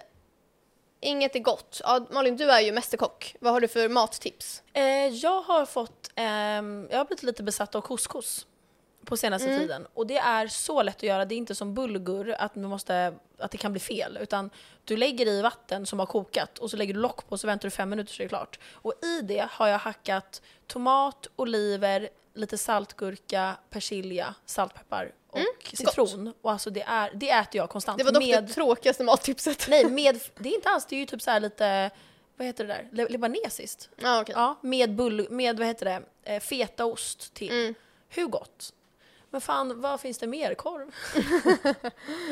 Inget 1.02 1.36
är 1.36 1.40
gott. 1.40 1.80
Ja, 1.84 2.06
Malin, 2.10 2.36
du 2.36 2.50
är 2.50 2.60
ju 2.60 2.72
mästerkock. 2.72 3.36
Vad 3.40 3.52
har 3.52 3.60
du 3.60 3.68
för 3.68 3.88
mattips? 3.88 4.62
Eh, 4.72 5.06
jag 5.06 5.42
har 5.42 5.66
fått, 5.66 6.10
ehm, 6.14 6.88
jag 6.90 6.98
har 6.98 7.04
blivit 7.04 7.22
lite 7.22 7.42
besatt 7.42 7.74
av 7.74 7.80
couscous 7.80 8.46
på 9.10 9.16
senaste 9.16 9.48
Mm. 9.48 9.60
tiden. 9.60 9.86
Och 9.94 10.06
det 10.06 10.18
är 10.18 10.46
så 10.48 10.82
lätt 10.82 10.96
att 10.96 11.02
göra, 11.02 11.24
det 11.24 11.34
är 11.34 11.36
inte 11.36 11.54
som 11.54 11.74
bulgur 11.74 12.30
att, 12.38 12.54
man 12.54 12.70
måste, 12.70 13.14
att 13.38 13.50
det 13.50 13.58
kan 13.58 13.72
bli 13.72 13.80
fel. 13.80 14.18
Utan 14.20 14.50
du 14.84 14.96
lägger 14.96 15.26
i 15.26 15.42
vatten 15.42 15.86
som 15.86 15.98
har 15.98 16.06
kokat 16.06 16.58
och 16.58 16.70
så 16.70 16.76
lägger 16.76 16.94
du 16.94 17.00
lock 17.00 17.16
på 17.28 17.32
och 17.32 17.40
så 17.40 17.46
väntar 17.46 17.66
du 17.66 17.70
fem 17.70 17.88
minuter 17.90 18.12
så 18.12 18.22
är 18.22 18.24
det 18.24 18.28
klart. 18.28 18.58
Och 18.72 18.94
i 19.04 19.20
det 19.22 19.46
har 19.50 19.66
jag 19.68 19.78
hackat 19.78 20.42
tomat, 20.66 21.26
oliver, 21.36 22.08
lite 22.34 22.58
saltgurka, 22.58 23.56
persilja, 23.70 24.34
saltpeppar 24.46 25.12
och 25.30 25.38
citron. 25.72 26.34
Och 26.42 26.50
alltså 26.52 26.70
det, 26.70 26.82
är, 26.82 27.10
det 27.14 27.30
äter 27.30 27.56
jag 27.58 27.68
konstant. 27.70 28.00
Mm, 28.00 28.12
Det 28.12 28.18
var 28.20 28.20
dock 28.26 28.30
med, 28.34 28.44
det 28.44 28.52
tråkigaste 28.52 29.04
mattipset. 29.04 29.66
Nej, 29.68 29.84
med, 29.90 30.20
det 30.38 30.48
är 30.48 30.54
inte 30.54 30.68
alls, 30.68 30.86
det 30.86 30.96
är 30.96 31.00
ju 31.00 31.06
typ 31.06 31.22
så 31.22 31.38
lite, 31.38 31.90
vad 32.36 32.46
heter 32.46 32.66
det 32.66 32.86
där, 32.92 33.08
libanesiskt. 33.08 33.88
Ja, 33.96 34.20
okej. 34.20 34.34
Ja, 34.38 34.58
med, 34.62 34.94
bull, 34.94 35.26
med 35.30 35.58
vad 35.58 35.66
heter 35.66 35.84
det, 35.86 36.02
eh, 36.34 36.40
fetaost 36.40 37.34
till. 37.34 37.50
Mm. 37.52 37.74
Hur 38.08 38.26
gott? 38.26 38.72
Men 39.30 39.40
fan, 39.40 39.80
vad 39.80 40.00
finns 40.00 40.18
det 40.18 40.26
mer? 40.26 40.54
Korv? 40.54 40.94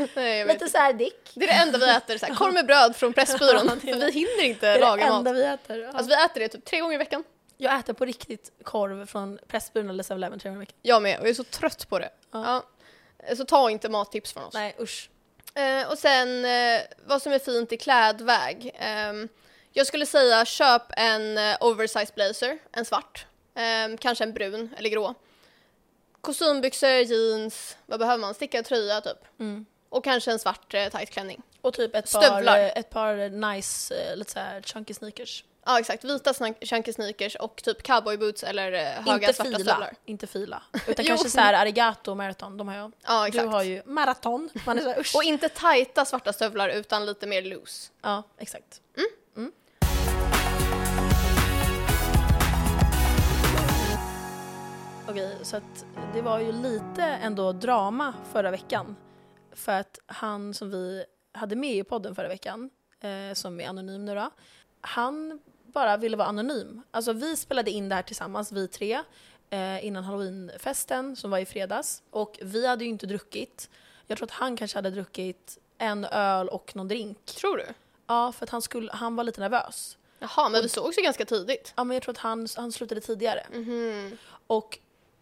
Nej. 0.14 0.46
Lite 0.46 0.68
så 0.68 0.78
här 0.78 0.92
dick. 0.92 1.30
Det 1.34 1.44
är 1.44 1.46
det 1.48 1.52
enda 1.54 1.78
vi 1.78 1.90
äter, 1.90 2.18
så 2.18 2.26
här, 2.26 2.34
korv 2.34 2.52
med 2.54 2.66
bröd 2.66 2.96
från 2.96 3.12
Pressbyrån. 3.12 3.66
Det 3.82 3.90
är 3.90 3.94
för 3.94 4.00
det. 4.00 4.06
vi 4.06 4.12
hinner 4.12 4.36
Det 4.42 4.46
inte 4.46 4.68
är 4.68 4.80
laga 4.80 5.04
det 5.04 5.10
mat. 5.10 5.18
enda 5.18 5.32
vi 5.32 5.44
äter. 5.44 5.78
Ja. 5.78 5.88
Alltså 5.88 6.08
vi 6.16 6.24
äter 6.24 6.40
det 6.40 6.48
typ 6.48 6.64
tre 6.64 6.80
gånger 6.80 6.94
i 6.94 6.98
veckan. 6.98 7.24
jag 7.56 7.78
äter 7.78 7.92
på 7.92 8.04
riktigt 8.04 8.52
korv 8.62 9.06
från 9.06 9.38
Pressbyrån 9.48 9.90
eller 9.90 10.02
7-Eleven 10.02 10.38
tre 10.38 10.48
gånger 10.50 10.62
i 10.62 10.64
veckan. 10.64 10.78
Jag 10.82 11.02
med, 11.02 11.18
och 11.18 11.24
jag 11.24 11.30
är 11.30 11.34
så 11.34 11.44
trött 11.44 11.88
på 11.88 11.98
det. 11.98 12.10
Ja. 12.32 12.62
Ja. 13.28 13.34
Så 13.36 13.44
ta 13.44 13.70
inte 13.70 13.88
mattips 13.88 14.32
från 14.32 14.44
oss. 14.44 14.54
Nej 14.54 14.76
usch. 14.80 15.10
Eh, 15.54 15.90
och 15.90 15.98
sen 15.98 16.44
eh, 16.44 16.80
vad 17.06 17.22
som 17.22 17.32
är 17.32 17.38
fint 17.38 17.72
i 17.72 17.76
klädväg. 17.76 18.70
Ehm, 18.78 19.28
jag 19.72 19.86
skulle 19.86 20.06
säga 20.06 20.44
köp 20.44 20.82
en 20.96 21.38
eh, 21.38 21.56
oversized 21.60 22.14
blazer, 22.14 22.58
en 22.72 22.84
svart. 22.84 23.26
Ehm, 23.54 23.96
kanske 23.98 24.24
en 24.24 24.32
brun 24.32 24.74
eller 24.78 24.90
grå. 24.90 25.14
Kostymbyxor, 26.20 26.88
jeans, 26.90 27.76
vad 27.86 27.98
behöver 27.98 28.18
man? 28.20 28.34
Stickad 28.34 28.64
tröja 28.64 29.00
typ. 29.00 29.18
Mm. 29.40 29.66
Och 29.88 30.04
kanske 30.04 30.30
en 30.32 30.38
svart 30.38 30.74
eh, 30.74 30.88
tight 30.88 31.10
klänning. 31.10 31.42
Och 31.60 31.74
typ 31.74 31.94
ett 31.94 32.12
par, 32.12 32.22
Stövlar. 32.22 32.58
eh, 32.58 32.66
ett 32.66 32.90
par 32.90 33.28
nice, 33.54 33.94
eh, 33.94 34.16
lite 34.16 34.32
så 34.32 34.38
här 34.38 34.62
chunky 34.62 34.94
sneakers. 34.94 35.44
Ja 35.66 35.78
exakt, 35.78 36.04
vita 36.04 36.34
chunky 36.62 36.92
sneakers 36.92 37.34
och 37.34 37.62
typ 37.62 37.82
cowboyboots 37.82 38.42
eller 38.44 38.72
eh, 38.72 38.80
höga 38.82 39.12
inte 39.14 39.32
svarta 39.32 39.50
fila, 39.50 39.58
stövlar. 39.58 39.94
inte 40.04 40.26
fila. 40.26 40.62
Utan 40.86 41.04
kanske 41.04 41.28
så 41.30 41.40
här 41.40 41.54
arigato 41.54 42.14
maraton, 42.14 42.56
de 42.56 42.68
har 42.68 42.76
jag. 42.76 42.92
Ja 43.06 43.22
Du 43.22 43.28
exakt. 43.28 43.48
har 43.48 43.62
ju 43.62 43.82
maraton. 43.86 44.50
Man 44.66 44.78
är 44.78 44.82
så 44.82 44.88
här, 44.88 45.00
usch. 45.00 45.16
Och 45.16 45.22
inte 45.24 45.48
tajta 45.48 46.04
svarta 46.04 46.32
stövlar 46.32 46.68
utan 46.68 47.06
lite 47.06 47.26
mer 47.26 47.42
loose. 47.42 47.90
Ja, 48.02 48.22
exakt. 48.38 48.80
Mm. 48.96 49.52
Okej, 55.10 55.38
så 55.42 55.56
att 55.56 55.86
det 56.14 56.22
var 56.22 56.38
ju 56.38 56.52
lite 56.52 57.02
ändå 57.02 57.52
drama 57.52 58.14
förra 58.32 58.50
veckan. 58.50 58.96
För 59.52 59.72
att 59.72 59.98
han 60.06 60.54
som 60.54 60.70
vi 60.70 61.04
hade 61.32 61.56
med 61.56 61.76
i 61.76 61.84
podden 61.84 62.14
förra 62.14 62.28
veckan, 62.28 62.70
eh, 63.00 63.34
som 63.34 63.60
är 63.60 63.68
anonym 63.68 64.04
nu 64.04 64.14
då, 64.14 64.30
han 64.80 65.40
bara 65.62 65.96
ville 65.96 66.16
vara 66.16 66.28
anonym. 66.28 66.82
Alltså 66.90 67.12
vi 67.12 67.36
spelade 67.36 67.70
in 67.70 67.88
det 67.88 67.94
här 67.94 68.02
tillsammans, 68.02 68.52
vi 68.52 68.68
tre, 68.68 69.02
eh, 69.50 69.86
innan 69.86 70.04
halloweenfesten 70.04 71.16
som 71.16 71.30
var 71.30 71.38
i 71.38 71.46
fredags. 71.46 72.02
Och 72.10 72.38
vi 72.42 72.66
hade 72.66 72.84
ju 72.84 72.90
inte 72.90 73.06
druckit. 73.06 73.70
Jag 74.06 74.18
tror 74.18 74.26
att 74.26 74.30
han 74.30 74.56
kanske 74.56 74.78
hade 74.78 74.90
druckit 74.90 75.58
en 75.78 76.04
öl 76.04 76.48
och 76.48 76.76
någon 76.76 76.88
drink. 76.88 77.24
Tror 77.24 77.56
du? 77.56 77.66
Ja, 78.06 78.32
för 78.32 78.44
att 78.44 78.50
han, 78.50 78.62
skulle, 78.62 78.92
han 78.92 79.16
var 79.16 79.24
lite 79.24 79.40
nervös. 79.40 79.98
Jaha, 80.18 80.48
men 80.48 80.62
vi 80.62 80.68
sågs 80.68 80.98
ju 80.98 81.02
ganska 81.02 81.24
tidigt. 81.24 81.72
Ja, 81.76 81.84
men 81.84 81.94
jag 81.94 82.02
tror 82.02 82.12
att 82.12 82.18
han, 82.18 82.48
han 82.56 82.72
slutade 82.72 83.00
tidigare. 83.00 83.46
Mhm. 83.52 84.18
Och 84.46 84.78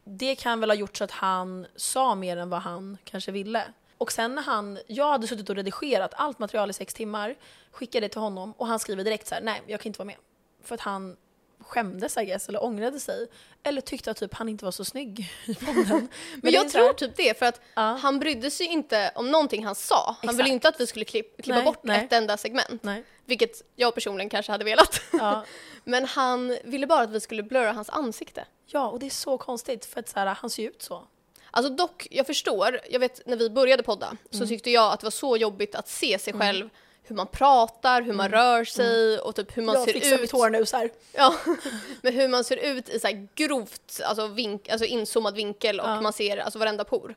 det 0.08 0.34
kan 0.34 0.60
väl 0.60 0.70
ha 0.70 0.74
gjort 0.74 0.96
så 0.96 1.04
att 1.04 1.10
han 1.10 1.66
sa 1.76 2.14
mer 2.14 2.36
än 2.36 2.50
vad 2.50 2.60
han 2.62 2.98
kanske 3.04 3.32
ville. 3.32 3.62
Och 3.98 4.12
sen 4.12 4.34
när 4.34 4.42
han, 4.42 4.78
jag 4.86 5.10
hade 5.10 5.26
suttit 5.26 5.50
och 5.50 5.56
redigerat 5.56 6.14
allt 6.16 6.38
material 6.38 6.70
i 6.70 6.72
sex 6.72 6.94
timmar, 6.94 7.34
skickade 7.70 8.04
det 8.06 8.08
till 8.12 8.20
honom 8.20 8.52
och 8.56 8.66
han 8.66 8.78
skriver 8.78 9.04
direkt 9.04 9.26
så 9.26 9.34
här: 9.34 9.42
nej 9.42 9.62
jag 9.66 9.80
kan 9.80 9.90
inte 9.90 9.98
vara 9.98 10.06
med. 10.06 10.16
För 10.64 10.74
att 10.74 10.80
han 10.80 11.16
skämdes 11.60 12.16
I 12.16 12.24
guess, 12.24 12.48
eller 12.48 12.64
ångrade 12.64 13.00
sig. 13.00 13.26
Eller 13.62 13.80
tyckte 13.80 14.10
att 14.10 14.16
typ 14.16 14.34
han 14.34 14.48
inte 14.48 14.64
var 14.64 14.72
så 14.72 14.84
snygg 14.84 15.30
i 15.46 15.54
podden. 15.54 16.08
Men, 16.42 16.52
jag 16.52 16.62
här- 16.62 16.70
tror 16.70 16.92
typ 16.92 17.16
det, 17.16 17.38
för 17.38 17.46
att 17.46 17.60
Ja. 17.74 17.82
han 17.82 18.18
brydde 18.18 18.50
sig 18.50 18.66
inte 18.66 19.10
om 19.14 19.30
någonting 19.30 19.64
han 19.66 19.74
sa. 19.74 20.04
Han 20.06 20.16
Exakt. 20.30 20.38
ville 20.38 20.48
inte 20.54 20.68
att 20.68 20.80
vi 20.80 20.86
skulle 20.86 21.04
klipp, 21.04 21.42
klippa 21.42 21.56
Nej, 21.56 21.64
bort 21.64 21.80
nej. 21.82 22.04
ett 22.04 22.12
enda 22.12 22.36
segment. 22.36 22.82
Nej. 22.82 23.04
Vilket 23.24 23.62
jag 23.76 23.94
personligen 23.94 24.30
kanske 24.30 24.52
hade 24.52 24.64
velat. 24.64 25.00
Ja. 25.12 25.44
Men 25.88 26.04
han 26.04 26.58
ville 26.64 26.86
bara 26.86 27.00
att 27.02 27.10
vi 27.10 27.20
skulle 27.20 27.42
blurra 27.42 27.72
hans 27.72 27.90
ansikte. 27.90 28.44
ja, 28.66 28.88
och 28.88 28.98
det 28.98 29.06
är 29.06 29.10
så 29.10 29.38
konstigt 29.38 29.84
för 29.84 30.00
att 30.00 30.08
så 30.08 30.18
här, 30.18 30.26
han 30.26 30.50
ser 30.50 30.62
ju 30.62 30.68
ut 30.68 30.82
så. 30.82 31.06
Alltså 31.50 31.72
dock, 31.72 32.06
jag 32.10 32.26
förstår. 32.26 32.80
Jag 32.90 33.00
vet 33.00 33.26
när 33.26 33.36
vi 33.36 33.50
började 33.50 33.82
podda 33.82 34.06
Mm. 34.06 34.18
så 34.30 34.46
tyckte 34.46 34.70
jag 34.70 34.92
att 34.92 35.00
det 35.00 35.06
var 35.06 35.10
så 35.10 35.36
jobbigt 35.36 35.74
att 35.74 35.88
se 35.88 36.18
sig 36.18 36.32
själv 36.32 36.68
hur 37.02 37.16
man 37.16 37.26
pratar, 37.26 38.02
hur 38.02 38.12
man 38.12 38.28
rör 38.30 38.64
sig 38.64 39.18
och 39.18 39.34
typ 39.36 39.56
hur 39.56 39.62
man 39.62 39.74
Mm. 39.76 39.80
jag 39.80 39.94
ser 39.94 40.00
fixar 40.00 40.14
ut. 40.16 40.20
mitt 40.20 40.30
hår 40.32 40.50
nu 40.50 40.66
så 40.66 40.76
här. 40.76 40.90
Ja, 41.12 41.34
men 42.02 42.12
hur 42.14 42.28
man 42.28 42.44
ser 42.44 42.56
ut 42.56 42.88
i 42.88 43.00
så 43.00 43.06
här 43.06 43.28
grovt, 43.34 44.00
alltså, 44.04 44.26
vink, 44.26 44.68
alltså 44.68 44.86
inzoomad 44.86 45.34
vinkel 45.34 45.80
och 45.80 45.88
Ja. 45.88 46.00
man 46.00 46.12
ser 46.12 46.36
alltså 46.36 46.58
varenda 46.58 46.84
por. 46.84 47.14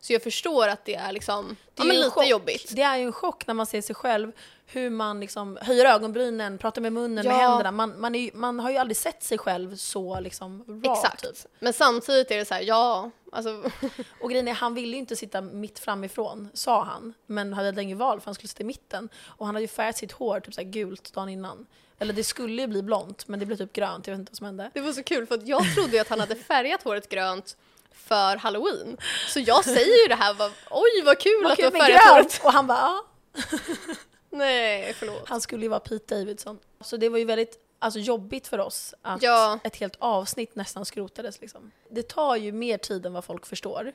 Så 0.00 0.12
jag 0.12 0.22
förstår 0.22 0.68
att 0.68 0.84
det 0.84 0.94
är 0.94 1.12
liksom, 1.12 1.56
Det 1.74 1.82
ja 1.82 1.84
är 1.84 1.88
en 1.90 1.96
lite 1.96 2.10
chock. 2.10 2.26
jobbigt. 2.26 2.72
Det 2.76 2.82
är 2.82 2.96
ju 2.96 3.04
en 3.04 3.12
chock 3.12 3.46
när 3.46 3.54
man 3.54 3.66
ser 3.66 3.80
sig 3.82 3.94
själv, 3.96 4.32
hur 4.66 4.90
man 4.90 5.20
liksom 5.20 5.58
höjer 5.62 5.84
ögonbrynen, 5.86 6.58
pratar 6.58 6.82
med 6.82 6.92
munnen, 6.92 7.26
med 7.26 7.34
Ja. 7.34 7.38
händerna. 7.38 7.70
Man, 7.70 8.00
man, 8.00 8.14
ju, 8.14 8.30
man 8.34 8.60
har 8.60 8.70
ju 8.70 8.76
aldrig 8.76 8.96
sett 8.96 9.22
sig 9.22 9.38
själv 9.38 9.76
så 9.76 10.20
liksom 10.20 10.64
raw, 10.68 10.88
Exakt. 10.92 11.22
Typ. 11.22 11.52
Men 11.60 11.72
samtidigt 11.72 12.30
är 12.30 12.36
det 12.38 12.44
så 12.44 12.54
här, 12.54 12.62
ja, 12.62 13.10
alltså 13.32 13.62
Och 14.20 14.30
grejen 14.30 14.48
är, 14.48 14.52
han 14.54 14.74
ville 14.74 14.92
ju 14.92 14.98
inte 14.98 15.16
sitta 15.16 15.40
mitt 15.40 15.78
framifrån, 15.78 16.48
sa 16.54 16.82
han. 16.84 17.14
Men 17.26 17.52
hade 17.52 17.72
länge 17.72 17.94
val 17.94 18.20
för 18.20 18.24
han 18.26 18.34
skulle 18.34 18.48
sitta 18.48 18.62
i 18.62 18.66
mitten. 18.66 19.08
Och 19.26 19.46
han 19.46 19.54
hade 19.54 19.62
ju 19.64 19.68
färgat 19.68 19.96
sitt 19.96 20.12
hår 20.12 20.40
typ 20.40 20.54
så 20.54 20.62
gult 20.62 21.12
dagen 21.14 21.28
innan. 21.28 21.66
Eller 21.98 22.12
det 22.12 22.24
skulle 22.24 22.62
ju 22.62 22.68
bli 22.68 22.82
blont, 22.82 23.28
men 23.28 23.40
det 23.40 23.46
blev 23.46 23.56
typ 23.56 23.72
grönt, 23.72 24.06
jag 24.06 24.14
vet 24.14 24.20
inte 24.20 24.30
vad 24.32 24.36
som 24.36 24.46
hände. 24.46 24.70
det 24.74 24.80
var 24.80 24.92
så 24.92 25.02
kul 25.02 25.26
för 25.26 25.34
att 25.34 25.46
jag 25.48 25.74
trodde 25.74 25.92
ju 25.92 25.98
att 25.98 26.08
han 26.08 26.20
hade 26.20 26.36
färgat 26.36 26.82
håret 26.82 27.08
grönt 27.08 27.56
för 27.96 28.36
halloween. 28.36 28.96
Så 29.28 29.40
jag 29.40 29.64
säger 29.64 30.02
ju 30.02 30.08
det 30.08 30.14
här, 30.14 30.34
bara, 30.34 30.50
oj 30.70 31.02
vad 31.04 31.18
kul 31.18 31.42
Vad 31.42 31.52
att 31.52 31.56
du 31.58 31.62
kul 31.62 31.72
har 31.72 31.78
med 31.78 31.86
färgat 31.86 32.12
håret. 32.12 32.40
Och 32.44 32.52
han 32.52 32.66
bara, 32.66 32.78
ja. 32.78 33.04
Nej, 34.30 34.94
förlåt. 34.98 35.28
Han 35.28 35.40
skulle 35.40 35.62
ju 35.62 35.68
vara 35.68 35.80
Pete 35.80 36.18
Davidson. 36.18 36.58
Så 36.80 36.96
det 36.96 37.08
var 37.08 37.18
ju 37.18 37.24
väldigt 37.24 37.58
alltså, 37.78 38.00
jobbigt 38.00 38.48
för 38.48 38.58
oss 38.58 38.94
att 39.02 39.22
Ja. 39.22 39.58
ett 39.64 39.76
helt 39.76 39.96
avsnitt 39.98 40.54
nästan 40.54 40.84
skrotades. 40.84 41.40
Liksom. 41.40 41.70
Det 41.90 42.08
tar 42.08 42.36
ju 42.36 42.52
mer 42.52 42.78
tid 42.78 43.06
än 43.06 43.12
vad 43.12 43.24
folk 43.24 43.46
förstår. 43.46 43.86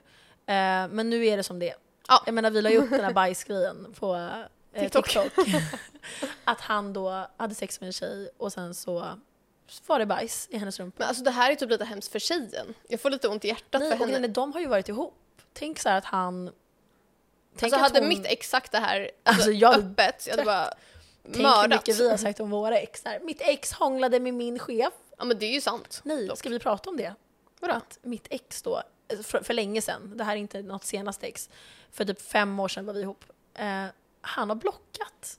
Eh, 0.45 0.87
men 0.89 1.09
nu 1.09 1.25
är 1.25 1.37
det 1.37 1.43
som 1.43 1.59
det 1.59 1.69
är. 1.69 1.75
Ja. 2.07 2.23
Jag 2.25 2.33
menar 2.33 2.49
vi 2.49 2.61
la 2.61 2.69
ju 2.69 2.77
upp 2.77 2.89
den 2.89 3.03
här 3.03 3.13
bajsgrejen 3.13 3.93
på 3.99 4.15
eh, 4.73 4.81
TikTok. 4.81 5.05
TikTok. 5.05 5.47
att 6.43 6.61
han 6.61 6.93
då 6.93 7.27
hade 7.37 7.55
sex 7.55 7.81
med 7.81 7.87
en 7.87 7.93
tjej 7.93 8.29
och 8.37 8.53
sen 8.53 8.75
så 8.75 9.07
var 9.87 9.99
det 9.99 10.05
bajs 10.05 10.47
i 10.51 10.57
hennes 10.57 10.79
rumpa. 10.79 10.95
Men 10.99 11.07
alltså 11.07 11.23
det 11.23 11.31
här 11.31 11.51
är 11.51 11.55
typ 11.55 11.69
lite 11.69 11.85
hemskt 11.85 12.11
för 12.11 12.19
tjejen. 12.19 12.73
Jag 12.87 13.01
får 13.01 13.09
lite 13.09 13.27
ont 13.27 13.45
i 13.45 13.47
hjärtat 13.47 13.81
Nej, 13.81 13.97
för 13.97 14.05
henne. 14.05 14.27
är, 14.27 14.27
de 14.27 14.53
har 14.53 14.59
ju 14.59 14.67
varit 14.67 14.89
ihop. 14.89 15.13
Tänk 15.53 15.79
så 15.79 15.89
här 15.89 15.97
att 15.97 16.05
han... 16.05 16.51
Tänk 17.57 17.73
Alltså 17.73 17.83
hade 17.83 17.99
hon- 17.99 18.09
mitt 18.09 18.25
ex 18.25 18.49
sagt 18.49 18.71
det 18.71 18.77
här 18.77 19.01
alltså, 19.23 19.41
Alltså, 19.41 19.51
jag- 19.51 19.75
öppet, 19.77 20.27
jag 20.27 20.33
hade 20.33 20.45
bara 20.45 20.73
Tänk 21.23 21.35
hur 21.35 21.43
mördat. 21.43 21.69
mycket 21.69 21.99
vi 21.99 22.09
har 22.09 22.17
sagt 22.17 22.39
om 22.39 22.49
våra 22.49 22.77
ex. 22.79 23.01
Där. 23.01 23.19
Mitt 23.19 23.41
ex 23.41 23.73
hånglade 23.73 24.19
med 24.19 24.33
min 24.33 24.59
chef. 24.59 24.93
Ja 25.17 25.25
men 25.25 25.39
det 25.39 25.45
är 25.45 25.51
ju 25.53 25.61
sant. 25.61 26.01
Nej, 26.03 26.27
Dock. 26.27 26.37
ska 26.37 26.49
vi 26.49 26.59
prata 26.59 26.89
om 26.89 26.97
det? 26.97 27.13
Vadå? 27.59 27.73
Att 27.73 27.99
mitt 28.01 28.27
ex 28.29 28.61
då 28.61 28.83
för, 29.23 29.41
för 29.43 29.53
länge 29.53 29.81
sedan, 29.81 30.17
det 30.17 30.23
här 30.23 30.33
är 30.33 30.37
inte 30.37 30.61
något 30.61 30.83
senaste 30.83 31.27
ex, 31.27 31.49
för 31.91 32.05
typ 32.05 32.21
fem 32.21 32.59
år 32.59 32.67
sedan 32.67 32.85
var 32.85 32.93
vi 32.93 33.01
ihop. 33.01 33.23
Eh, 33.53 33.85
han 34.21 34.49
har 34.49 34.55
blockat. 34.55 35.37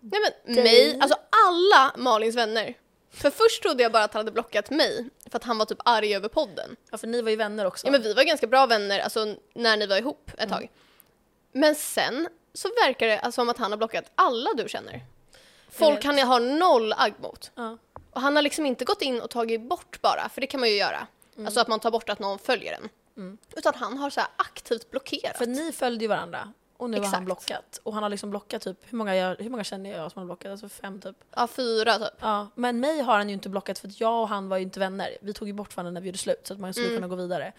Nej 0.00 0.20
men 0.44 0.54
mig, 0.54 0.98
alltså 1.00 1.18
alla 1.46 1.92
Malins 1.96 2.36
vänner. 2.36 2.74
För 3.12 3.30
först 3.30 3.62
trodde 3.62 3.82
jag 3.82 3.92
bara 3.92 4.04
att 4.04 4.12
han 4.12 4.20
hade 4.20 4.30
blockat 4.30 4.70
mig 4.70 5.08
för 5.30 5.36
att 5.36 5.44
han 5.44 5.58
var 5.58 5.66
typ 5.66 5.78
arg 5.84 6.14
över 6.14 6.28
podden. 6.28 6.76
Ja, 6.90 6.98
för 6.98 7.06
ni 7.06 7.22
var 7.22 7.30
ju 7.30 7.36
vänner 7.36 7.66
också. 7.66 7.86
Ja 7.86 7.90
men 7.90 8.02
vi 8.02 8.14
var 8.14 8.22
ganska 8.22 8.46
bra 8.46 8.66
vänner 8.66 9.00
alltså 9.00 9.36
när 9.54 9.76
ni 9.76 9.86
var 9.86 9.96
ihop 9.96 10.30
ett 10.38 10.48
tag. 10.48 10.70
Men 11.52 11.74
sen 11.74 12.28
så 12.54 12.68
verkar 12.68 13.06
det 13.06 13.18
alltså, 13.18 13.40
som 13.40 13.48
att 13.48 13.58
han 13.58 13.70
har 13.72 13.78
blockat 13.78 14.10
alla 14.14 14.50
du 14.54 14.68
känner. 14.68 15.04
Folk 15.70 16.04
han 16.04 16.18
har 16.18 16.40
noll 16.40 16.92
agg 16.92 17.14
mot. 17.18 17.50
Ja. 17.54 17.78
Och 18.10 18.20
han 18.20 18.36
har 18.36 18.42
liksom 18.42 18.66
inte 18.66 18.84
gått 18.84 19.02
in 19.02 19.20
och 19.20 19.30
tagit 19.30 19.60
bort 19.60 20.02
bara, 20.02 20.28
för 20.28 20.40
det 20.40 20.46
kan 20.46 20.60
man 20.60 20.68
ju 20.68 20.74
göra. 20.74 21.06
Alltså 21.44 21.60
att 21.60 21.68
man 21.68 21.80
tar 21.80 21.90
bort 21.90 22.08
att 22.08 22.18
någon 22.18 22.38
följer 22.38 22.72
en. 22.72 23.38
Utan 23.56 23.74
han 23.74 23.98
har 23.98 24.10
så 24.10 24.20
här 24.20 24.30
aktivt 24.36 24.90
blockerat. 24.90 25.38
För 25.38 25.46
ni 25.46 25.72
följde 25.72 26.04
ju 26.04 26.08
varandra 26.08 26.52
och 26.82 26.90
nu 26.90 26.96
har 26.96 27.04
han 27.04 27.12
Exakt. 27.12 27.24
blockat. 27.24 27.80
Och 27.82 27.94
han 27.94 28.02
har 28.02 28.10
liksom 28.10 28.30
blockat 28.30 28.62
typ, 28.62 28.76
hur 28.82 28.98
många, 28.98 29.16
jag, 29.16 29.36
hur 29.36 29.50
många 29.50 29.64
känner 29.64 29.90
jag 29.90 30.12
som 30.12 30.18
har 30.20 30.26
blockat? 30.26 30.50
Alltså 30.50 30.68
fem 30.68 31.00
typ. 31.00 31.16
Ja, 31.36 31.46
fyra 31.46 31.98
typ. 31.98 32.14
Ja, 32.20 32.48
men 32.54 32.80
mig 32.80 33.00
har 33.00 33.16
han 33.16 33.28
ju 33.28 33.34
inte 33.34 33.48
blockat 33.48 33.78
för 33.78 33.88
att 33.88 34.00
jag 34.00 34.22
och 34.22 34.28
han 34.28 34.48
var 34.48 34.56
ju 34.56 34.62
inte 34.62 34.80
vänner. 34.80 35.16
Vi 35.20 35.32
tog 35.32 35.48
ju 35.48 35.54
bort 35.54 35.76
varandra 35.76 35.90
när 35.90 36.00
vi 36.00 36.06
gjorde 36.06 36.18
slut 36.18 36.46
så 36.46 36.54
att 36.54 36.60
man 36.60 36.74
skulle 36.74 36.94
kunna 36.94 37.08
gå 37.08 37.16
vidare. 37.16 37.52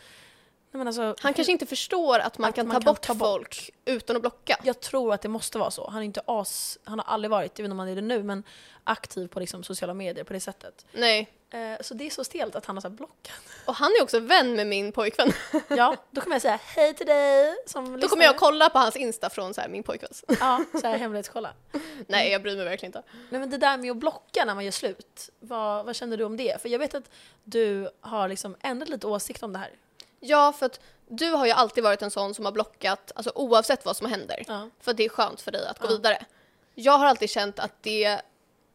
Nej, 0.74 0.88
alltså, 0.88 1.16
Han 1.20 1.34
kanske 1.34 1.52
inte 1.52 1.66
förstår 1.66 2.20
att 2.20 2.38
man 2.38 2.50
Att 2.50 2.56
kan 2.56 2.68
man 2.68 2.76
ta 2.76 2.80
kan 2.82 2.94
bort 2.94 3.02
ta 3.02 3.14
bort. 3.14 3.28
folk 3.28 3.70
utan 3.86 4.16
att 4.16 4.22
blocka. 4.22 4.60
Jag 4.64 4.80
tror 4.80 5.14
att 5.14 5.22
det 5.22 5.30
måste 5.30 5.58
vara 5.58 5.72
så. 5.72 5.90
Han 5.90 6.02
är 6.02 6.06
inte 6.06 6.22
as, 6.26 6.78
han 6.84 7.00
har 7.00 7.06
aldrig 7.06 7.32
varit, 7.32 7.60
inte 7.60 7.72
om 7.72 7.80
han 7.80 7.88
är 7.88 7.96
det 7.96 8.02
nu, 8.02 8.24
men 8.24 8.44
aktiv 8.84 9.28
på 9.28 9.40
liksom 9.40 9.64
sociala 9.64 9.94
medier 9.94 10.24
på 10.24 10.34
det 10.34 10.40
sättet. 10.40 10.86
Nej. 10.92 11.30
Eh, 11.50 11.82
så 11.82 11.94
det 11.94 12.06
är 12.06 12.10
så 12.10 12.24
stelt 12.24 12.56
att 12.56 12.66
han 12.66 12.76
har 12.76 12.82
så 12.82 12.90
blockat. 12.90 13.42
Och 13.66 13.76
han 13.76 13.92
är 14.00 14.04
också 14.04 14.20
vän 14.20 14.56
med 14.56 14.68
min 14.68 14.92
pojkvän. 14.92 15.32
Ja, 15.68 15.96
då 16.12 16.22
kommer 16.22 16.36
jag 16.36 16.42
säga 16.42 16.60
hej 16.64 16.94
till 16.94 17.06
dig 17.06 17.56
som 17.68 18.00
Då 18.00 18.08
kommer 18.08 18.24
jag 18.24 18.38
kolla 18.38 18.70
på 18.70 18.80
hans 18.80 18.96
Insta 18.96 19.30
från 19.30 19.54
så 19.54 19.62
här, 19.62 19.68
min 19.70 19.84
pojkväns. 19.84 20.24
Ja, 20.40 20.64
så 20.82 20.88
här 20.88 20.98
hemlighetskolla. 20.98 21.54
Nej, 22.08 22.32
jag 22.32 22.42
bryr 22.42 22.56
mig 22.56 22.66
verkligen 22.66 22.90
inte. 22.90 23.04
Nej 23.30 23.40
men 23.40 23.50
det 23.50 23.58
där 23.58 23.78
med 23.78 23.92
att 23.92 23.98
blocka 23.98 24.46
när 24.46 24.56
man 24.56 24.66
gör 24.66 24.72
slut, 24.72 25.30
vad, 25.40 25.86
vad 25.86 25.96
känner 25.96 26.18
du 26.18 26.24
om 26.24 26.38
det? 26.38 26.62
För 26.62 26.70
jag 26.70 26.80
vet 26.80 26.96
att 26.96 27.10
du 27.44 27.90
har 28.02 28.28
liksom 28.28 28.56
ändrat 28.60 28.90
lite 28.90 29.08
åsikt 29.08 29.44
om 29.44 29.54
det 29.54 29.60
här. 29.60 29.72
Ja, 30.26 30.54
för 30.54 30.66
att 30.66 30.80
du 31.08 31.30
har 31.30 31.46
ju 31.46 31.52
alltid 31.52 31.84
varit 31.84 32.02
en 32.02 32.12
sån 32.12 32.34
som 32.34 32.46
har 32.46 32.52
blockat, 32.52 33.12
alltså 33.16 33.32
oavsett 33.36 33.86
vad 33.86 33.98
som 33.98 34.08
händer. 34.08 34.44
Ja. 34.48 34.70
För 34.80 34.92
att 34.92 34.98
det 34.98 35.06
är 35.06 35.10
skönt 35.10 35.42
för 35.42 35.52
dig 35.52 35.68
att 35.68 35.80
gå 35.80 35.86
Ja. 35.86 35.90
vidare. 35.90 36.26
Jag 36.76 36.98
har 36.98 37.06
alltid 37.06 37.30
känt 37.30 37.60
att 37.60 37.84
det 37.84 38.20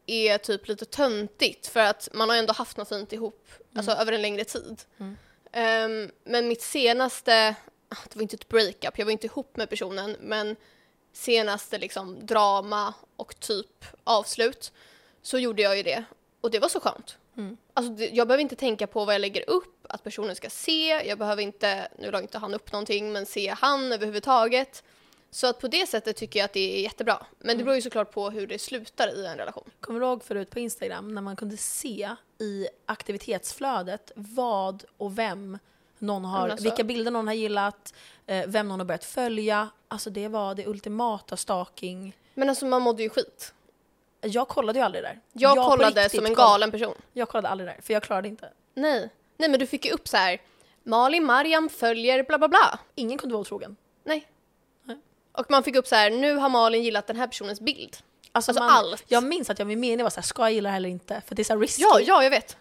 är 0.06 0.38
typ 0.38 0.68
lite 0.68 0.84
töntigt 0.84 1.66
för 1.66 1.80
att 1.80 2.08
man 2.12 2.28
har 2.28 2.36
ändå 2.36 2.52
haft 2.52 2.76
något 2.76 2.88
fint 2.88 3.12
ihop, 3.12 3.48
alltså 3.74 3.92
över 3.92 4.12
en 4.12 4.22
längre 4.22 4.44
tid. 4.44 4.82
Ehm, 5.52 6.10
men 6.24 6.48
mitt 6.48 6.62
senaste, 6.62 7.54
ah, 7.88 7.96
det 8.08 8.14
var 8.16 8.22
inte 8.22 8.34
ett 8.36 8.48
breakup, 8.48 8.98
jag 8.98 9.04
var 9.04 9.12
inte 9.12 9.26
ihop 9.26 9.56
med 9.56 9.70
personen, 9.70 10.16
men 10.20 10.56
senaste 11.12 11.78
liksom 11.78 12.26
drama 12.26 12.94
och 13.16 13.40
typ 13.40 13.84
avslut 14.04 14.72
så 15.22 15.38
gjorde 15.38 15.62
jag 15.62 15.76
ju 15.76 15.82
det 15.82 16.04
och 16.40 16.50
det 16.50 16.58
var 16.58 16.68
så 16.68 16.80
skönt. 16.80 17.16
Alltså, 17.74 17.92
det, 17.92 18.08
jag 18.08 18.28
behöver 18.28 18.42
inte 18.42 18.56
tänka 18.56 18.86
på 18.86 19.04
vad 19.04 19.14
jag 19.14 19.20
lägger 19.20 19.50
upp, 19.50 19.77
att 19.88 20.04
personen 20.04 20.36
ska 20.36 20.50
se, 20.50 20.88
jag 20.88 21.18
behöver 21.18 21.42
inte, 21.42 21.88
nu 21.98 22.10
la 22.10 22.20
inte 22.20 22.38
han 22.38 22.54
upp 22.54 22.72
någonting, 22.72 23.12
men 23.12 23.26
se 23.26 23.48
han 23.58 23.92
överhuvudtaget. 23.92 24.82
Så 25.30 25.46
att 25.46 25.60
på 25.60 25.68
det 25.68 25.86
sättet 25.88 26.16
tycker 26.16 26.38
jag 26.40 26.44
att 26.44 26.52
det 26.52 26.78
är 26.78 26.82
jättebra. 26.82 27.26
Men 27.38 27.58
det 27.58 27.64
beror 27.64 27.76
ju 27.76 27.82
såklart 27.82 28.12
på 28.12 28.30
hur 28.30 28.46
det 28.46 28.58
slutar 28.58 29.08
i 29.16 29.26
en 29.26 29.36
relation. 29.36 29.70
Kommer 29.80 30.00
du 30.00 30.06
ihåg 30.06 30.24
förut 30.24 30.50
på 30.50 30.58
Instagram 30.58 31.14
när 31.14 31.22
man 31.22 31.36
kunde 31.36 31.56
se 31.56 32.10
i 32.38 32.68
aktivitetsflödet 32.86 34.12
vad 34.14 34.84
och 34.96 35.18
vem 35.18 35.58
någon 35.98 36.24
har, 36.24 36.48
alltså- 36.48 36.64
vilka 36.64 36.84
bilder 36.84 37.10
någon 37.10 37.26
har 37.26 37.34
gillat, 37.34 37.94
eh, 38.26 38.44
vem 38.46 38.68
någon 38.68 38.80
har 38.80 38.86
börjat 38.86 39.04
följa. 39.04 39.68
Alltså 39.88 40.10
det 40.10 40.28
var 40.28 40.54
det 40.54 40.66
ultimata 40.66 41.36
stalking. 41.36 42.16
Men 42.34 42.48
alltså 42.48 42.66
man 42.66 42.82
mådde 42.82 43.02
ju 43.02 43.08
skit. 43.08 43.54
Jag 44.20 44.48
kollade 44.48 44.78
ju 44.78 44.84
aldrig 44.84 45.04
där. 45.04 45.20
Jag, 45.32 45.56
på 45.56 45.62
kollade 45.70 46.08
som 46.08 46.26
en 46.26 46.34
galen 46.34 46.70
person. 46.70 46.94
Jag 47.12 47.28
kollade 47.28 47.48
aldrig 47.48 47.68
där, 47.68 47.76
för 47.82 47.92
jag 47.92 48.02
klarade 48.02 48.28
inte. 48.28 48.52
Nej. 48.74 49.10
Nej 49.38 49.48
men 49.48 49.60
du 49.60 49.66
fick 49.66 49.84
ju 49.84 49.90
upp 49.92 50.08
så 50.08 50.16
här. 50.16 50.40
Malin 50.84 51.24
Mariam 51.24 51.68
följer 51.68 52.22
bla 52.22 52.38
bla 52.38 52.48
bla. 52.48 52.78
Ingen 52.94 53.18
kunde 53.18 53.32
vara 53.32 53.40
otrogen. 53.40 53.76
Nej. 54.04 54.26
Nej. 54.84 54.96
Och 55.32 55.50
man 55.50 55.62
fick 55.62 55.76
upp 55.76 55.86
så 55.86 55.94
här, 55.94 56.10
nu 56.10 56.34
har 56.34 56.48
Malin 56.48 56.82
gillat 56.82 57.06
den 57.06 57.16
här 57.16 57.26
personens 57.26 57.60
bild. 57.60 57.96
Alltså, 58.32 58.50
Alltså 58.50 58.62
man, 58.64 58.70
allt. 58.70 59.04
Jag 59.08 59.24
minns 59.24 59.50
att 59.50 59.58
jag 59.58 59.68
med 59.68 59.78
mening 59.78 60.02
var 60.02 60.10
såhär, 60.10 60.22
ska 60.22 60.42
jag 60.42 60.52
gilla 60.52 60.68
det 60.68 60.70
här 60.70 60.76
eller 60.76 60.88
inte? 60.88 61.22
För 61.26 61.34
det 61.34 61.42
är 61.42 61.44
så 61.44 61.52
här 61.52 61.60
risky. 61.60 61.82
Ja, 61.82 62.00
ja 62.00 62.22
jag 62.22 62.30
vet. 62.30 62.56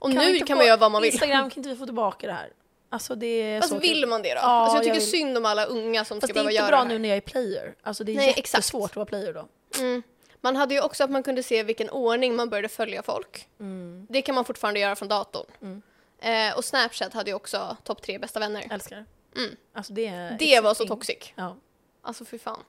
Och 0.00 0.10
vi 0.10 0.14
nu 0.14 0.34
inte 0.34 0.46
kan 0.46 0.56
man 0.58 0.66
göra 0.66 0.76
vad 0.76 0.90
man 0.90 1.02
vill. 1.02 1.10
Instagram, 1.12 1.50
kan 1.50 1.58
inte 1.58 1.68
vi 1.68 1.76
få 1.76 1.84
tillbaka 1.84 2.26
det 2.26 2.32
här? 2.32 2.52
Alltså 2.88 3.14
det 3.14 3.26
är 3.26 3.60
Fast 3.60 3.72
så 3.72 3.78
vill 3.78 4.00
kul. 4.00 4.08
man 4.08 4.22
det 4.22 4.28
då? 4.28 4.34
Ja, 4.34 4.40
alltså 4.42 4.76
jag 4.76 4.78
jag 4.78 4.84
tycker 4.84 5.00
vill. 5.00 5.10
synd 5.10 5.36
om 5.38 5.46
alla 5.46 5.64
unga 5.64 6.04
som 6.04 6.20
Fast 6.20 6.26
ska 6.32 6.34
det 6.34 6.40
är 6.40 6.44
behöva 6.44 6.50
inte 6.50 6.60
göra 6.60 6.66
bra 6.68 6.76
det 6.78 6.82
här. 6.82 6.88
nu 6.94 6.98
när 6.98 7.08
jag 7.08 7.16
är 7.16 7.20
player. 7.20 7.74
Alltså 7.82 8.04
det 8.04 8.12
är 8.12 8.16
Nej, 8.16 8.26
jättesvårt 8.26 8.80
exakt. 8.84 8.92
att 8.92 8.96
vara 8.96 9.06
player 9.06 9.32
då. 9.32 9.48
Mm. 9.78 10.02
Man 10.40 10.56
hade 10.56 10.74
ju 10.74 10.80
också 10.80 11.04
att 11.04 11.10
man 11.10 11.22
kunde 11.22 11.42
se 11.42 11.62
vilken 11.62 11.90
ordning 11.90 12.36
man 12.36 12.50
började 12.50 12.68
följa 12.68 13.02
folk. 13.02 13.48
Mm. 13.60 14.06
Det 14.10 14.22
kan 14.22 14.34
man 14.34 14.44
fortfarande 14.44 14.80
göra 14.80 14.96
från 14.96 15.08
datorn. 15.08 15.82
Eh, 16.22 16.56
och 16.56 16.64
Snapchat 16.64 17.12
hade 17.14 17.30
ju 17.30 17.34
också 17.36 17.76
topp 17.84 18.02
tre 18.02 18.18
bästa 18.18 18.40
vänner. 18.40 18.66
Älskar. 18.70 19.04
Mm. 19.36 19.56
Alltså 19.74 19.92
det 19.92 20.06
är 20.06 20.36
Det 20.38 20.60
var 20.60 20.74
så 20.74 20.84
toxic. 20.86 21.32
Ja. 21.34 21.56
Alltså 22.02 22.24
fy 22.24 22.38
fan. 22.38 22.62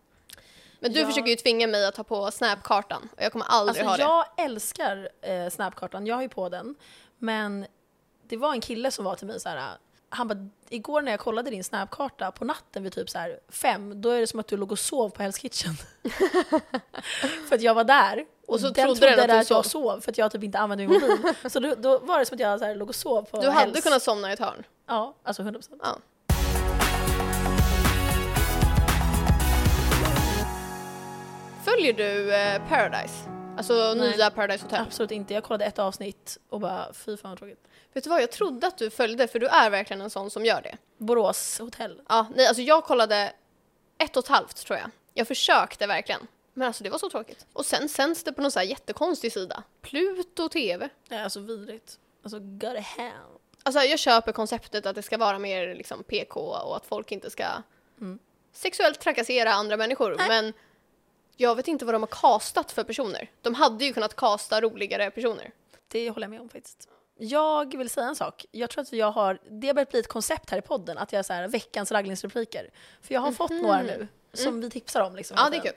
Men 0.79 0.93
du 0.93 0.99
Ja. 0.99 1.07
försöker 1.07 1.29
ju 1.29 1.35
tvinga 1.35 1.67
mig 1.67 1.85
att 1.85 1.95
ta 1.95 2.03
på 2.03 2.31
Snapkartan 2.31 3.09
och 3.17 3.21
jag 3.23 3.31
kommer 3.31 3.45
aldrig 3.49 3.85
Alltså 3.85 4.03
ha 4.03 4.23
det. 4.25 4.33
jag 4.37 4.45
älskar 4.45 5.09
eh, 5.21 5.49
Snapkartan, 5.49 6.05
jag 6.07 6.15
har 6.15 6.21
ju 6.21 6.29
på 6.29 6.49
den. 6.49 6.75
Men 7.17 7.65
det 8.27 8.37
var 8.37 8.51
en 8.53 8.61
kille 8.61 8.91
som 8.91 9.05
var 9.05 9.15
till 9.15 9.27
mig 9.27 9.39
så 9.39 9.49
här. 9.49 9.77
Han 10.09 10.27
bara, 10.27 10.49
igår 10.69 11.01
när 11.01 11.11
jag 11.11 11.19
kollade 11.19 11.49
din 11.49 11.63
Snapkarta 11.63 12.31
på 12.31 12.45
natten 12.45 12.83
vid 12.83 12.93
typ 12.93 13.09
så 13.09 13.17
här 13.19 13.39
fem, 13.49 14.01
då 14.01 14.09
är 14.09 14.19
det 14.19 14.27
som 14.27 14.39
att 14.39 14.47
du 14.47 14.57
låg 14.57 14.71
och 14.71 14.79
sov 14.79 15.09
på 15.09 15.21
Hell's 15.23 15.39
Kitchen. 15.41 15.73
för 17.49 17.55
att 17.55 17.61
jag 17.61 17.73
var 17.73 17.83
där. 17.83 18.25
Och, 18.47 18.59
så 18.59 18.69
den 18.69 18.85
trodde 18.85 19.09
den 19.15 19.19
att 19.19 19.27
du 19.27 19.33
att 19.33 19.49
jag 19.49 19.65
sov. 19.65 20.01
för 20.01 20.11
att 20.11 20.17
jag 20.17 20.31
typ 20.31 20.43
inte 20.43 20.59
använde 20.59 20.87
min 20.87 21.01
mobil. 21.01 21.33
så 21.51 21.59
då, 21.59 21.75
då 21.77 21.99
var 21.99 22.19
det 22.19 22.25
som 22.25 22.35
att 22.35 22.39
jag 22.39 22.59
så 22.59 22.65
här, 22.65 22.75
låg 22.75 22.89
och 22.89 22.95
sov 22.95 23.21
på 23.21 23.41
Du 23.41 23.49
hade 23.49 23.71
Hell's. 23.71 23.83
kunnat 23.83 24.03
somna 24.03 24.29
i 24.29 24.33
ett 24.33 24.39
hörn. 24.39 24.63
Ja, 24.87 25.15
alltså 25.23 25.43
100%. 25.43 25.63
Ja. 25.81 25.97
Följer 31.65 31.93
du 31.93 32.35
eh, 32.35 32.61
Paradise? 32.69 33.13
Alltså 33.57 33.93
Nej. 33.97 34.11
nya 34.17 34.29
Paradise 34.29 34.63
Hotel? 34.65 34.81
Absolut 34.87 35.11
inte. 35.11 35.33
Jag 35.33 35.43
kollade 35.43 35.65
ett 35.65 35.79
avsnitt 35.79 36.37
och 36.49 36.59
bara 36.59 36.93
fy 36.93 37.17
fan 37.17 37.31
vad 37.31 37.37
tråkigt. 37.39 37.67
Vet 37.93 38.03
du 38.03 38.09
vad, 38.09 38.21
jag 38.21 38.31
trodde 38.31 38.67
att 38.67 38.77
du 38.77 38.89
följde 38.89 39.27
för 39.27 39.39
du 39.39 39.47
är 39.47 39.69
verkligen 39.69 40.01
en 40.01 40.09
sån 40.09 40.29
som 40.29 40.45
gör 40.45 40.61
det. 40.61 40.77
Borås 40.97 41.59
hotell. 41.59 42.01
Ja, 42.09 42.27
nej 42.35 42.47
alltså 42.47 42.61
jag 42.61 42.83
kollade 42.83 43.33
ett 43.97 44.17
och 44.17 44.23
ett 44.23 44.29
halvt 44.29 44.55
tror 44.65 44.79
jag. 44.79 44.89
Jag 45.13 45.27
försökte 45.27 45.87
verkligen. 45.87 46.27
Men 46.53 46.67
alltså 46.67 46.83
det 46.83 46.89
var 46.89 46.97
så 46.97 47.09
tråkigt. 47.09 47.45
Och 47.53 47.65
sen 47.65 47.89
sänds 47.89 48.23
det 48.23 48.33
på 48.33 48.41
någon 48.41 48.51
så 48.51 48.59
här 48.59 48.65
jättekonstig 48.65 49.33
sida. 49.33 49.63
Pluto 49.81 50.49
TV. 50.49 50.89
Är 51.09 51.23
alltså 51.23 51.39
vidrigt. 51.39 51.99
Alltså 52.23 52.39
go 52.39 52.67
to 52.73 52.79
hell. 52.79 53.11
Alltså 53.63 53.81
jag 53.81 53.99
köper 53.99 54.31
konceptet 54.31 54.85
att 54.85 54.95
det 54.95 55.01
ska 55.01 55.17
vara 55.17 55.39
mer 55.39 55.75
liksom 55.75 56.03
PK 56.03 56.39
och 56.39 56.75
att 56.75 56.85
folk 56.85 57.11
inte 57.11 57.29
ska 57.29 57.45
sexuellt 58.53 58.99
trakassera 58.99 59.53
andra 59.53 59.77
människor. 59.77 60.15
Men 60.27 60.53
jag 61.37 61.55
vet 61.55 61.67
inte 61.67 61.85
vad 61.85 61.95
de 61.95 62.01
har 62.01 62.07
kastat 62.07 62.71
för 62.71 62.83
personer. 62.83 63.31
De 63.41 63.53
hade 63.53 63.85
ju 63.85 63.93
kunnat 63.93 64.15
kasta 64.15 64.61
roligare 64.61 65.11
personer. 65.11 65.51
Det 65.87 66.09
håller 66.09 66.23
jag 66.23 66.31
med 66.31 66.41
om 66.41 66.49
faktiskt. 66.49 66.87
Jag 67.17 67.77
vill 67.77 67.89
säga 67.89 68.07
en 68.07 68.15
sak. 68.15 68.45
Jag 68.51 68.69
tror 68.69 68.81
att 68.81 68.93
jag 68.93 69.11
har, 69.11 69.39
det 69.49 69.67
har 69.67 69.73
börjat 69.73 69.91
bli 69.91 69.99
ett 69.99 70.07
koncept 70.07 70.49
här 70.49 70.57
i 70.57 70.61
podden, 70.61 70.97
att 70.97 71.11
jag 71.11 71.19
är 71.19 71.23
så 71.23 71.33
här 71.33 71.47
veckans 71.47 71.91
raggningsrepliker. 71.91 72.69
För 73.01 73.13
jag 73.13 73.21
har 73.21 73.31
fått 73.31 73.51
några 73.51 73.81
nu, 73.81 74.07
som 74.33 74.61
vi 74.61 74.69
tipsar 74.69 75.01
om. 75.01 75.15
Liksom, 75.15 75.37
Ja, 75.39 75.49
det 75.49 75.57
är 75.57 75.61
kul. 75.61 75.73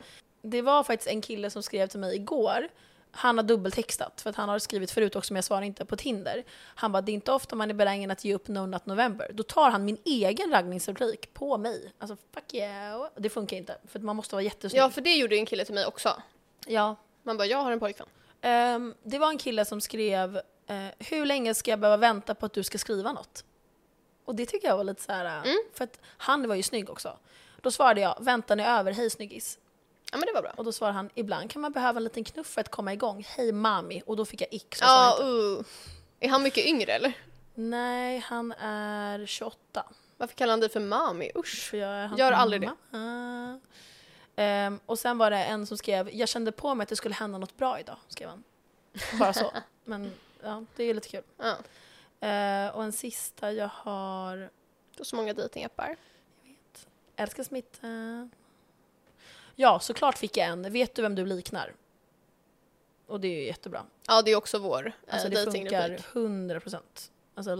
Det 0.51 0.63
var 0.63 0.83
faktiskt 0.83 1.09
en 1.11 1.21
kille 1.21 1.51
som 1.51 1.63
skrev 1.63 1.87
till 1.87 2.01
mig 2.01 2.17
igår. 2.17 2.69
Han 3.11 3.39
har 3.39 3.45
dubbeltextat, 3.45 4.21
för 4.21 4.31
att 4.31 4.37
han 4.37 4.49
har 4.49 4.59
skrivit 4.59 4.91
förut 4.91 5.17
också, 5.17 5.33
men 5.33 5.37
jag 5.39 5.45
svarar 5.45 5.63
inte, 5.63 5.85
på 5.85 5.97
Tinder. 5.97 6.45
Han 6.75 6.93
bara, 6.93 7.01
det 7.03 7.13
är 7.13 7.15
inte 7.15 7.33
ofta 7.33 7.57
man 7.57 7.71
är 7.71 7.75
benägen 7.75 8.11
att 8.11 8.25
ge 8.25 8.35
upp 8.35 8.49
No 8.49 8.67
Not 8.67 8.87
November. 8.87 9.31
Då 9.35 9.43
tar 9.43 9.71
han 9.71 9.85
min 9.85 9.99
egen 10.05 10.51
raggningsreplik 10.51 11.35
på 11.35 11.59
mig. 11.59 11.93
Alltså, 11.99 12.17
fuck 12.35 12.55
you. 12.55 13.09
Det 13.17 13.29
funkar 13.31 13.57
inte, 13.57 13.79
för 13.89 13.99
man 14.01 14.17
måste 14.17 14.35
vara 14.35 14.43
jättesnygg. 14.43 14.83
Ja, 14.83 14.91
för 14.91 15.01
det 15.01 15.15
gjorde 15.17 15.35
ju 15.35 15.39
en 15.41 15.47
kille 15.47 15.65
till 15.65 15.75
mig 15.75 15.87
också. 15.87 16.23
ja. 16.67 16.97
Man 17.23 17.37
bara, 17.37 17.47
jag 17.47 17.59
har 17.59 17.73
en 17.73 17.81
pojkvän. 17.81 18.07
Ehm, 18.41 18.95
det 19.03 19.19
var 19.19 19.29
en 19.29 19.39
kille 19.39 19.65
som 19.65 19.81
skrev 19.81 20.37
eh, 20.67 20.87
“Hur 20.99 21.27
länge 21.27 21.55
ska 21.55 21.71
jag 21.71 21.81
behöva 21.81 21.97
vänta 21.97 22.35
på 22.35 22.47
att 22.47 22.53
du 22.53 22.63
ska 22.63 22.79
skriva 22.79 23.13
något?” 23.13 23.45
Och 24.25 24.35
det 24.35 24.47
tycker 24.47 24.69
jag 24.69 24.77
var 24.77 24.85
lite 24.85 25.03
så 25.03 25.13
här, 25.13 25.25
eh, 25.25 25.33
Mm. 25.51 25.57
för 25.75 25.85
att 25.85 26.01
han 26.05 26.49
var 26.49 26.55
ju 26.55 26.63
snygg 26.63 26.91
också. 26.91 27.19
Då 27.61 27.71
svarade 27.71 28.01
jag 28.01 28.17
“Väntan 28.21 28.61
är 28.61 28.79
över, 28.79 28.93
hej 28.93 29.11
snyggis”. 29.11 29.59
Ja, 30.17 30.21
men 30.21 30.27
det 30.27 30.33
var 30.33 30.43
bra. 30.43 30.53
Och 30.57 30.65
då 30.65 30.73
svarade 30.73 30.95
han 30.97 31.11
“Ibland 31.15 31.51
kan 31.51 31.63
man 31.63 31.73
behöva 31.73 31.97
en 31.97 32.05
liten 32.05 32.25
knuff 32.25 32.47
för 32.47 32.61
att 32.61 32.71
komma 32.71 32.93
igång, 32.93 33.27
hej 33.29 33.53
mami” 33.53 34.03
och 34.07 34.17
då 34.17 34.25
fick 34.25 34.41
jag 34.41 34.49
ick 34.55 34.75
så 34.75 34.85
Ja, 34.85 35.19
uh. 35.23 35.65
Är 36.21 36.29
han 36.29 36.43
mycket 36.43 36.67
yngre 36.67 36.93
eller? 36.93 37.13
Nej, 37.55 38.19
han 38.19 38.53
är 38.53 39.27
28. 39.27 39.85
Varför 40.17 40.35
kallar 40.35 40.53
han 40.53 40.61
dig 40.61 40.69
för 40.69 40.81
mami? 40.81 41.31
Usch. 41.37 41.69
För 41.71 41.77
jag 41.77 41.91
är 41.91 42.07
hans 42.07 42.19
Gör 42.19 42.33
aldrig 42.33 42.61
det. 42.61 42.73
mamma. 42.91 43.61
Ehm, 44.37 44.81
och 44.87 44.99
sen 44.99 45.19
var 45.19 45.31
det 45.31 45.45
en 45.45 45.67
som 45.67 45.79
skrev 45.79 46.11
“Jag 46.15 46.29
kände 46.29 46.53
på 46.53 46.75
mig 46.75 46.83
att 46.83 46.89
det 46.89 46.97
skulle 46.97 47.15
hända 47.15 47.39
något 47.39 47.57
bra 47.57 47.81
idag”, 47.81 47.97
skrev 48.09 48.29
han. 48.29 48.45
Bara 49.19 49.33
så. 49.33 49.53
Men 49.85 50.13
ja, 50.43 50.65
det 50.77 50.85
är 50.85 50.95
lite 50.95 51.09
kul. 51.09 51.25
Ja. 51.39 51.57
Eh, 52.29 52.77
och 52.77 52.85
en 52.85 52.93
sista 52.93 53.53
jag 53.53 53.71
har... 53.75 54.37
Det 54.37 55.01
är 55.01 55.05
så 55.05 55.17
många 55.17 55.35
datingappar. 55.35 55.97
Älskar 57.17 57.43
smitta. 57.43 57.87
Ja, 59.59 59.81
såklart 59.81 60.19
fick 60.19 60.37
jag 60.37 60.47
en. 60.49 60.73
Vet 60.73 60.95
du 60.95 61.03
vem 61.03 61.15
du 61.15 61.27
liknar? 61.27 61.75
Och 63.07 63.21
det 63.21 63.29
är 63.29 63.41
ju 63.41 63.47
jättebra. 63.47 63.87
Ja, 64.07 64.23
det 64.23 64.31
är 64.31 64.37
också 64.37 64.59
vår 64.59 64.93
Alltså 65.09 65.27
eh, 65.29 65.31
det 65.31 65.45
funkar 65.45 65.81
datingreplik. 65.81 66.07
100 66.17 66.61
procent. 66.61 67.11
Alltså. 67.35 67.57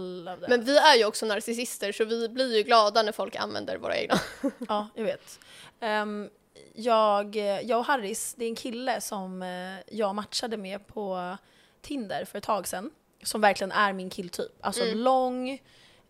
Men 0.47 0.63
vi 0.63 0.77
är 0.77 0.95
ju 0.95 1.05
också 1.05 1.25
narcissister 1.25 1.91
så 1.91 2.05
vi 2.05 2.29
blir 2.29 2.55
ju 2.57 2.63
glada 2.63 3.03
när 3.03 3.11
folk 3.11 3.35
använder 3.35 3.77
våra 3.77 3.97
egna. 3.97 4.19
Ja, 4.67 4.87
jag 4.95 5.03
vet. 5.03 5.39
Ehm, 5.79 6.29
jag, 6.73 7.35
jag 7.63 7.79
och 7.79 7.85
Harris, 7.85 8.33
det 8.37 8.45
är 8.45 8.49
en 8.49 8.55
kille 8.55 9.01
som 9.01 9.41
eh, 9.41 9.79
jag 9.97 10.15
matchade 10.15 10.57
med 10.57 10.87
på 10.87 11.37
Tinder 11.81 12.25
för 12.25 12.37
ett 12.37 12.43
tag 12.43 12.67
sedan. 12.67 12.91
Som 13.23 13.41
verkligen 13.41 13.71
är 13.71 13.93
min 13.93 14.09
killtyp. 14.09 14.51
Alltså 14.61 14.83
Mm. 14.83 14.97
lång, 14.97 15.61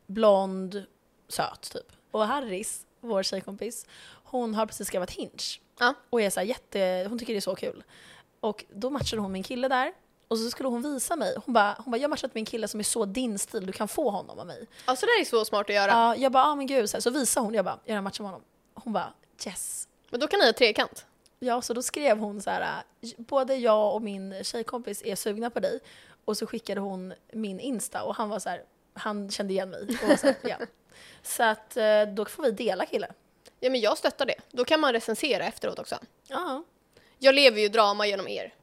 blond, 0.05 0.83
söt 1.27 1.69
typ. 1.73 1.91
Och 2.11 2.27
Harris, 2.27 2.85
vår 2.99 3.23
tjejkompis, 3.23 3.85
hon 4.23 4.55
har 4.55 4.65
precis 4.65 4.89
skaffat 4.89 5.11
Hinge. 5.11 5.59
Ja. 5.79 5.93
Och 6.09 6.21
är 6.21 6.29
så 6.29 6.41
jätte, 6.41 7.05
hon 7.09 7.19
tycker 7.19 7.33
det 7.33 7.39
är 7.39 7.41
så 7.41 7.55
kul. 7.55 7.83
Och 8.39 8.65
då 8.69 8.89
matchade 8.89 9.21
hon 9.21 9.35
en 9.35 9.43
kille 9.43 9.67
där. 9.67 9.93
Och 10.27 10.37
så 10.37 10.49
skulle 10.49 10.69
hon 10.69 10.81
visa 10.81 11.15
mig. 11.15 11.35
Hon 11.45 11.53
bara, 11.53 11.75
hon 11.77 11.91
bara 11.91 11.97
jag 11.97 12.03
har 12.03 12.09
matchat 12.09 12.33
med 12.33 12.41
en 12.41 12.45
kille 12.45 12.67
som 12.67 12.79
är 12.79 12.83
så 12.83 13.05
din 13.05 13.39
stil, 13.39 13.65
du 13.65 13.73
kan 13.73 13.87
få 13.87 14.09
honom 14.09 14.39
av 14.39 14.47
mig. 14.47 14.67
Alltså 14.85 15.05
det 15.05 15.11
här 15.11 15.21
är 15.21 15.25
så 15.25 15.45
smart 15.45 15.69
att 15.69 15.75
göra. 15.75 15.91
Ja, 15.91 16.15
jag 16.15 16.31
bara, 16.31 16.43
ah, 16.43 16.55
men 16.55 16.67
gud. 16.67 16.89
Så, 16.89 16.97
här, 16.97 17.01
så 17.01 17.09
visade 17.09 17.45
hon, 17.45 17.53
jag 17.53 17.65
bara, 17.65 17.79
jag 17.85 17.95
har 17.95 18.01
matchat 18.01 18.19
med 18.19 18.29
honom. 18.29 18.45
Hon 18.73 18.93
bara, 18.93 19.13
yes. 19.45 19.87
Men 20.09 20.19
då 20.19 20.27
kan 20.27 20.39
ni 20.39 20.45
ha 20.45 20.53
trekant. 20.53 21.05
Ja, 21.39 21.61
så 21.61 21.73
då 21.73 21.81
skrev 21.81 22.17
hon 22.17 22.41
så 22.41 22.49
här, 22.49 22.83
både 23.17 23.55
jag 23.55 23.95
och 23.95 24.01
min 24.01 24.43
tjejkompis 24.43 25.01
är 25.05 25.15
sugna 25.15 25.49
på 25.49 25.59
dig. 25.59 25.79
Och 26.25 26.37
så 26.37 26.47
skickade 26.47 26.81
hon 26.81 27.13
min 27.33 27.59
Insta 27.59 28.03
och 28.03 28.15
han 28.15 28.29
var 28.29 28.39
så 28.39 28.49
här, 28.49 28.63
han 28.93 29.31
kände 29.31 29.53
igen 29.53 29.69
mig. 29.69 29.81
Och 30.11 30.19
så, 30.19 30.27
här, 30.27 30.35
ja. 30.43 30.57
så 31.23 31.43
att 31.43 31.77
eh, 31.77 32.01
då 32.13 32.25
får 32.25 32.43
vi 32.43 32.51
dela 32.51 32.85
kille. 32.85 33.07
Ja 33.59 33.69
men 33.69 33.79
jag 33.81 33.97
stöttar 33.97 34.25
det. 34.25 34.35
Då 34.51 34.65
kan 34.65 34.79
man 34.79 34.93
recensera 34.93 35.45
efteråt 35.45 35.79
också. 35.79 35.95
Ja. 36.27 36.63
Jag 37.19 37.35
lever 37.35 37.61
ju 37.61 37.67
drama 37.69 38.07
genom 38.07 38.27
er. 38.27 38.53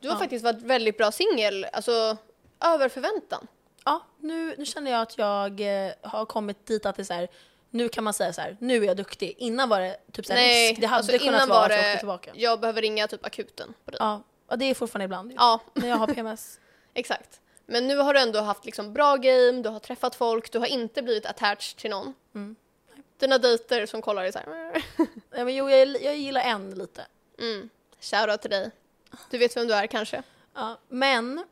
Du 0.00 0.08
har 0.08 0.14
Ja. 0.14 0.18
faktiskt 0.18 0.44
varit 0.44 0.62
väldigt 0.62 0.98
bra 0.98 1.12
singel, 1.12 1.66
alltså 1.72 2.16
över 2.60 2.88
förväntan. 2.88 3.46
Ja, 3.84 4.00
nu, 4.20 4.54
nu 4.58 4.64
känner 4.66 4.90
jag 4.90 5.00
att 5.02 5.18
jag 5.18 5.60
eh, 5.86 5.92
har 6.02 6.24
kommit 6.26 6.66
dit 6.66 6.86
att 6.86 6.96
det 6.96 7.02
är 7.02 7.04
så 7.04 7.14
här, 7.14 7.28
nu 7.70 7.88
kan 7.88 8.04
man 8.04 8.14
säga 8.14 8.32
så 8.32 8.40
här, 8.40 8.56
nu 8.60 8.76
är 8.82 8.86
jag 8.86 8.96
duktig. 8.96 9.34
Innan 9.38 9.68
var 9.68 9.80
det 9.80 9.96
typ 10.12 10.26
så 10.26 10.32
här 10.32 10.40
Nej, 10.40 10.70
risk, 10.70 10.80
det 10.80 10.86
hade 10.86 10.96
alltså 10.96 11.18
kunnat 11.18 11.24
innan 11.34 11.48
vara 11.48 11.58
var 11.60 11.64
att 11.66 11.72
jag 11.72 11.80
åkte 11.88 11.98
tillbaka. 11.98 12.30
jag 12.34 12.60
behöver 12.60 12.82
ringa 12.82 13.08
typ 13.08 13.26
akuten 13.26 13.74
på 13.84 13.90
dig. 13.90 13.98
Ja, 14.00 14.22
och 14.46 14.58
det 14.58 14.64
är 14.64 14.74
fortfarande 14.74 15.04
ibland. 15.04 15.32
Ja, 15.36 15.60
När 15.74 15.88
jag 15.88 15.96
har 15.96 16.06
PMS. 16.06 16.58
exakt. 16.94 17.40
Men 17.66 17.86
nu 17.88 17.96
har 17.96 18.14
du 18.14 18.20
ändå 18.20 18.40
haft 18.40 18.64
liksom 18.64 18.92
bra 18.92 19.16
game, 19.16 19.62
du 19.62 19.68
har 19.68 19.78
träffat 19.78 20.14
folk, 20.14 20.52
du 20.52 20.58
har 20.58 20.66
inte 20.66 21.02
blivit 21.02 21.26
attached 21.26 21.76
till 21.78 21.90
någon. 21.90 22.14
Mm. 22.34 22.56
Dina 23.22 23.38
dejter 23.38 23.86
som 23.86 24.02
kollar 24.02 24.24
är 24.24 24.32
så 24.32 24.38
här. 24.38 24.82
Ja, 25.30 25.44
men 25.44 25.54
jo, 25.54 25.70
jag, 25.70 26.02
jag 26.02 26.16
gillar 26.16 26.40
en 26.40 26.70
lite. 26.70 27.06
Mm. 27.38 27.68
Shoutout 28.00 28.40
till 28.40 28.50
dig. 28.50 28.70
Du 29.30 29.38
vet 29.38 29.56
vem 29.56 29.66
du 29.66 29.74
är 29.74 29.86
kanske? 29.86 30.22
Ja, 30.54 30.78
men 30.88 31.44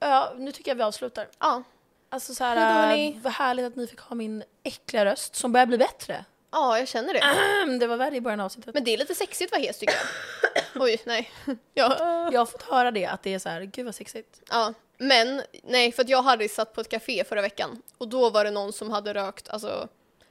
ja, 0.00 0.32
nu 0.36 0.52
tycker 0.52 0.70
jag 0.70 0.76
vi 0.76 0.82
avslutar. 0.82 1.28
Ja. 1.38 1.62
Alltså 2.08 2.34
så 2.34 2.44
här, 2.44 2.56
hörni. 2.86 3.08
äh, 3.16 3.22
vad 3.22 3.32
härligt 3.32 3.66
att 3.66 3.76
ni 3.76 3.86
fick 3.86 4.00
ha 4.00 4.14
min 4.16 4.44
äckliga 4.62 5.04
röst 5.04 5.36
som 5.36 5.52
börjar 5.52 5.66
bli 5.66 5.78
bättre. 5.78 6.24
Ja, 6.50 6.78
jag 6.78 6.88
känner 6.88 7.14
det. 7.14 7.78
Det 7.78 7.86
var 7.86 7.96
värre 7.96 8.16
i 8.16 8.20
början 8.20 8.40
av 8.40 8.46
avsnittet. 8.46 8.74
Men 8.74 8.84
det 8.84 8.94
är 8.94 8.98
lite 8.98 9.14
sexigt 9.14 9.52
vara 9.52 9.62
hes 9.62 9.78
tycker 9.78 9.94
jag. 9.94 10.82
Oj, 10.82 11.00
nej. 11.04 11.30
Ja. 11.74 11.96
Jag 12.32 12.40
har 12.40 12.46
fått 12.46 12.62
höra 12.62 12.90
det, 12.90 13.06
att 13.06 13.22
det 13.22 13.34
är 13.34 13.38
så 13.38 13.48
här, 13.48 13.62
gud 13.62 13.84
vad 13.84 13.94
sexigt. 13.94 14.40
ja. 14.50 14.74
Men, 14.98 15.42
nej, 15.62 15.92
för 15.92 16.02
att 16.02 16.08
jag 16.08 16.22
hade 16.22 16.48
satt 16.48 16.74
på 16.74 16.80
ett 16.80 16.88
café 16.88 17.24
förra 17.24 17.42
veckan 17.42 17.82
och 17.98 18.08
då 18.08 18.30
var 18.30 18.44
det 18.44 18.50
någon 18.50 18.72
som 18.72 18.90
hade 18.90 19.14
rökt 19.14 19.48
alltså 19.48 19.88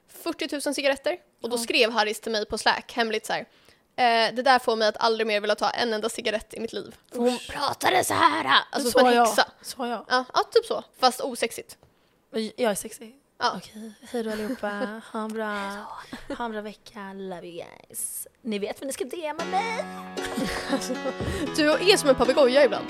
40 0.09 0.47
000 0.65 0.75
cigaretter 0.75 1.17
och 1.41 1.49
då 1.49 1.55
Ja. 1.55 1.61
skrev 1.61 1.91
Harris 1.91 2.19
till 2.19 2.31
mig 2.31 2.45
på 2.45 2.57
Slack 2.57 2.93
hemligt 2.93 3.25
så 3.25 3.33
här. 3.33 3.45
Eh, 3.95 4.33
det 4.35 4.41
där 4.41 4.59
får 4.59 4.75
mig 4.75 4.87
att 4.87 4.97
aldrig 4.97 5.27
mer 5.27 5.41
vilja 5.41 5.55
ta 5.55 5.69
en 5.69 5.93
enda 5.93 6.09
cigarett 6.09 6.53
i 6.53 6.59
mitt 6.59 6.73
liv. 6.73 6.95
För 7.11 7.19
hon 7.19 7.27
Usch. 7.33 7.51
pratade 7.51 8.03
så 8.03 8.13
här, 8.13 8.45
alltså 8.71 8.91
så 8.91 8.99
som 8.99 9.07
en 9.07 9.13
jag. 9.15 9.25
häxa. 9.25 9.47
Så 9.61 9.85
jag. 9.85 10.05
Ja, 10.09 10.25
ja, 10.33 10.43
typ 10.51 10.65
så. 10.65 10.83
Fast 10.99 11.21
osexigt. 11.21 11.77
Jag 12.31 12.59
är 12.71 12.75
sexig. 12.75 13.15
Ja. 13.39 13.53
Okej, 13.57 13.91
hej 14.11 14.23
då 14.23 14.31
allihopa. 14.31 15.01
Ha 15.13 15.19
en 15.23 15.33
bra, 15.33 15.45
ha 16.37 16.45
en 16.45 16.51
bra 16.51 16.61
vecka. 16.61 17.13
Love 17.13 17.47
you 17.47 17.63
guys. 17.87 18.27
Ni 18.41 18.59
vet 18.59 18.81
vad 18.81 18.87
ni 18.87 18.93
ska 18.93 19.05
DMa 19.05 19.45
mig. 19.45 19.85
Du 21.55 21.71
är 21.71 21.97
som 21.97 22.09
en 22.09 22.15
papegoja 22.15 22.65
ibland. 22.65 22.85